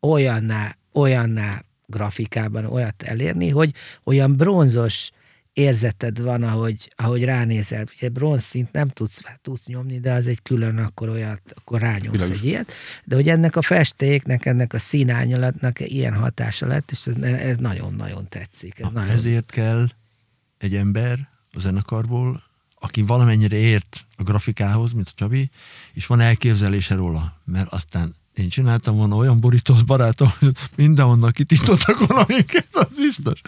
[0.00, 3.74] olyanná, olyanná grafikában olyat elérni, hogy
[4.04, 5.10] olyan bronzos
[5.60, 7.84] érzeted van, ahogy, ahogy ránézel.
[7.96, 11.80] Ugye bronz szint nem tudsz, hát tudsz nyomni, de az egy külön, akkor olyat, akkor
[11.80, 12.36] rányomsz Világos.
[12.36, 12.72] egy ilyet.
[13.04, 18.78] De hogy ennek a festéknek, ennek a színárnyalatnak ilyen hatása lett, és ez, nagyon-nagyon tetszik.
[18.78, 19.88] Ez Na, nagyon, ezért kell
[20.58, 22.42] egy ember a zenekarból,
[22.74, 25.50] aki valamennyire ért a grafikához, mint a Csabi,
[25.92, 32.06] és van elképzelése róla, mert aztán én csináltam volna olyan borítós barátom, hogy mindenhonnan kitítottak
[32.06, 33.40] valamiket, az biztos.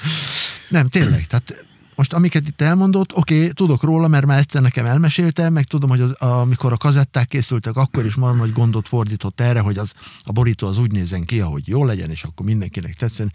[0.68, 1.64] Nem, tényleg, tehát
[1.94, 5.88] most amiket itt elmondott, oké, okay, tudok róla, mert már egyszer nekem elmesélte, meg tudom,
[5.88, 9.92] hogy az, amikor a kazetták készültek, akkor is már nagy gondot fordított erre, hogy az,
[10.24, 13.32] a borító az úgy nézzen ki, ahogy jó legyen, és akkor mindenkinek tetszen.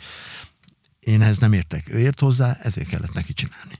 [0.99, 1.89] Én ehhez nem értek.
[1.89, 3.73] Ő ért hozzá, ezért kellett neki csinálni.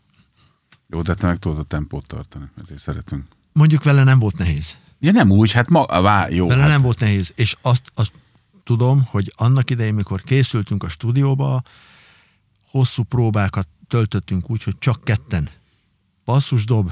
[0.87, 3.25] Jó, de te meg tudod a tempót tartani, ezért szeretünk.
[3.53, 4.75] Mondjuk vele nem volt nehéz.
[4.99, 6.47] Ja nem úgy, hát ma, vá, jó.
[6.47, 7.31] Vele hát, nem volt nehéz.
[7.35, 8.11] És azt, azt
[8.63, 11.61] tudom, hogy annak idején, mikor készültünk a stúdióba,
[12.69, 15.49] hosszú próbákat töltöttünk úgy, hogy csak ketten.
[16.26, 16.91] Basszus dob,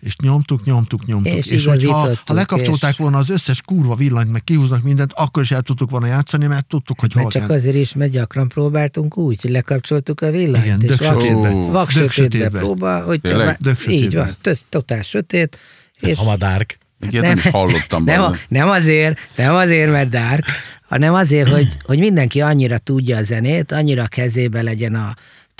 [0.00, 1.32] és nyomtuk, nyomtuk, nyomtuk.
[1.34, 5.42] És és hogyha ha lekapcsolták és- volna az összes kurva villanyt, meg kihúznak mindent, akkor
[5.42, 7.56] is el tudtuk volna játszani, mert tudtuk, hogy Mert hol csak kell.
[7.56, 11.48] azért is, mert gyakran próbáltunk úgy, hogy lekapcsoltuk a villanyt, Igen, és dög vak, sötétbe.
[11.54, 11.70] Ó.
[11.70, 12.58] vak Dög sötétbe sötétbe.
[12.58, 13.58] próbál, hogy Tényleg?
[13.88, 14.36] így van,
[14.68, 15.58] totál sötét,
[16.00, 16.78] és Ha már dark.
[16.98, 18.36] Még ilyet nem, is hallottam nem, volna.
[18.48, 20.44] nem, azért, nem azért, mert dark,
[20.88, 25.14] hanem azért, hogy, hogy mindenki annyira tudja a zenét, annyira a kezébe legyen a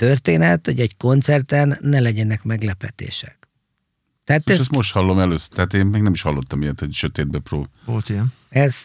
[0.05, 3.37] történet, hogy egy koncerten ne legyenek meglepetések.
[4.23, 6.93] Tehát És ez, ezt most hallom először, tehát én még nem is hallottam ilyet, hogy
[6.93, 7.65] sötétbe pró.
[7.85, 8.33] Volt ilyen.
[8.49, 8.75] ez,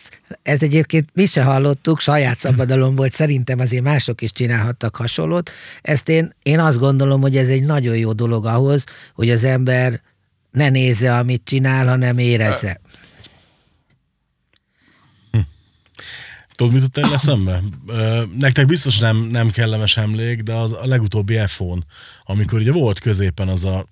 [0.42, 5.50] ez egyébként mi se hallottuk, saját szabadalom volt, szerintem azért mások is csinálhattak hasonlót.
[5.82, 8.84] Ezt én, én azt gondolom, hogy ez egy nagyon jó dolog ahhoz,
[9.14, 10.00] hogy az ember
[10.50, 12.80] ne nézze, amit csinál, hanem érezze.
[16.56, 17.62] Tudod, mit jutott el eszembe?
[17.86, 21.82] Ö, Nektek biztos nem, nem kellemes emlék, de az a legutóbbi iPhone,
[22.24, 23.86] amikor ugye volt középen az a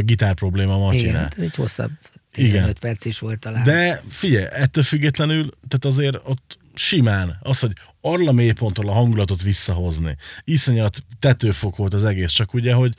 [0.00, 1.20] gitár probléma Igen, Macsinál.
[1.22, 1.90] hát egy hosszabb,
[2.34, 2.50] Igen.
[2.50, 3.64] 15 perc is volt talán.
[3.64, 10.16] De figyelj, ettől függetlenül, tehát azért ott simán az, hogy arra mélyponttól a hangulatot visszahozni.
[10.44, 12.94] Iszonyat tetőfok volt az egész, csak ugye, hogy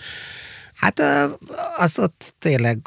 [0.73, 1.25] Hát ö,
[1.77, 2.79] azt ott tényleg,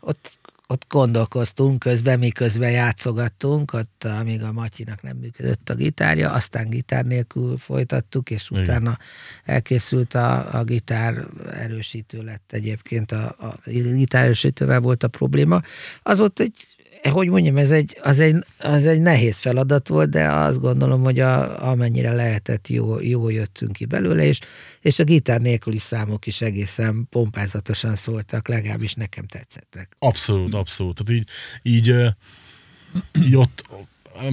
[0.00, 6.68] ott, ott gondolkoztunk közben, miközben játszogattunk, ott amíg a Matyinak nem működött a gitárja, aztán
[6.68, 8.62] gitár nélkül folytattuk, és Igen.
[8.62, 8.98] utána
[9.44, 15.60] elkészült a, a gitár erősítő lett egyébként, a, a gitár erősítővel volt a probléma.
[16.02, 16.73] Az ott egy,
[17.10, 21.20] hogy mondjam, ez egy, az, egy, az egy nehéz feladat volt, de azt gondolom, hogy
[21.20, 24.40] a, amennyire lehetett, jó, jó jöttünk ki belőle, és,
[24.80, 29.96] és a gitár nélküli számok is egészen pompázatosan szóltak, legalábbis nekem tetszettek.
[29.98, 31.02] abszolút, abszolút.
[31.04, 31.28] Tehát így,
[31.62, 32.14] így,
[33.24, 33.64] így ott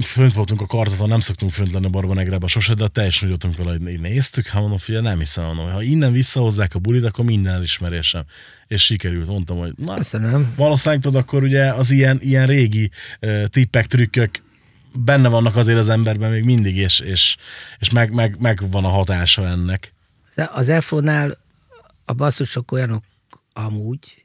[0.00, 3.56] fönt voltunk a karzaton, nem szoktunk fönt lenni a Barbanegrába sose, de teljesen úgy voltunk
[3.56, 7.24] vele, hogy néztük, hát mondom, figyelj, nem hiszem, mondom, ha innen visszahozzák a bulit, akkor
[7.24, 8.24] minden elismerésem.
[8.72, 10.52] És sikerült, mondtam, hogy na, Köszönöm.
[10.56, 12.90] valószínűleg tudod, akkor ugye az ilyen, ilyen régi
[13.46, 14.42] tippek, trükkök
[14.94, 17.36] benne vannak azért az emberben még mindig, és, és,
[17.78, 19.94] és meg, meg, meg van a hatása ennek.
[20.34, 21.38] Az EFO-nál
[22.04, 23.04] a basszusok olyanok
[23.52, 24.24] amúgy,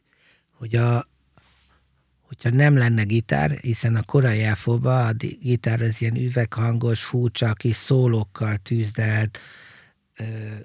[0.52, 1.08] hogy a,
[2.22, 7.76] hogyha nem lenne gitár, hiszen a korai efo a gitár az ilyen üveghangos, furcsa, kis
[7.76, 9.40] szólókkal tűzdelt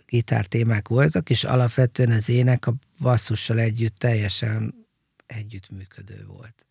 [0.07, 4.75] gitártémák voltak, és alapvetően az ének a basszussal együtt teljesen
[5.27, 6.67] együttműködő volt.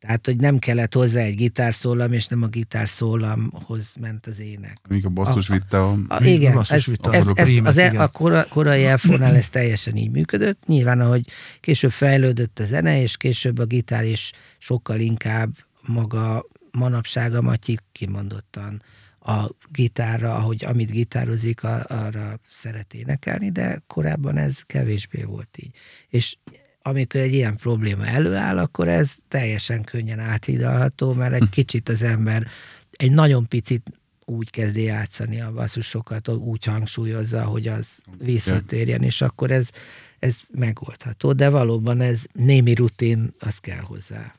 [0.00, 4.78] Tehát, hogy nem kellett hozzá egy gitárszólam, és nem a gitárszólamhoz ment az ének.
[4.88, 5.90] Amíg a basszus A- vitte a...
[6.08, 7.96] A, Még igen, basszus ez, vitte ez, a ez, prímet, az igen.
[7.96, 10.66] a kora, korai elfónál ez teljesen így működött.
[10.66, 11.26] Nyilván, ahogy
[11.60, 15.50] később fejlődött a zene, és később a gitár is sokkal inkább
[15.86, 18.82] maga manapság a Matyi kimondottan
[19.20, 25.70] a gitárra, ahogy amit gitározik, arra szeret énekelni, de korábban ez kevésbé volt így.
[26.08, 26.36] És
[26.82, 32.46] amikor egy ilyen probléma előáll, akkor ez teljesen könnyen áthidalható, mert egy kicsit az ember
[32.90, 33.92] egy nagyon picit
[34.24, 39.70] úgy kezdi játszani a basszusokat, úgy hangsúlyozza, hogy az visszatérjen, és akkor ez,
[40.18, 41.32] ez megoldható.
[41.32, 44.34] De valóban ez némi rutin, az kell hozzá.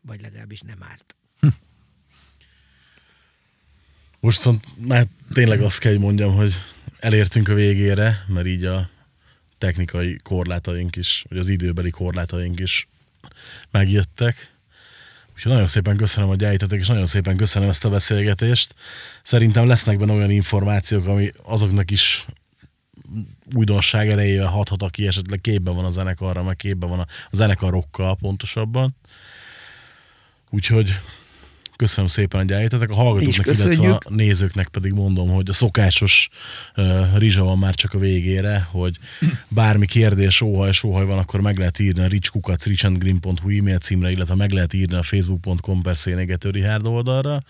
[0.00, 1.16] Vagy legalábbis nem árt.
[4.24, 6.54] Most viszont már tényleg azt kell, hogy mondjam, hogy
[6.98, 8.88] elértünk a végére, mert így a
[9.58, 12.88] technikai korlátaink is, vagy az időbeli korlátaink is
[13.70, 14.52] megjöttek.
[15.34, 18.74] Úgyhogy nagyon szépen köszönöm, hogy eljutottak, és nagyon szépen köszönöm ezt a beszélgetést.
[19.22, 22.26] Szerintem lesznek benne olyan információk, ami azoknak is
[23.54, 28.96] újdonság erejével hathat, aki esetleg képben van a zenekarra, meg képben van a zenekarokkal pontosabban.
[30.50, 30.98] Úgyhogy
[31.76, 32.90] köszönöm szépen, hogy eljöttetek.
[32.90, 36.28] A hallgatóknak, illetve a nézőknek pedig mondom, hogy a szokásos
[36.76, 38.98] uh, rizsa van már csak a végére, hogy
[39.48, 44.34] bármi kérdés, óhaj, sóhaj van, akkor meg lehet írni a richkukac, richandgreen.hu e-mail címre, illetve
[44.34, 47.42] meg lehet írni a facebook.com per Szénégető Richárd oldalra.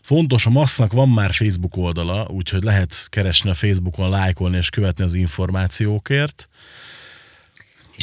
[0.00, 5.04] Fontos, a Massznak van már Facebook oldala, úgyhogy lehet keresni a Facebookon, lájkolni és követni
[5.04, 6.48] az információkért.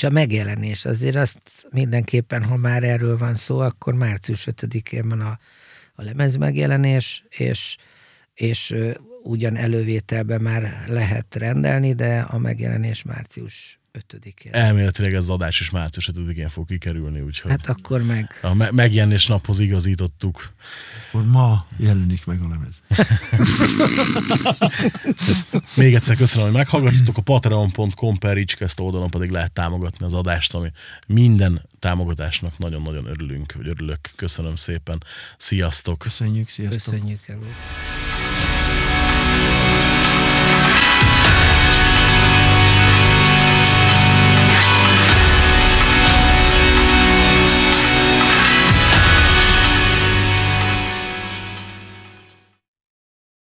[0.02, 1.40] És a megjelenés, azért azt
[1.72, 5.40] mindenképpen, ha már erről van szó, akkor március 5-én van a,
[5.96, 7.78] a lemez megjelenés, és,
[8.34, 8.76] és
[9.24, 14.54] ugyan elővételben már lehet rendelni, de a megjelenés március 5-én.
[14.54, 18.72] Elméletileg ez az adás is március 5-én fog kikerülni, úgyhogy Hát akkor meg a me-
[18.72, 20.54] megjelenés naphoz igazítottuk.
[21.08, 22.82] Akkor ma jelenik meg a lemez.
[25.76, 27.18] Még egyszer köszönöm, hogy meghallgattatok.
[27.18, 30.72] A patreon.com per Ricskeszt oldalon pedig lehet támogatni az adást, ami
[31.08, 34.00] minden támogatásnak nagyon-nagyon örülünk, hogy örülök.
[34.16, 35.04] Köszönöm szépen.
[35.38, 36.00] Sziasztok!
[36.00, 36.94] Köszönjük, sziasztok!
[36.94, 37.40] köszönjük el.